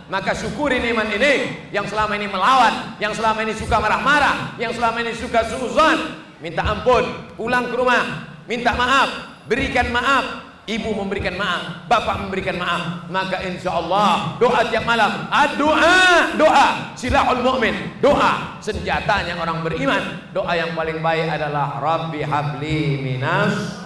Maka 0.08 0.32
syukuri 0.34 0.80
nikmat 0.80 1.12
ini 1.12 1.68
yang 1.70 1.86
selama 1.86 2.16
ini 2.18 2.26
melawan, 2.26 2.98
yang 2.98 3.14
selama 3.14 3.46
ini 3.46 3.54
suka 3.54 3.78
marah-marah, 3.78 4.58
yang 4.58 4.72
selama 4.74 5.00
ini 5.04 5.12
suka 5.14 5.44
suuzon. 5.44 6.24
Minta 6.42 6.66
ampun, 6.66 7.04
pulang 7.38 7.70
ke 7.70 7.76
rumah, 7.78 8.26
minta 8.50 8.74
maaf, 8.74 9.08
berikan 9.46 9.94
maaf, 9.94 10.51
Ibu 10.62 10.94
memberikan 10.94 11.34
maaf, 11.34 11.90
bapak 11.90 12.22
memberikan 12.22 12.54
maaf, 12.54 13.10
maka 13.10 13.42
insya 13.42 13.74
Allah 13.82 14.38
doa 14.38 14.62
tiap 14.70 14.86
malam, 14.86 15.26
doa, 15.58 16.30
doa, 16.38 16.94
silahul 16.94 17.42
mu'min, 17.42 17.98
doa, 17.98 18.62
senjatanya 18.62 19.42
orang 19.42 19.66
beriman. 19.66 20.22
Doa 20.30 20.54
yang 20.54 20.78
paling 20.78 21.02
baik 21.02 21.34
adalah 21.34 21.82
Rabbi 21.82 22.22
habli 22.22 23.02
minas 23.02 23.82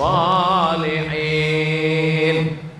salihin. 0.00 1.36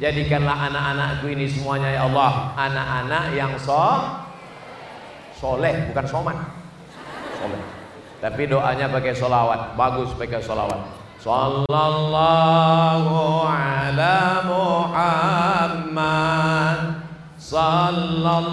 Jadikanlah 0.00 0.72
anak-anakku 0.72 1.28
ini 1.28 1.44
semuanya 1.44 2.00
ya 2.00 2.08
Allah, 2.08 2.56
anak-anak 2.56 3.36
yang 3.36 3.60
so 3.60 4.08
soleh, 5.36 5.92
bukan 5.92 6.06
soman. 6.08 6.48
Soleh. 7.36 7.60
Tapi 8.24 8.48
doanya 8.48 8.88
pakai 8.88 9.12
solawat, 9.12 9.76
bagus 9.76 10.16
pakai 10.16 10.40
solawat. 10.40 11.03
Sallallahu 11.24 13.08
ala 13.48 14.44
Muhammad. 14.44 16.20
Sallallahu 17.40 18.52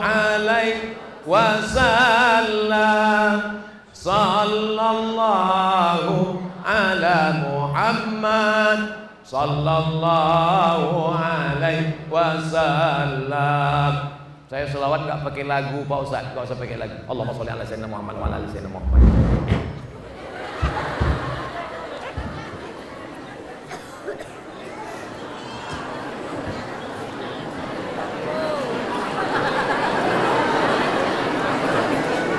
alaihi 0.00 0.96
wasallam. 1.28 2.80
Sallallahu 3.92 5.12
alaihi 11.12 11.92
wasallam. 12.08 13.92
Saya 14.48 14.64
selawat 14.72 15.04
gak 15.04 15.20
pakai 15.20 15.44
lagu 15.44 15.84
Pak 15.84 16.00
Ustaz. 16.00 16.32
Gak 16.32 16.48
usah 16.48 16.56
pakai 16.56 16.80
lagu. 16.80 16.96
Allahumma 17.12 17.36
salli 17.36 17.52
ala 17.52 17.68
Sayyidina 17.68 17.92
Muhammad 17.92 18.16
Wa 18.16 18.32
ala 18.32 18.40
Sayyidina 18.48 18.72
Muhammad 18.72 19.61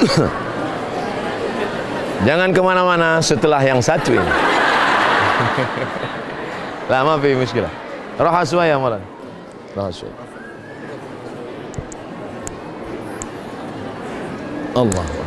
Jangan 2.28 2.51
ke 2.51 2.62
mana-mana 2.64 3.24
setelah 3.24 3.64
yang 3.64 3.80
satu 3.80 4.12
ini. 4.16 4.24
Lama 6.91 7.20
fi 7.20 7.36
muskilah. 7.36 7.72
Raha 8.20 8.43
ya 8.68 8.78
malan. 8.78 9.01
Raha 9.74 9.91
Allah. 14.74 15.24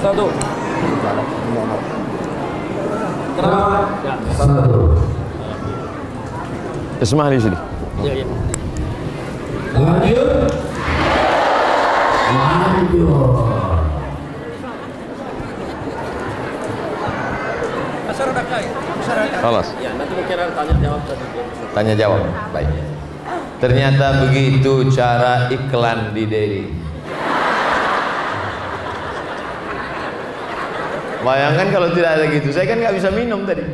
satu. 0.00 0.26
Kenapa? 3.36 3.80
Ya. 4.04 4.14
Satu. 4.34 4.80
Ismah 7.00 7.32
di 7.32 7.40
sini. 7.40 7.58
Iya, 8.04 8.12
iya. 8.20 8.26
Lanjut. 9.72 10.28
Lanjut. 12.36 13.32
Masyarakat. 19.00 19.64
Ya, 19.80 19.90
nanti 19.96 20.12
mungkin 20.12 20.36
ada 20.36 20.52
tanya 20.52 20.74
jawab 20.76 21.00
tadi. 21.08 21.24
Tanya 21.72 21.94
jawab. 21.96 22.20
Baik. 22.52 22.68
Ternyata 23.60 24.06
begitu 24.28 24.72
cara 24.92 25.48
iklan 25.48 26.12
di 26.12 26.24
Deli. 26.28 26.64
Bayangkan 31.20 31.68
kalau 31.68 31.88
tidak 31.92 32.16
ada 32.16 32.24
gitu, 32.32 32.48
saya 32.48 32.64
kan 32.64 32.80
nggak 32.80 32.96
bisa 32.96 33.08
minum 33.12 33.44
tadi. 33.44 33.64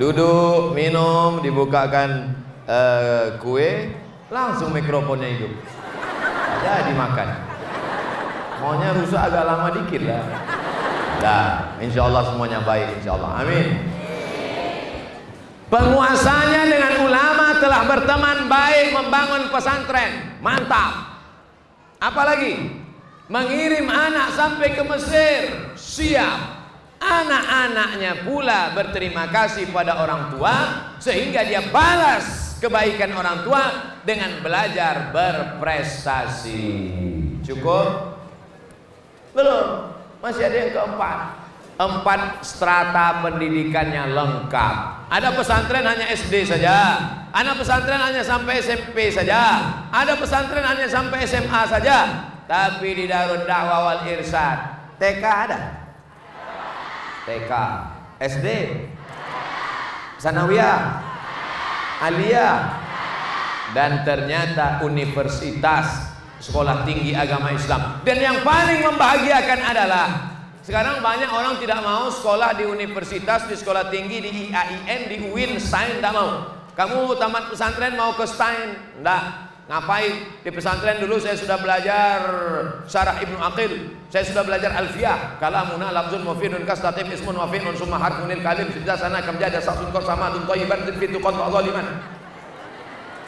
Duduk, 0.00 0.72
minum, 0.72 1.44
dibukakan 1.44 2.32
uh, 2.64 3.36
kue, 3.36 3.92
langsung 4.32 4.72
mikrofonnya 4.72 5.28
hidup. 5.28 5.52
Jadi 6.64 6.92
makan. 6.96 7.28
Maunya 8.64 8.96
rusak 8.96 9.20
agak 9.20 9.44
lama 9.44 9.68
dikit 9.76 10.02
lah. 10.08 10.24
Nah, 11.20 11.48
insya 11.84 12.08
Allah 12.08 12.22
semuanya 12.32 12.64
baik, 12.64 12.96
insya 12.96 13.20
Allah. 13.20 13.44
Amin. 13.44 13.66
Penguasanya 15.68 16.64
dengan 16.64 17.04
ulama 17.04 17.60
telah 17.60 17.84
berteman 17.84 18.48
baik 18.48 18.96
membangun 18.96 19.52
pesantren. 19.52 20.40
Mantap. 20.40 21.20
Apalagi? 22.00 22.80
mengirim 23.30 23.86
anak 23.86 24.34
sampai 24.34 24.74
ke 24.74 24.82
Mesir 24.82 25.40
siap 25.78 26.59
anak-anaknya 27.00 28.28
pula 28.28 28.76
berterima 28.76 29.26
kasih 29.32 29.72
pada 29.72 29.96
orang 30.04 30.28
tua 30.28 30.54
sehingga 31.00 31.40
dia 31.42 31.64
balas 31.72 32.60
kebaikan 32.60 33.16
orang 33.16 33.40
tua 33.40 33.96
dengan 34.04 34.44
belajar 34.44 35.08
berprestasi. 35.10 36.62
Cukup? 37.40 38.20
Belum. 39.32 39.96
Masih 40.20 40.44
ada 40.44 40.56
yang 40.60 40.72
keempat. 40.76 41.18
Empat 41.80 42.44
strata 42.44 43.24
pendidikannya 43.24 44.12
lengkap. 44.12 44.76
Ada 45.08 45.32
pesantren 45.32 45.88
hanya 45.88 46.12
SD 46.12 46.44
saja. 46.44 46.76
Ada 47.32 47.56
pesantren 47.56 47.96
hanya 47.96 48.20
sampai 48.20 48.60
SMP 48.60 49.08
saja. 49.08 49.64
Ada 49.88 50.20
pesantren 50.20 50.60
hanya 50.60 50.84
sampai 50.84 51.24
SMA 51.24 51.62
saja. 51.64 51.98
Tapi 52.44 52.88
di 52.92 53.04
Darul 53.08 53.48
Dakwah 53.48 53.88
wal 53.88 54.02
Irsyad 54.04 54.58
TK 55.00 55.24
ada? 55.24 55.79
TK 57.30 57.52
SD 58.18 58.48
Sanawiyah 60.18 60.78
Aliyah 62.02 62.58
dan 63.70 64.02
ternyata 64.02 64.82
universitas 64.82 66.10
sekolah 66.42 66.82
tinggi 66.88 67.14
agama 67.14 67.54
Islam. 67.54 68.02
Dan 68.02 68.18
yang 68.18 68.42
paling 68.42 68.82
membahagiakan 68.82 69.60
adalah 69.62 70.08
sekarang 70.64 71.04
banyak 71.04 71.30
orang 71.30 71.60
tidak 71.62 71.78
mau 71.84 72.10
sekolah 72.10 72.56
di 72.56 72.64
universitas 72.66 73.46
di 73.46 73.54
sekolah 73.54 73.92
tinggi 73.92 74.18
di 74.24 74.30
IAIN 74.48 75.00
di 75.06 75.16
UIN 75.30 75.60
Stein 75.62 76.02
tidak 76.02 76.12
mau. 76.16 76.30
Kamu 76.74 77.14
tamat 77.20 77.52
pesantren 77.52 77.94
mau 77.94 78.16
ke 78.16 78.24
Stein 78.26 78.74
enggak 78.98 79.49
Ngapain? 79.70 80.42
Di 80.42 80.50
pesantren 80.50 80.98
dulu 80.98 81.22
saya 81.22 81.38
sudah 81.38 81.54
belajar 81.62 82.18
Syarah 82.90 83.22
Ibnu 83.22 83.38
Aqil. 83.38 83.94
Saya 84.10 84.26
sudah 84.26 84.42
belajar 84.42 84.74
Alfiyah. 84.74 85.38
Kalamuna 85.38 85.94
lafzun 85.94 86.26
mufidun 86.26 86.66
kastatim 86.66 87.06
ismun 87.14 87.38
wa 87.38 87.46
summa 87.78 88.02
harfunil 88.02 88.42
kalim 88.42 88.66
sudah 88.74 88.98
sana 88.98 89.22
kam 89.22 89.38
jada 89.38 89.62
sasun 89.62 89.94
kor 89.94 90.02
sama 90.02 90.34
dun 90.34 90.42
thayyiban 90.50 90.82
fitu 90.98 91.22
qad 91.22 91.38
zaliman. 91.38 91.86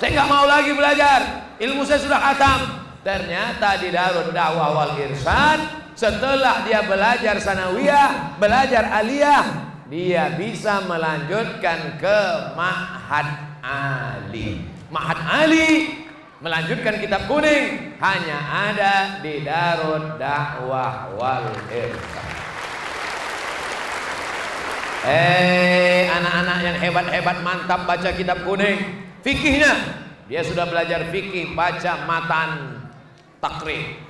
Saya 0.03 0.18
enggak 0.18 0.28
mau 0.34 0.43
lagi 0.51 0.74
belajar. 0.74 1.20
Ilmu 1.62 1.86
saya 1.86 2.03
sudah 2.03 2.18
khatam. 2.18 2.61
Ternyata 3.07 3.78
di 3.78 3.95
Darul 3.95 4.34
Dakwah 4.34 4.70
wal 4.74 4.95
Irsyad 4.99 5.62
setelah 5.95 6.66
dia 6.66 6.82
belajar 6.82 7.38
sanawiyah, 7.38 8.38
belajar 8.43 8.90
aliyah, 8.99 9.47
dia 9.86 10.34
bisa 10.34 10.82
melanjutkan 10.90 12.03
ke 12.03 12.18
Ma'had 12.59 13.62
Ali. 13.62 14.62
Ma'had 14.90 15.18
Ali 15.22 16.01
melanjutkan 16.43 16.99
kitab 16.99 17.30
kuning 17.30 17.95
hanya 18.03 18.38
ada 18.68 18.95
di 19.22 19.47
Darul 19.47 20.18
Dakwah 20.18 21.14
wal 21.14 21.49
Irfan. 21.70 22.30
Eh, 25.03 26.07
anak-anak 26.11 26.59
yang 26.62 26.76
hebat-hebat 26.78 27.36
mantap 27.43 27.86
baca 27.86 28.11
kitab 28.11 28.43
kuning. 28.43 29.07
Fikihnya, 29.22 29.72
dia 30.26 30.43
sudah 30.43 30.66
belajar 30.66 31.07
fikih, 31.14 31.55
baca 31.55 32.07
matan 32.07 32.51
takrib. 33.38 34.03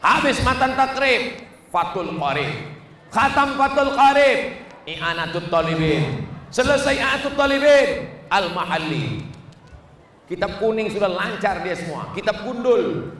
Habis 0.00 0.40
matan 0.40 0.72
takrib, 0.72 1.36
Fatul 1.68 2.16
Qari. 2.16 2.72
khatam 3.12 3.60
fatul 3.60 3.92
qarib 3.92 4.56
i'anatul 4.88 5.46
talibin 5.52 6.24
selesai 6.48 6.96
i'anatul 6.96 7.36
talibin 7.36 8.08
al 8.32 8.48
mahalli 8.56 9.20
kitab 10.30 10.62
kuning 10.62 10.88
sudah 10.92 11.10
lancar 11.10 11.62
dia 11.62 11.74
semua. 11.74 12.10
Kitab 12.14 12.44
gundul. 12.46 13.14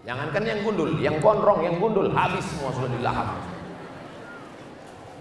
Jangankan 0.00 0.42
yang 0.48 0.60
gundul 0.64 0.90
yang 0.96 1.20
gondrong 1.20 1.60
yang 1.60 1.76
gundul 1.76 2.08
habis 2.16 2.42
semua 2.48 2.72
sudah 2.72 2.88
dilahap. 2.88 3.36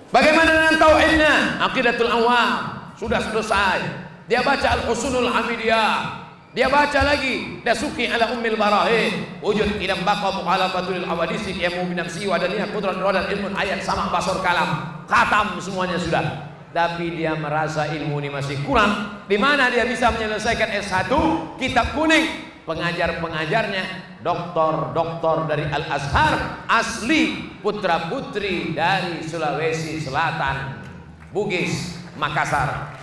Bagaimana 0.10 0.50
dengan 0.50 0.76
tauhidnya? 0.82 1.36
Aqidatul 1.70 2.10
awam. 2.10 2.50
Sudah 2.98 3.22
selesai. 3.22 3.80
Dia 4.26 4.42
baca 4.42 4.68
al-usulul 4.82 5.30
hamidiyah. 5.30 6.26
Dia 6.58 6.66
baca 6.66 7.06
lagi. 7.06 7.62
Dasuki 7.62 8.10
ala 8.10 8.34
ummil 8.34 8.58
barahin 8.58 9.38
wujud 9.46 9.78
idam 9.78 10.02
baqa 10.02 10.34
mukhalafatul 10.34 11.06
awadisi. 11.06 11.54
Yamu 11.54 11.86
bi 11.86 11.94
nafsi 11.94 12.26
wa 12.26 12.42
daniyah 12.42 12.74
qudrat 12.74 12.98
dan 12.98 13.26
ilmun 13.30 13.54
ayat 13.54 13.86
sama 13.86 14.10
basor 14.10 14.42
kalam. 14.42 15.06
Khatam 15.06 15.62
semuanya 15.62 16.02
sudah 16.02 16.49
tapi 16.70 17.18
dia 17.18 17.34
merasa 17.34 17.90
ilmu 17.90 18.22
ini 18.22 18.30
masih 18.30 18.62
kurang 18.62 19.24
di 19.26 19.38
mana 19.38 19.70
dia 19.74 19.86
bisa 19.90 20.14
menyelesaikan 20.14 20.70
S1 20.80 21.12
kitab 21.58 21.98
kuning 21.98 22.50
pengajar-pengajarnya 22.70 23.84
doktor-doktor 24.22 25.50
dari 25.50 25.66
Al-Azhar 25.66 26.66
asli 26.70 27.50
putra-putri 27.66 28.78
dari 28.78 29.26
Sulawesi 29.26 29.98
Selatan 29.98 30.86
Bugis 31.34 31.98
Makassar 32.14 33.00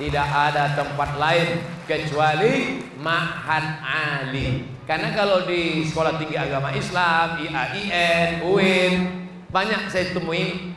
tidak 0.00 0.24
ada 0.24 0.72
tempat 0.72 1.20
lain 1.20 1.60
kecuali 1.84 2.80
Ma'had 2.96 3.84
Ali. 3.84 4.64
Karena 4.88 5.12
kalau 5.12 5.44
di 5.44 5.84
Sekolah 5.84 6.16
Tinggi 6.16 6.40
Agama 6.40 6.72
Islam, 6.72 7.36
IAIN, 7.44 8.40
UIN, 8.40 8.92
banyak 9.52 9.92
saya 9.92 10.16
temui, 10.16 10.72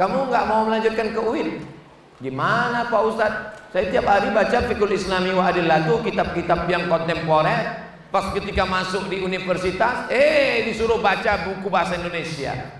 kamu 0.00 0.32
nggak 0.32 0.44
mau 0.48 0.64
melanjutkan 0.64 1.12
ke 1.12 1.20
UIN? 1.20 1.73
Gimana 2.22 2.86
Pak 2.86 3.02
Ustadz? 3.10 3.46
Saya 3.74 3.90
tiap 3.90 4.06
hari 4.06 4.30
baca 4.30 4.62
Fikul 4.70 4.94
Islami 4.94 5.34
wa 5.34 5.50
Adillatu, 5.50 5.98
kitab-kitab 6.06 6.70
yang 6.70 6.86
kontemporer. 6.86 7.90
Pas 8.14 8.30
ketika 8.30 8.62
masuk 8.62 9.10
di 9.10 9.18
universitas, 9.18 10.06
eh 10.06 10.62
disuruh 10.70 11.02
baca 11.02 11.50
buku 11.50 11.66
bahasa 11.66 11.98
Indonesia. 11.98 12.78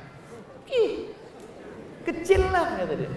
Ih, 0.71 1.11
kecil 2.07 2.47
lah 2.55 2.79
kata 2.79 2.95
dia. 2.95 3.11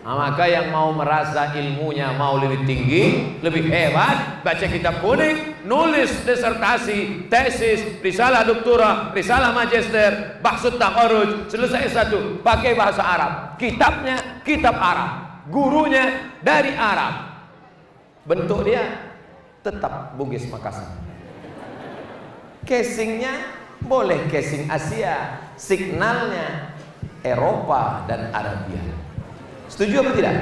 Nah, 0.00 0.16
maka 0.16 0.48
yang 0.48 0.72
mau 0.72 0.90
merasa 0.96 1.52
ilmunya 1.54 2.10
mau 2.16 2.40
lebih 2.40 2.64
tinggi, 2.64 3.36
lebih 3.44 3.68
hebat, 3.68 4.40
baca 4.40 4.66
kitab 4.66 4.98
kuning, 5.04 5.60
nulis 5.68 6.24
disertasi, 6.24 7.28
tesis, 7.28 8.00
risalah 8.00 8.42
doktora, 8.42 9.12
risalah 9.12 9.52
magister, 9.52 10.40
bahsut 10.40 10.80
takharuj, 10.80 11.46
selesai 11.52 11.92
satu, 11.92 12.40
pakai 12.40 12.72
bahasa 12.72 13.04
Arab. 13.04 13.32
Kitabnya 13.60 14.40
kitab 14.40 14.74
Arab, 14.80 15.29
gurunya 15.50 16.32
dari 16.40 16.72
Arab. 16.72 17.44
Bentuk 18.24 18.64
dia 18.64 19.10
tetap 19.60 20.14
Bugis 20.16 20.46
Makassar. 20.48 20.96
Casingnya 22.64 23.58
boleh 23.82 24.28
casing 24.30 24.70
Asia, 24.70 25.42
signalnya 25.58 26.76
Eropa 27.26 28.06
dan 28.06 28.30
Arabia. 28.30 28.80
Setuju 29.66 30.04
apa 30.04 30.10
tidak? 30.16 30.36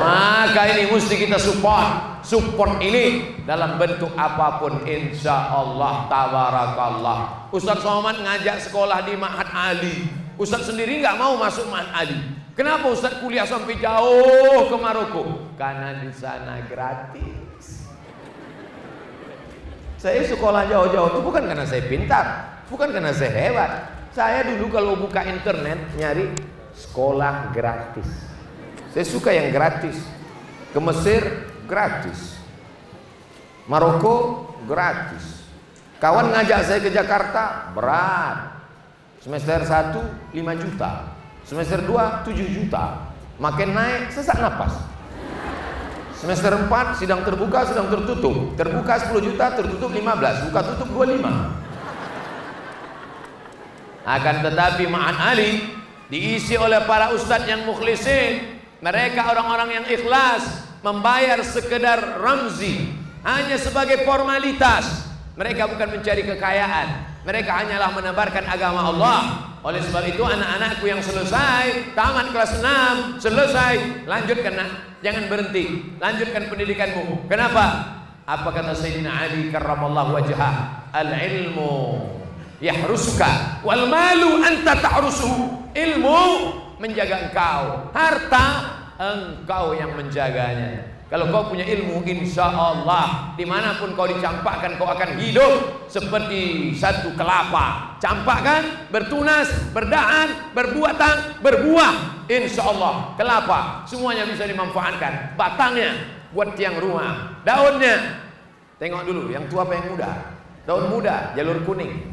Maka 0.00 0.62
ini 0.72 0.88
mesti 0.88 1.14
kita 1.20 1.36
support 1.36 2.10
Support 2.20 2.84
ini 2.84 3.36
dalam 3.48 3.80
bentuk 3.80 4.12
apa 4.12 4.60
pun 4.60 4.84
Insya 4.84 5.56
Allah 5.56 6.04
Tabarakallah 6.04 7.18
Ustaz 7.48 7.80
Somad 7.80 8.20
ngajak 8.20 8.60
sekolah 8.68 9.08
di 9.08 9.16
Ma'had 9.16 9.48
Ali 9.48 10.04
Ustaz 10.36 10.68
sendiri 10.68 11.00
nggak 11.00 11.16
mau 11.16 11.40
masuk 11.40 11.64
Ma'had 11.72 11.88
Ali 11.96 12.20
Kenapa 12.58 12.90
Ustaz 12.90 13.18
kuliah 13.22 13.46
sampai 13.46 13.78
jauh 13.78 14.68
ke 14.68 14.76
Maroko? 14.76 15.54
Karena 15.54 16.02
di 16.02 16.10
sana 16.10 16.60
gratis 16.66 17.86
Saya 20.00 20.24
sekolah 20.24 20.66
jauh-jauh 20.66 21.14
itu 21.14 21.20
bukan 21.20 21.44
karena 21.46 21.64
saya 21.64 21.84
pintar 21.86 22.26
Bukan 22.66 22.90
karena 22.90 23.14
saya 23.14 23.32
hebat 23.32 23.70
Saya 24.10 24.42
dulu 24.42 24.66
kalau 24.72 24.98
buka 24.98 25.22
internet 25.22 25.78
nyari 25.94 26.34
sekolah 26.80 27.52
gratis. 27.52 28.08
Saya 28.90 29.04
suka 29.06 29.30
yang 29.34 29.52
gratis. 29.52 29.96
Ke 30.70 30.78
Mesir 30.80 31.22
gratis. 31.66 32.38
Maroko 33.68 34.46
gratis. 34.64 35.44
Kawan 36.00 36.32
ngajak 36.32 36.60
saya 36.64 36.80
ke 36.80 36.90
Jakarta 36.90 37.70
berat. 37.76 38.56
Semester 39.20 39.60
1 39.62 40.32
5 40.32 40.62
juta. 40.64 41.09
Semester 41.50 41.82
2 41.82 42.30
7 42.30 42.30
juta. 42.46 43.10
Makin 43.42 43.74
naik 43.74 44.14
sesak 44.14 44.38
napas. 44.38 44.70
Semester 46.14 46.54
4 46.54 47.02
sidang 47.02 47.26
terbuka, 47.26 47.66
sidang 47.66 47.90
tertutup. 47.90 48.54
Terbuka 48.54 48.94
10 49.10 49.18
juta, 49.18 49.50
tertutup 49.58 49.90
15, 49.90 50.46
buka 50.46 50.60
tutup 50.70 50.88
25. 50.94 51.26
Akan 54.06 54.36
tetapi 54.46 54.86
Ma'an 54.86 55.18
Ali 55.18 55.74
diisi 56.06 56.54
oleh 56.54 56.86
para 56.86 57.10
ustadz 57.18 57.50
yang 57.50 57.66
mukhlisin 57.66 58.62
mereka 58.78 59.34
orang-orang 59.34 59.82
yang 59.82 59.86
ikhlas 59.90 60.70
membayar 60.86 61.42
sekedar 61.42 62.18
ramzi 62.22 62.94
hanya 63.22 63.54
sebagai 63.60 64.02
formalitas 64.02 65.06
mereka 65.38 65.70
bukan 65.70 66.00
mencari 66.00 66.26
kekayaan 66.26 66.88
mereka 67.22 67.62
hanyalah 67.62 67.94
menebarkan 67.94 68.44
agama 68.48 68.90
Allah 68.90 69.49
oleh 69.60 69.80
sebab 69.84 70.04
itu 70.08 70.24
anak-anakku 70.24 70.88
yang 70.88 71.04
selesai 71.04 71.92
tamat 71.92 72.32
kelas 72.32 72.64
6 72.64 73.20
selesai 73.20 74.04
lanjutkan 74.08 74.56
nak. 74.56 74.70
Jangan 75.00 75.32
berhenti. 75.32 75.96
Lanjutkan 75.96 76.48
pendidikanmu. 76.48 77.28
Kenapa? 77.28 77.96
Apa 78.24 78.48
kata 78.52 78.76
Sayyidina 78.76 79.08
Ali 79.08 79.48
karramallahu 79.48 80.16
wajhah 80.16 80.88
al 80.92 81.08
ilmu 81.08 82.04
yahrusuka 82.60 83.64
wal 83.64 83.88
malu 83.88 84.44
anta 84.44 84.76
ta'rusuhu 84.76 85.72
ilmu 85.72 86.20
menjaga 86.80 87.28
engkau. 87.28 87.92
Harta 87.96 88.46
engkau 89.00 89.72
yang 89.76 89.96
menjaganya 89.96 90.89
kalau 91.10 91.26
kau 91.34 91.50
punya 91.50 91.66
ilmu 91.66 92.06
insya 92.06 92.54
Allah 92.54 93.34
di 93.34 93.42
mana 93.42 93.74
pun 93.74 93.98
kau 93.98 94.06
dicampakkan 94.06 94.78
kau 94.78 94.86
akan 94.86 95.18
hidup 95.18 95.82
seperti 95.90 96.70
satu 96.78 97.10
kelapa. 97.18 97.98
Campakkan 97.98 98.86
bertunas 98.94 99.50
berdaan 99.74 100.54
berbuatan 100.54 101.42
berbuah. 101.42 102.22
Insya 102.30 102.62
Allah 102.62 103.18
kelapa 103.18 103.82
semuanya 103.90 104.22
bisa 104.22 104.46
dimanfaatkan. 104.46 105.34
Batangnya 105.34 105.98
buat 106.30 106.54
tiang 106.54 106.78
rumah 106.78 107.42
daunnya. 107.42 108.22
Tengok 108.78 109.02
dulu 109.02 109.34
yang 109.34 109.50
tua 109.50 109.66
apa 109.66 109.82
yang 109.82 109.90
muda? 109.90 110.10
Daun 110.62 110.94
muda 110.94 111.34
jalur 111.34 111.58
kuning. 111.66 112.06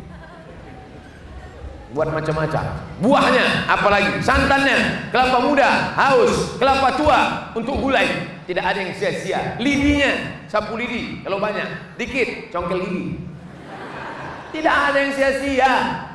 Buat 1.94 2.12
macam-macam. 2.12 2.84
Buahnya, 3.00 3.64
apalagi 3.64 4.20
santannya, 4.20 5.08
kelapa 5.08 5.40
muda, 5.40 5.96
haus, 5.96 6.60
kelapa 6.60 7.00
tua 7.00 7.20
untuk 7.56 7.80
gulai. 7.80 8.37
Tidak 8.48 8.64
ada 8.64 8.80
yang 8.80 8.96
sia-sia. 8.96 9.60
Lidinya, 9.60 10.40
sapu 10.48 10.80
lidi 10.80 11.20
kalau 11.20 11.36
banyak, 11.36 12.00
dikit 12.00 12.48
congkel 12.48 12.80
gigi. 12.80 13.20
Tidak 14.56 14.72
ada 14.72 14.98
yang 15.04 15.12
sia-sia. 15.12 15.74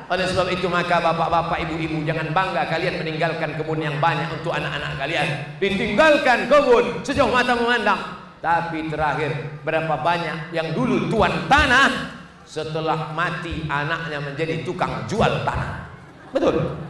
Oleh 0.09 0.25
sebab 0.25 0.49
itu 0.49 0.65
maka 0.65 0.97
bapak-bapak, 0.97 1.61
ibu-ibu 1.69 2.01
jangan 2.01 2.33
bangga 2.33 2.65
kalian 2.65 2.97
meninggalkan 3.05 3.53
kebun 3.53 3.85
yang 3.85 4.01
banyak 4.01 4.33
untuk 4.33 4.49
anak-anak 4.49 4.97
kalian. 4.97 5.27
Ditinggalkan 5.61 6.49
kebun 6.49 7.05
sejauh 7.05 7.29
mata 7.29 7.53
memandang. 7.53 8.01
Tapi 8.41 8.89
terakhir 8.89 9.61
berapa 9.61 9.93
banyak 10.01 10.51
yang 10.51 10.73
dulu 10.73 11.07
tuan 11.13 11.45
tanah 11.45 12.17
setelah 12.43 13.13
mati 13.13 13.69
anaknya 13.69 14.19
menjadi 14.19 14.65
tukang 14.65 15.05
jual 15.05 15.45
tanah. 15.45 15.87
Betul. 16.33 16.81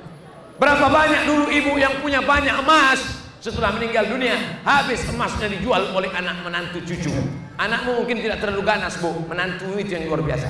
Berapa 0.56 0.88
banyak 0.88 1.28
dulu 1.28 1.46
ibu 1.52 1.76
yang 1.76 2.00
punya 2.00 2.24
banyak 2.24 2.56
emas 2.64 3.23
setelah 3.44 3.76
meninggal 3.76 4.08
dunia 4.08 4.64
habis 4.64 5.04
emasnya 5.12 5.52
dijual 5.52 5.92
oleh 5.92 6.08
anak 6.16 6.48
menantu 6.48 6.80
cucu. 6.80 7.12
Anakmu 7.60 8.00
mungkin 8.00 8.24
tidak 8.24 8.40
terlalu 8.40 8.64
ganas 8.64 8.96
bu, 9.04 9.12
menantu 9.28 9.76
itu 9.76 10.00
yang 10.00 10.08
luar 10.08 10.24
biasa. 10.24 10.48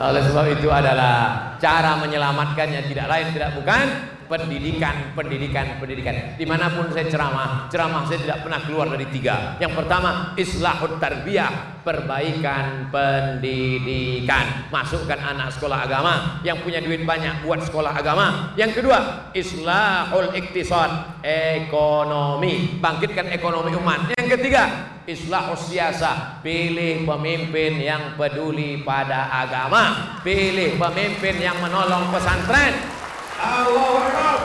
Oleh 0.00 0.22
sebab 0.22 0.46
itu 0.54 0.70
adalah 0.70 1.12
cara 1.58 1.98
menyelamatkannya 1.98 2.88
tidak 2.88 3.10
lain 3.10 3.26
tidak 3.34 3.52
bukan 3.58 3.86
pendidikan, 4.30 5.10
pendidikan, 5.18 5.82
pendidikan. 5.82 6.38
Di 6.38 6.46
mana 6.46 6.70
pun 6.70 6.86
saya 6.94 7.10
ceramah, 7.10 7.66
ceramah 7.66 8.06
saya 8.06 8.22
tidak 8.22 8.46
pernah 8.46 8.62
keluar 8.62 8.86
dari 8.86 9.10
tiga. 9.10 9.58
Yang 9.58 9.82
pertama, 9.82 10.38
islahut 10.38 11.02
tarbiyah, 11.02 11.82
perbaikan 11.82 12.86
pendidikan. 12.94 14.70
Masukkan 14.70 15.18
anak 15.18 15.50
sekolah 15.58 15.82
agama 15.82 16.38
yang 16.46 16.62
punya 16.62 16.78
duit 16.78 17.02
banyak 17.02 17.42
buat 17.42 17.58
sekolah 17.66 17.90
agama. 17.90 18.54
Yang 18.54 18.78
kedua, 18.78 19.28
islahul 19.34 20.30
iktisad, 20.38 21.18
ekonomi, 21.26 22.78
bangkitkan 22.78 23.34
ekonomi 23.34 23.74
umat. 23.74 24.14
Yang 24.14 24.38
ketiga, 24.38 24.64
Islah 25.10 25.50
siasa, 25.58 26.38
pilih 26.38 27.02
pemimpin 27.02 27.82
yang 27.82 28.14
peduli 28.14 28.78
pada 28.86 29.26
agama, 29.42 30.14
pilih 30.22 30.78
pemimpin 30.78 31.34
yang 31.42 31.58
menolong 31.58 32.14
pesantren. 32.14 32.99
Allah 33.40 34.36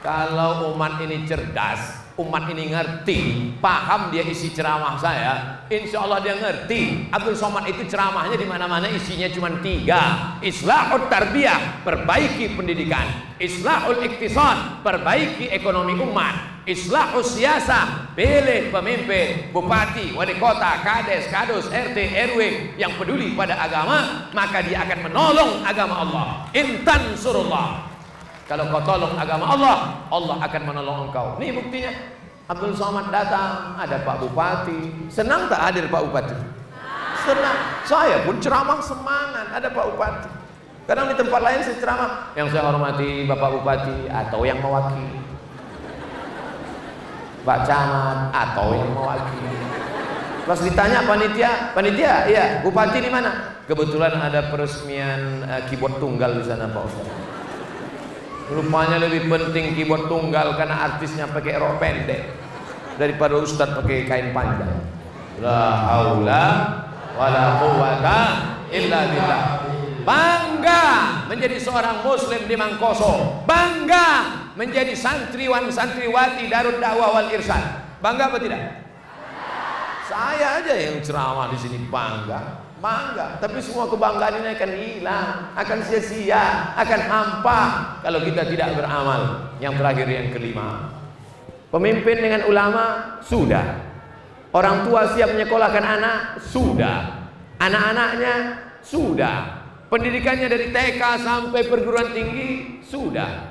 Kalau 0.00 0.72
umat 0.74 0.96
ini 1.04 1.28
cerdas, 1.28 2.00
umat 2.16 2.48
ini 2.48 2.72
ngerti, 2.72 3.18
paham 3.60 4.08
dia 4.08 4.24
isi 4.24 4.48
ceramah 4.48 4.96
saya, 4.96 5.60
insya 5.68 6.00
Allah 6.00 6.24
dia 6.24 6.40
ngerti. 6.40 7.12
Abdul 7.12 7.36
Somad 7.36 7.68
itu 7.68 7.84
ceramahnya 7.84 8.40
di 8.40 8.48
mana-mana 8.48 8.88
isinya 8.88 9.28
cuma 9.28 9.60
tiga. 9.60 10.34
Islahul 10.40 11.04
tarbiyah, 11.12 11.84
perbaiki 11.84 12.56
pendidikan. 12.56 13.36
Islahul 13.36 14.00
iktisad, 14.00 14.80
perbaiki 14.80 15.52
ekonomi 15.52 15.92
umat. 16.00 16.59
Islahul 16.70 17.26
siasa, 17.26 18.06
pilih 18.14 18.70
pemimpin, 18.70 19.50
bupati, 19.50 20.14
wali 20.14 20.38
kota, 20.38 20.78
kades, 20.86 21.26
kadus, 21.26 21.66
RT, 21.66 21.98
RW 22.30 22.40
yang 22.78 22.94
peduli 22.94 23.34
pada 23.34 23.58
agama, 23.58 24.30
maka 24.30 24.62
dia 24.62 24.86
akan 24.86 25.10
menolong 25.10 25.66
agama 25.66 25.94
Allah. 25.98 26.26
Intan 26.54 27.18
surullah, 27.18 27.90
kalau 28.46 28.70
kau 28.70 28.86
tolong 28.86 29.18
agama 29.18 29.50
Allah, 29.50 29.76
Allah 30.14 30.36
akan 30.46 30.62
menolong 30.62 30.98
engkau. 31.10 31.42
Ini 31.42 31.58
buktinya. 31.58 31.92
Abdul 32.50 32.74
Somad 32.74 33.10
datang, 33.14 33.74
ada 33.74 34.02
Pak 34.06 34.26
Bupati. 34.26 35.10
Senang 35.10 35.50
tak 35.50 35.70
hadir 35.70 35.86
Pak 35.90 36.02
Bupati? 36.06 36.34
Senang. 37.26 37.58
Saya 37.86 38.26
pun 38.26 38.38
ceramah 38.38 38.78
semangat, 38.82 39.54
ada 39.54 39.70
Pak 39.70 39.86
Bupati. 39.94 40.30
Kadang 40.86 41.06
di 41.10 41.14
tempat 41.14 41.40
lain 41.46 41.62
saya 41.62 41.78
ceramah, 41.78 42.10
yang 42.34 42.50
saya 42.50 42.62
hormati 42.66 43.26
Bapak 43.26 43.50
Bupati 43.58 44.10
atau 44.10 44.42
yang 44.42 44.58
mewakili. 44.58 45.19
Pak 47.40 47.58
Camat 47.64 48.18
atau 48.32 48.76
yang 48.76 48.90
mewakili. 48.92 49.56
Pas 50.44 50.58
ditanya 50.60 51.06
panitia, 51.06 51.72
panitia, 51.72 52.26
iya, 52.26 52.44
bupati 52.64 52.98
di 52.98 53.10
mana? 53.12 53.62
Kebetulan 53.70 54.18
ada 54.18 54.50
peresmian 54.50 55.46
uh, 55.46 55.62
keyboard 55.70 56.02
tunggal 56.02 56.42
di 56.42 56.44
sana 56.44 56.66
Pak 56.74 56.82
Ustaz. 56.90 57.08
Rupanya 58.50 58.98
lebih 58.98 59.30
penting 59.30 59.78
keyboard 59.78 60.10
tunggal 60.10 60.58
karena 60.58 60.90
artisnya 60.90 61.30
pakai 61.30 61.54
rok 61.54 61.78
pendek 61.78 62.34
daripada 62.98 63.38
ustadz 63.38 63.78
pakai 63.78 64.10
kain 64.10 64.34
panjang. 64.34 64.74
La 65.38 65.86
haula 65.86 66.46
wala 67.14 67.44
quwata 67.62 68.20
illa 68.74 68.98
billah. 69.06 69.44
Bangga 70.02 70.84
menjadi 71.30 71.62
seorang 71.62 72.02
muslim 72.02 72.50
di 72.50 72.56
Mangkoso. 72.58 73.46
Bangga 73.46 74.39
menjadi 74.58 74.94
santriwan 74.96 75.70
santriwati 75.70 76.50
Darut 76.50 76.82
Dakwah 76.82 77.14
wal 77.14 77.28
Irsyad. 77.30 77.98
Bangga 78.00 78.32
apa 78.32 78.38
tidak? 78.40 78.62
Saya 80.10 80.58
aja 80.58 80.74
yang 80.74 80.98
ceramah 81.04 81.52
di 81.54 81.58
sini 81.60 81.86
bangga. 81.86 82.66
Bangga. 82.82 83.38
Tapi 83.38 83.62
semua 83.62 83.86
kebanggaan 83.86 84.42
ini 84.42 84.48
akan 84.56 84.70
hilang 84.74 85.28
akan 85.54 85.78
sia-sia 85.86 86.74
akan 86.74 87.00
hampa 87.06 87.60
kalau 88.02 88.18
kita 88.24 88.42
tidak 88.48 88.74
beramal. 88.74 89.52
Yang 89.62 89.74
terakhir 89.78 90.08
yang 90.10 90.28
kelima. 90.34 90.90
Pemimpin 91.70 92.18
dengan 92.18 92.42
ulama 92.50 92.84
sudah. 93.22 93.86
Orang 94.50 94.82
tua 94.90 95.14
siap 95.14 95.30
menyekolahkan 95.30 95.84
anak 95.84 96.18
sudah. 96.42 97.30
Anak-anaknya 97.62 98.34
sudah. 98.82 99.62
Pendidikannya 99.86 100.50
dari 100.50 100.74
TK 100.74 101.02
sampai 101.22 101.62
perguruan 101.70 102.10
tinggi 102.10 102.82
sudah 102.82 103.49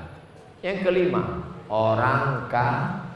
yang 0.60 0.84
kelima 0.84 1.45
orang 1.72 2.47
kaya 2.51 3.10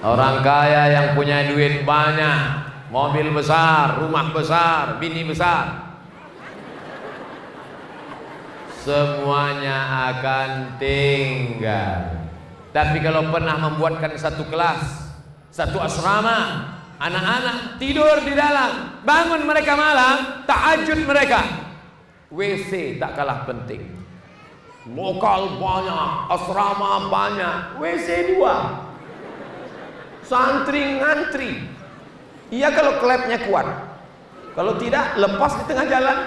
Orang 0.00 0.40
kaya 0.40 0.88
yang 0.88 1.06
punya 1.12 1.44
duit 1.52 1.84
banyak, 1.84 2.40
mobil 2.88 3.36
besar, 3.36 4.00
rumah 4.00 4.32
besar, 4.32 4.96
bini 4.96 5.28
besar. 5.28 5.92
Semuanya 8.80 10.08
akan 10.08 10.80
tinggal. 10.80 12.16
Tapi 12.72 12.96
kalau 13.04 13.28
pernah 13.28 13.60
membuatkan 13.60 14.16
satu 14.16 14.48
kelas, 14.48 15.12
satu 15.52 15.76
asrama, 15.84 16.64
anak-anak 16.96 17.76
tidur 17.76 18.24
di 18.24 18.32
dalam, 18.32 19.04
bangun 19.04 19.44
mereka 19.44 19.76
malam, 19.76 20.48
tahajud 20.48 21.04
mereka. 21.04 21.59
WC 22.30 23.02
tak 23.02 23.18
kalah 23.18 23.42
penting. 23.42 23.90
Lokal 24.90 25.60
banyak, 25.60 26.08
asrama 26.30 27.10
banyak, 27.10 27.54
WC 27.82 28.34
dua. 28.34 28.86
Santri 30.22 31.02
ngantri. 31.02 31.66
Iya 32.54 32.70
kalau 32.70 33.02
klepnya 33.02 33.38
kuat. 33.50 33.66
Kalau 34.54 34.78
tidak 34.78 35.18
lepas 35.18 35.52
di 35.58 35.64
tengah 35.66 35.86
jalan. 35.90 36.18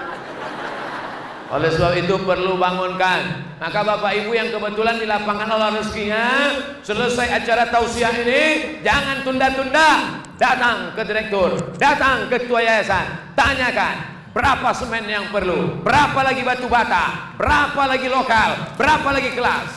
Oleh 1.55 1.69
sebab 1.71 1.93
itu 1.95 2.15
perlu 2.23 2.59
bangunkan. 2.59 3.21
Maka 3.59 3.79
bapak 3.83 4.11
ibu 4.23 4.35
yang 4.35 4.51
kebetulan 4.51 4.99
di 4.99 5.07
lapangan 5.07 5.47
Allah 5.55 5.79
rezekinya 5.79 6.51
selesai 6.83 7.31
acara 7.31 7.71
tausiah 7.71 8.11
ini 8.11 8.41
jangan 8.83 9.23
tunda-tunda. 9.23 10.19
Datang 10.33 10.91
ke 10.97 11.01
direktur 11.07 11.55
datang 11.79 12.27
ke 12.27 12.43
ketua 12.43 12.59
yayasan. 12.59 13.37
Tanyakan 13.37 14.12
berapa 14.33 14.69
semen 14.73 15.05
yang 15.05 15.29
perlu 15.29 15.79
berapa 15.85 16.19
lagi 16.25 16.41
batu 16.41 16.65
bata 16.65 17.33
berapa 17.37 17.81
lagi 17.85 18.07
lokal 18.09 18.75
berapa 18.75 19.09
lagi 19.13 19.31
kelas 19.37 19.69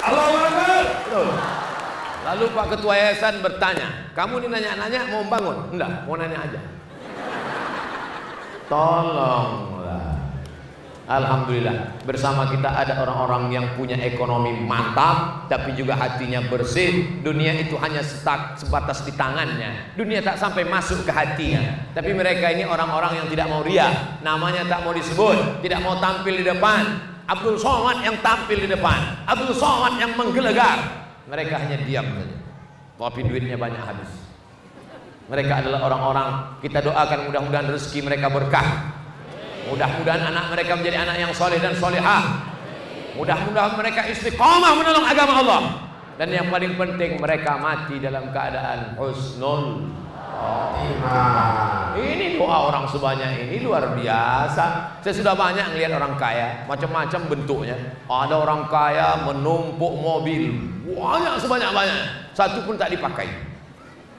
Allahu 0.00 0.40
Lalu 2.20 2.52
Pak 2.52 2.66
Ketua 2.76 2.94
Yayasan 3.00 3.40
bertanya, 3.40 4.12
kamu 4.12 4.44
ini 4.44 4.48
nanya-nanya 4.52 5.08
mau 5.08 5.24
bangun? 5.24 5.72
Enggak, 5.72 6.04
mau 6.04 6.14
nanya 6.20 6.38
aja. 6.44 6.60
Tolonglah. 8.68 9.79
Alhamdulillah 11.10 12.06
bersama 12.06 12.46
kita 12.46 12.70
ada 12.70 13.02
orang-orang 13.02 13.50
yang 13.50 13.66
punya 13.74 13.98
ekonomi 13.98 14.54
mantap 14.62 15.50
tapi 15.50 15.74
juga 15.74 15.98
hatinya 15.98 16.38
bersih. 16.46 17.18
Dunia 17.26 17.50
itu 17.58 17.74
hanya 17.82 17.98
setak, 17.98 18.62
sebatas 18.62 19.02
di 19.02 19.10
tangannya. 19.18 19.90
Dunia 19.98 20.22
tak 20.22 20.38
sampai 20.38 20.62
masuk 20.70 21.02
ke 21.02 21.10
hatinya. 21.10 21.90
Tapi 21.90 22.14
mereka 22.14 22.54
ini 22.54 22.62
orang-orang 22.62 23.18
yang 23.18 23.26
tidak 23.26 23.50
mau 23.50 23.66
ria 23.66 23.90
namanya 24.22 24.62
tak 24.70 24.86
mau 24.86 24.94
disebut 24.94 25.66
tidak 25.66 25.82
mau 25.82 25.98
tampil 25.98 26.30
di 26.30 26.46
depan. 26.46 27.10
Abdul 27.26 27.58
Somad 27.58 28.06
yang 28.06 28.14
tampil 28.22 28.62
di 28.62 28.68
depan. 28.70 29.26
Abdul 29.26 29.50
Somad 29.50 29.98
yang 29.98 30.14
menggelegar. 30.14 30.78
Mereka 31.26 31.58
hanya 31.58 31.78
diam 31.82 32.06
saja. 32.06 32.38
Tapi 33.02 33.20
duitnya 33.26 33.58
banyak 33.58 33.82
habis. 33.82 34.10
Mereka 35.26 35.62
adalah 35.62 35.90
orang-orang 35.90 36.28
kita 36.62 36.82
doakan 36.82 37.30
mudah-mudahan 37.30 37.66
rezeki 37.70 37.98
mereka 38.06 38.30
berkah. 38.30 38.99
Mudah-mudahan 39.68 40.32
anak 40.32 40.56
mereka 40.56 40.72
menjadi 40.78 41.04
anak 41.04 41.16
yang 41.20 41.32
soleh 41.36 41.60
dan 41.60 41.76
solehah. 41.76 42.48
Mudah-mudahan 43.18 43.76
mereka 43.76 44.08
istiqomah 44.08 44.72
menolong 44.78 45.04
agama 45.04 45.34
Allah. 45.44 45.62
Dan 46.16 46.32
yang 46.32 46.48
paling 46.52 46.76
penting 46.76 47.16
mereka 47.16 47.56
mati 47.56 47.96
dalam 47.96 48.28
keadaan 48.32 48.96
husnul 48.96 49.88
ini 52.00 52.40
doa 52.40 52.58
orang 52.72 52.88
sebanyak 52.88 53.50
ini 53.50 53.60
luar 53.60 53.92
biasa. 53.92 54.96
Saya 55.04 55.14
sudah 55.16 55.34
banyak 55.36 55.76
melihat 55.76 56.00
orang 56.00 56.16
kaya, 56.16 56.64
macam-macam 56.64 57.20
bentuknya. 57.28 57.76
Ada 58.08 58.34
orang 58.40 58.64
kaya 58.72 59.20
menumpuk 59.28 60.00
mobil, 60.00 60.54
banyak 60.86 61.34
sebanyak-banyak, 61.44 62.32
satu 62.32 62.64
pun 62.64 62.80
tak 62.80 62.94
dipakai. 62.94 63.49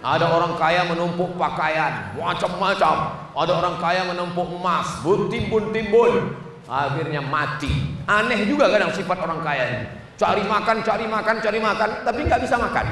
Ada 0.02 0.26
orang 0.34 0.58
kaya 0.58 0.82
menumpuk 0.90 1.38
pakaian, 1.38 2.18
macam-macam. 2.18 2.96
Ada 3.38 3.52
orang 3.54 3.76
kaya 3.78 4.02
menumpuk 4.10 4.50
emas, 4.50 4.98
buntimbun-timbun. 5.06 6.34
Akhirnya 6.66 7.22
mati. 7.22 7.70
Aneh 8.10 8.50
juga 8.50 8.66
kadang 8.74 8.90
sifat 8.98 9.22
orang 9.22 9.46
kaya 9.46 9.64
ini. 9.70 9.86
Cari 10.18 10.42
makan, 10.42 10.82
cari 10.82 11.06
makan, 11.06 11.36
cari 11.38 11.60
makan, 11.62 11.90
tapi 12.02 12.20
nggak 12.26 12.42
bisa 12.42 12.58
makan. 12.58 12.86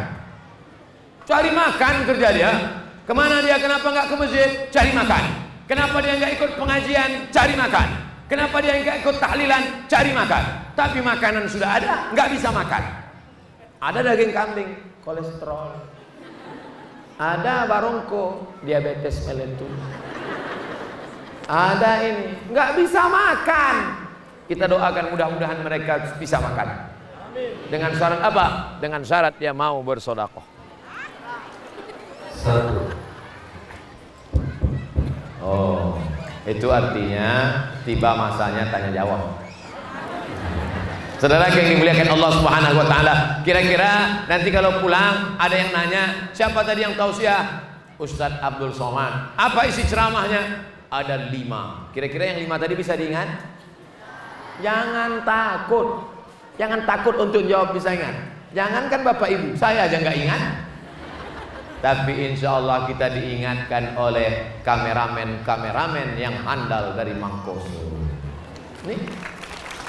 Cari 1.25 1.49
makan 1.49 1.93
kerja 2.09 2.29
dia, 2.33 2.51
Ke 3.09 3.13
mana 3.17 3.41
dia? 3.41 3.57
Kenapa 3.57 3.89
nggak 3.89 4.05
ke 4.05 4.15
masjid? 4.21 4.49
Cari 4.69 4.93
makan. 4.93 5.23
Kenapa 5.65 5.97
dia 5.97 6.13
nggak 6.13 6.31
ikut 6.37 6.51
pengajian? 6.61 7.09
Cari 7.33 7.57
makan. 7.57 7.87
Kenapa 8.29 8.61
dia 8.61 8.73
nggak 8.77 8.97
ikut 9.01 9.15
tahlilan? 9.17 9.63
Cari 9.89 10.13
makan. 10.13 10.43
Tapi 10.77 11.01
makanan 11.01 11.49
sudah 11.49 11.69
ada, 11.81 12.13
nggak 12.13 12.37
bisa 12.37 12.53
makan. 12.53 12.83
Ada 13.81 14.13
daging 14.13 14.29
kambing, 14.29 14.69
kolesterol. 15.01 15.88
Ada 17.19 17.67
barongko, 17.67 18.47
diabetes 18.63 19.27
mellitus. 19.27 19.75
Ada 21.51 21.91
ini, 22.07 22.47
nggak 22.47 22.79
bisa 22.79 23.11
makan. 23.11 23.75
Kita 24.47 24.71
doakan 24.71 25.11
mudah-mudahan 25.11 25.59
mereka 25.59 26.15
bisa 26.15 26.39
makan. 26.39 26.95
Dengan 27.67 27.91
syarat 27.91 28.23
apa? 28.23 28.45
Dengan 28.79 29.03
syarat 29.03 29.35
dia 29.35 29.51
mau 29.51 29.83
bersodakoh. 29.83 30.47
Satu. 32.39 32.87
Oh, 35.43 35.99
itu 36.47 36.71
artinya 36.71 37.29
tiba 37.83 38.15
masanya 38.15 38.71
tanya 38.71 38.95
jawab. 38.95 39.48
Saudara 41.19 41.51
yang 41.51 41.75
dimuliakan 41.75 42.15
Allah 42.15 42.31
Subhanahu 42.31 42.79
wa 42.79 42.87
taala, 42.87 43.15
kira-kira 43.43 44.23
nanti 44.31 44.47
kalau 44.55 44.79
pulang 44.79 45.35
ada 45.35 45.51
yang 45.51 45.75
nanya, 45.75 46.31
siapa 46.31 46.63
tadi 46.63 46.87
yang 46.87 46.95
tausiah? 46.95 47.67
Ustadz 47.99 48.39
Abdul 48.39 48.71
Somad. 48.71 49.35
Apa 49.35 49.67
isi 49.67 49.83
ceramahnya? 49.83 50.63
Ada 50.87 51.27
lima. 51.27 51.91
Kira-kira 51.91 52.31
yang 52.31 52.47
lima 52.47 52.55
tadi 52.55 52.71
bisa 52.79 52.95
diingat? 52.95 53.27
Jangan 54.63 55.27
takut. 55.27 56.07
Jangan 56.55 56.87
takut 56.87 57.19
untuk 57.19 57.43
jawab 57.43 57.75
bisa 57.75 57.91
ingat. 57.91 58.15
Jangankan 58.55 59.03
Bapak 59.03 59.27
Ibu, 59.27 59.59
saya 59.59 59.91
aja 59.91 59.99
nggak 59.99 60.17
ingat. 60.23 60.41
Tapi 61.83 62.31
insya 62.31 62.59
Allah 62.63 62.87
kita 62.87 63.11
diingatkan 63.11 63.99
oleh 63.99 64.59
kameramen-kameramen 64.63 66.15
yang 66.15 66.35
handal 66.47 66.95
dari 66.95 67.11
Mangkoso. 67.15 67.91
Nih, 68.87 68.99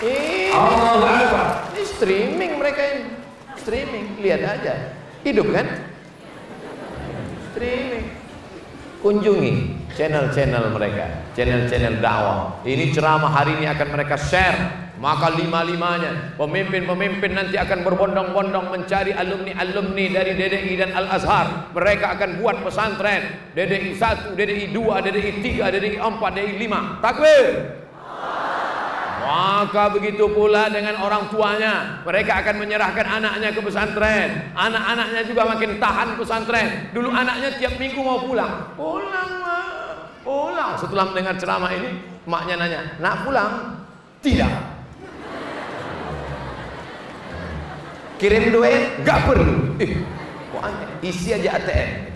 ini, 0.05 1.25
ini 1.77 1.85
streaming 1.85 2.53
mereka 2.57 2.83
ini. 2.83 3.05
Streaming, 3.61 4.07
lihat 4.25 4.41
aja. 4.41 4.75
Hidup 5.21 5.53
kan? 5.53 5.67
Streaming. 7.53 8.07
Kunjungi 9.01 9.81
channel-channel 9.97 10.77
mereka, 10.77 11.33
channel-channel 11.33 12.05
dakwah. 12.05 12.61
Ini 12.69 12.93
ceramah 12.93 13.33
hari 13.33 13.57
ini 13.57 13.67
akan 13.69 13.89
mereka 13.97 14.21
share. 14.21 14.89
Maka 15.01 15.33
lima-limanya 15.33 16.37
pemimpin-pemimpin 16.37 17.33
nanti 17.33 17.57
akan 17.57 17.89
berbondong-bondong 17.89 18.69
mencari 18.69 19.17
alumni-alumni 19.17 20.05
dari 20.13 20.37
DDI 20.37 20.73
dan 20.77 20.93
Al-Azhar. 20.93 21.73
Mereka 21.73 22.21
akan 22.21 22.37
buat 22.37 22.61
pesantren 22.61 23.41
DDI 23.57 23.97
1, 23.97 24.37
DDI 24.37 24.77
2, 24.77 25.05
DDI 25.09 25.33
3, 25.41 25.73
DDI 25.73 25.97
4, 25.97 26.37
DDI 26.37 26.55
5. 26.61 27.01
Takbir. 27.01 27.45
Maka 29.31 29.95
begitu 29.95 30.27
pula 30.27 30.67
dengan 30.67 30.99
orang 30.99 31.31
tuanya. 31.31 32.03
Mereka 32.03 32.43
akan 32.43 32.55
menyerahkan 32.59 33.07
anaknya 33.07 33.55
ke 33.55 33.63
pesantren. 33.63 34.51
Anak-anaknya 34.59 35.23
juga 35.23 35.43
makin 35.47 35.79
tahan 35.79 36.19
pesantren. 36.19 36.91
Dulu 36.91 37.15
anaknya 37.15 37.55
tiap 37.55 37.79
minggu 37.79 38.03
mau 38.03 38.27
pulang. 38.27 38.75
Pulang 38.75 39.31
Pulang. 40.27 40.77
Setelah 40.77 41.09
mendengar 41.09 41.33
ceramah 41.41 41.73
ini 41.73 41.97
Maknya 42.29 42.61
nanya 42.61 42.81
Nak 43.01 43.15
pulang? 43.25 43.53
Tidak. 44.21 44.53
Kirim 48.21 48.53
duit? 48.53 49.01
Gak 49.01 49.25
perlu. 49.25 49.81
Eh, 49.81 49.97
Isi 51.01 51.33
aja 51.33 51.57
ATM 51.57 52.10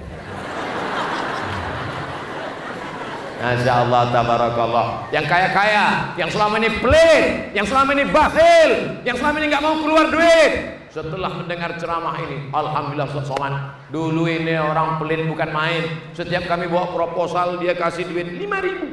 Masya 3.45 3.73
Allah 3.85 4.09
tabarakallah. 4.09 4.87
Yang 5.13 5.27
kaya-kaya 5.29 6.17
Yang 6.17 6.31
selama 6.33 6.57
ini 6.57 6.71
pelit 6.81 7.25
Yang 7.53 7.67
selama 7.69 7.91
ini 7.93 8.05
bakhil 8.09 8.71
Yang 9.05 9.17
selama 9.21 9.37
ini 9.37 9.47
nggak 9.53 9.63
mau 9.63 9.77
keluar 9.85 10.07
duit. 10.09 10.53
Setelah 10.89 11.31
mendengar 11.37 11.77
ceramah 11.77 12.17
ini 12.25 12.49
Alhamdulillah 12.49 13.09
Soman 13.21 13.55
Dulu 13.93 14.25
ini 14.25 14.57
orang 14.57 14.97
pelit 14.97 15.29
bukan 15.29 15.53
main. 15.53 15.85
Setiap 16.17 16.49
kami 16.49 16.73
bawa 16.73 16.89
proposal 16.97 17.61
Dia 17.61 17.77
kasih 17.77 18.09
duit 18.09 18.33
5 18.33 18.41
ribu 18.65 18.87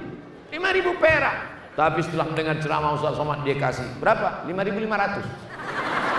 5 0.52 0.76
ribu 0.76 0.91
perak. 0.99 1.36
Tapi 1.80 2.04
setelah 2.04 2.28
mendengar 2.28 2.60
ceramah 2.60 2.99
Ustaz 2.99 3.16
Somad 3.16 3.47
Dia 3.47 3.56
kasih 3.56 3.88
berapa? 4.04 4.43
5.500 4.52 6.11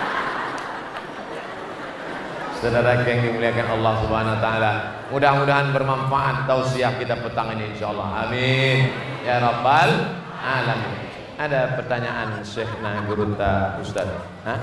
Saudara 2.62 2.94
yang 3.02 3.26
dimuliakan 3.26 3.74
Allah 3.74 3.94
Subhanahu 4.06 4.38
wa 4.38 4.40
taala. 4.40 4.72
Mudah-mudahan 5.10 5.74
bermanfaat 5.74 6.46
tausiah 6.46 6.94
kita 6.94 7.18
petang 7.18 7.58
ini 7.58 7.74
insyaallah. 7.74 8.22
Amin. 8.22 8.86
Ya 9.26 9.42
rabbal 9.42 9.90
alamin. 10.38 10.94
Ada 11.42 11.74
pertanyaan 11.74 12.38
Syekhna 12.46 13.02
Gurunta 13.10 13.82
Ustaz? 13.82 14.06
Hah? 14.46 14.62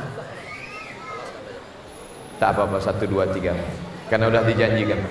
Tak 2.40 2.56
apa-apa 2.56 2.80
satu 2.80 3.04
dua 3.04 3.28
tiga. 3.36 3.52
Karena 4.08 4.32
udah 4.32 4.48
dijanjikan. 4.48 5.04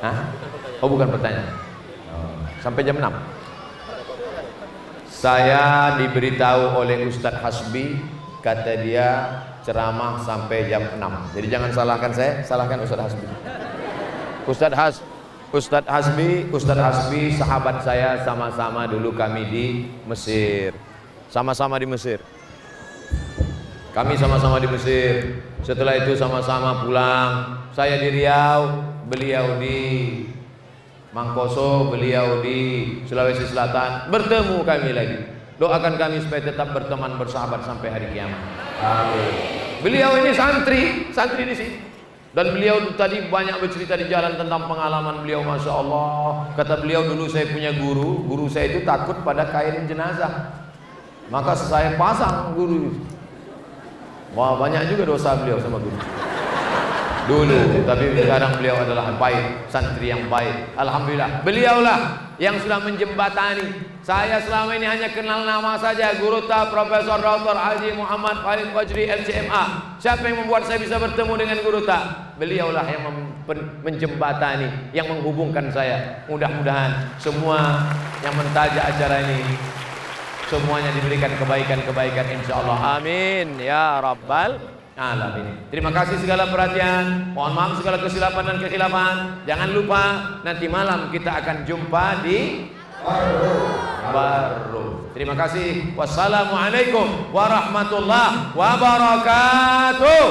Hah? 0.00 0.32
Oh 0.80 0.88
bukan 0.88 1.12
pertanyaan. 1.12 1.52
Sampai 2.64 2.80
jam 2.80 2.96
6. 2.96 3.12
Saya 5.04 6.00
diberitahu 6.00 6.80
oleh 6.80 7.04
Ustadz 7.12 7.44
Hasbi 7.44 8.00
kata 8.40 8.80
dia 8.80 9.28
ceramah 9.62 10.18
sampai 10.22 10.66
jam 10.66 10.82
6 10.98 11.36
jadi 11.38 11.46
jangan 11.58 11.70
salahkan 11.70 12.12
saya 12.12 12.32
salahkan 12.42 12.78
Ustadz 12.82 13.04
Hasbi. 13.06 13.26
Ustadz 14.42 14.74
Has 14.74 14.96
Ustadz 15.54 15.86
Hasbi 15.86 16.50
Ustadz 16.50 16.82
Hasbi 16.82 17.22
sahabat 17.38 17.84
saya 17.86 18.18
sama-sama 18.26 18.90
dulu 18.90 19.14
kami 19.14 19.42
di 19.52 19.66
Mesir. 20.08 20.74
Sama-sama 21.30 21.78
di 21.78 21.86
Mesir. 21.86 22.18
Kami 23.92 24.16
sama-sama 24.18 24.58
di 24.58 24.66
Mesir. 24.66 25.44
Setelah 25.62 26.00
itu 26.00 26.16
sama-sama 26.18 26.82
pulang. 26.82 27.60
Saya 27.76 28.00
di 28.02 28.08
Riau 28.08 28.82
beliau 29.06 29.60
di 29.60 29.78
Mangkoso 31.12 31.92
beliau 31.92 32.40
di 32.40 32.88
Sulawesi 33.04 33.44
Selatan. 33.46 34.08
Bertemu 34.08 34.64
kami 34.64 34.90
lagi. 34.96 35.18
Doakan 35.60 36.00
kami 36.00 36.24
supaya 36.24 36.48
tetap 36.48 36.72
berteman 36.72 37.20
bersahabat 37.20 37.62
sampai 37.68 37.88
hari 37.92 38.08
kiamat. 38.16 38.71
Beliau 39.82 40.14
ini 40.22 40.30
santri, 40.34 41.10
santri 41.10 41.42
di 41.46 41.54
sini. 41.54 41.76
Dan 42.32 42.56
beliau 42.56 42.96
tadi 42.96 43.28
banyak 43.28 43.60
bercerita 43.60 43.92
di 43.92 44.08
jalan 44.08 44.40
tentang 44.40 44.64
pengalaman 44.64 45.20
beliau 45.20 45.44
Masya 45.44 45.68
Allah. 45.68 46.48
Kata 46.56 46.80
beliau 46.80 47.04
dulu 47.04 47.28
saya 47.28 47.44
punya 47.52 47.76
guru 47.76 48.24
Guru 48.24 48.48
saya 48.48 48.72
itu 48.72 48.88
takut 48.88 49.20
pada 49.20 49.52
kain 49.52 49.84
jenazah. 49.84 50.64
Maka 51.28 51.52
saya 51.52 51.94
pasang 52.00 52.56
guru 52.56 52.92
Wah 54.32 54.56
banyak 54.56 54.88
juga 54.88 55.12
dosa 55.12 55.36
beliau 55.36 55.60
sama 55.60 55.76
guru 55.76 55.96
Dulu 57.30 57.86
Tapi 57.86 58.04
sekarang 58.18 58.58
beliau 58.58 58.76
adalah 58.82 59.14
baik 59.16 59.70
Santri 59.70 60.10
yang 60.10 60.26
baik 60.26 60.74
Alhamdulillah 60.74 61.46
Beliaulah 61.46 61.98
yang 62.42 62.58
sudah 62.58 62.82
menjembatani 62.82 63.92
saya 64.02 64.42
selama 64.42 64.74
ini 64.74 64.82
hanya 64.82 65.14
kenal 65.14 65.46
nama 65.46 65.78
saja 65.78 66.18
Guru 66.18 66.50
Ta 66.50 66.66
Profesor 66.66 67.22
Dr. 67.22 67.54
Haji 67.54 67.94
Muhammad 67.94 68.42
Khalid 68.42 68.74
Wajri 68.74 69.06
LCMA. 69.06 69.94
Siapa 70.02 70.26
yang 70.26 70.42
membuat 70.42 70.66
saya 70.66 70.82
bisa 70.82 70.98
bertemu 70.98 71.38
dengan 71.38 71.62
Guru 71.62 71.86
Ta? 71.86 72.34
Beliaulah 72.34 72.82
yang 72.90 73.06
menjembatani, 73.86 74.90
yang 74.90 75.06
menghubungkan 75.06 75.70
saya. 75.70 76.26
Mudah-mudahan 76.26 77.14
semua 77.22 77.86
yang 78.26 78.34
mentajak 78.34 78.90
acara 78.90 79.22
ini 79.22 79.54
semuanya 80.50 80.90
diberikan 80.98 81.30
kebaikan-kebaikan 81.38 82.26
insyaallah. 82.42 82.98
Amin 82.98 83.54
ya 83.62 84.02
rabbal 84.02 84.81
alamin. 84.96 85.68
Terima 85.72 85.90
kasih 85.90 86.20
segala 86.20 86.52
perhatian. 86.52 87.32
Mohon 87.32 87.52
maaf 87.56 87.72
segala 87.80 87.96
kesilapan 88.00 88.44
dan 88.44 88.56
kekhilapan. 88.60 89.14
Jangan 89.48 89.68
lupa 89.72 90.02
nanti 90.44 90.66
malam 90.68 91.08
kita 91.08 91.40
akan 91.40 91.64
jumpa 91.64 92.20
di 92.24 92.68
baru. 94.12 95.10
Terima 95.12 95.34
kasih. 95.36 95.96
Wassalamualaikum 95.96 97.32
warahmatullahi 97.32 98.56
wabarakatuh. 98.56 100.24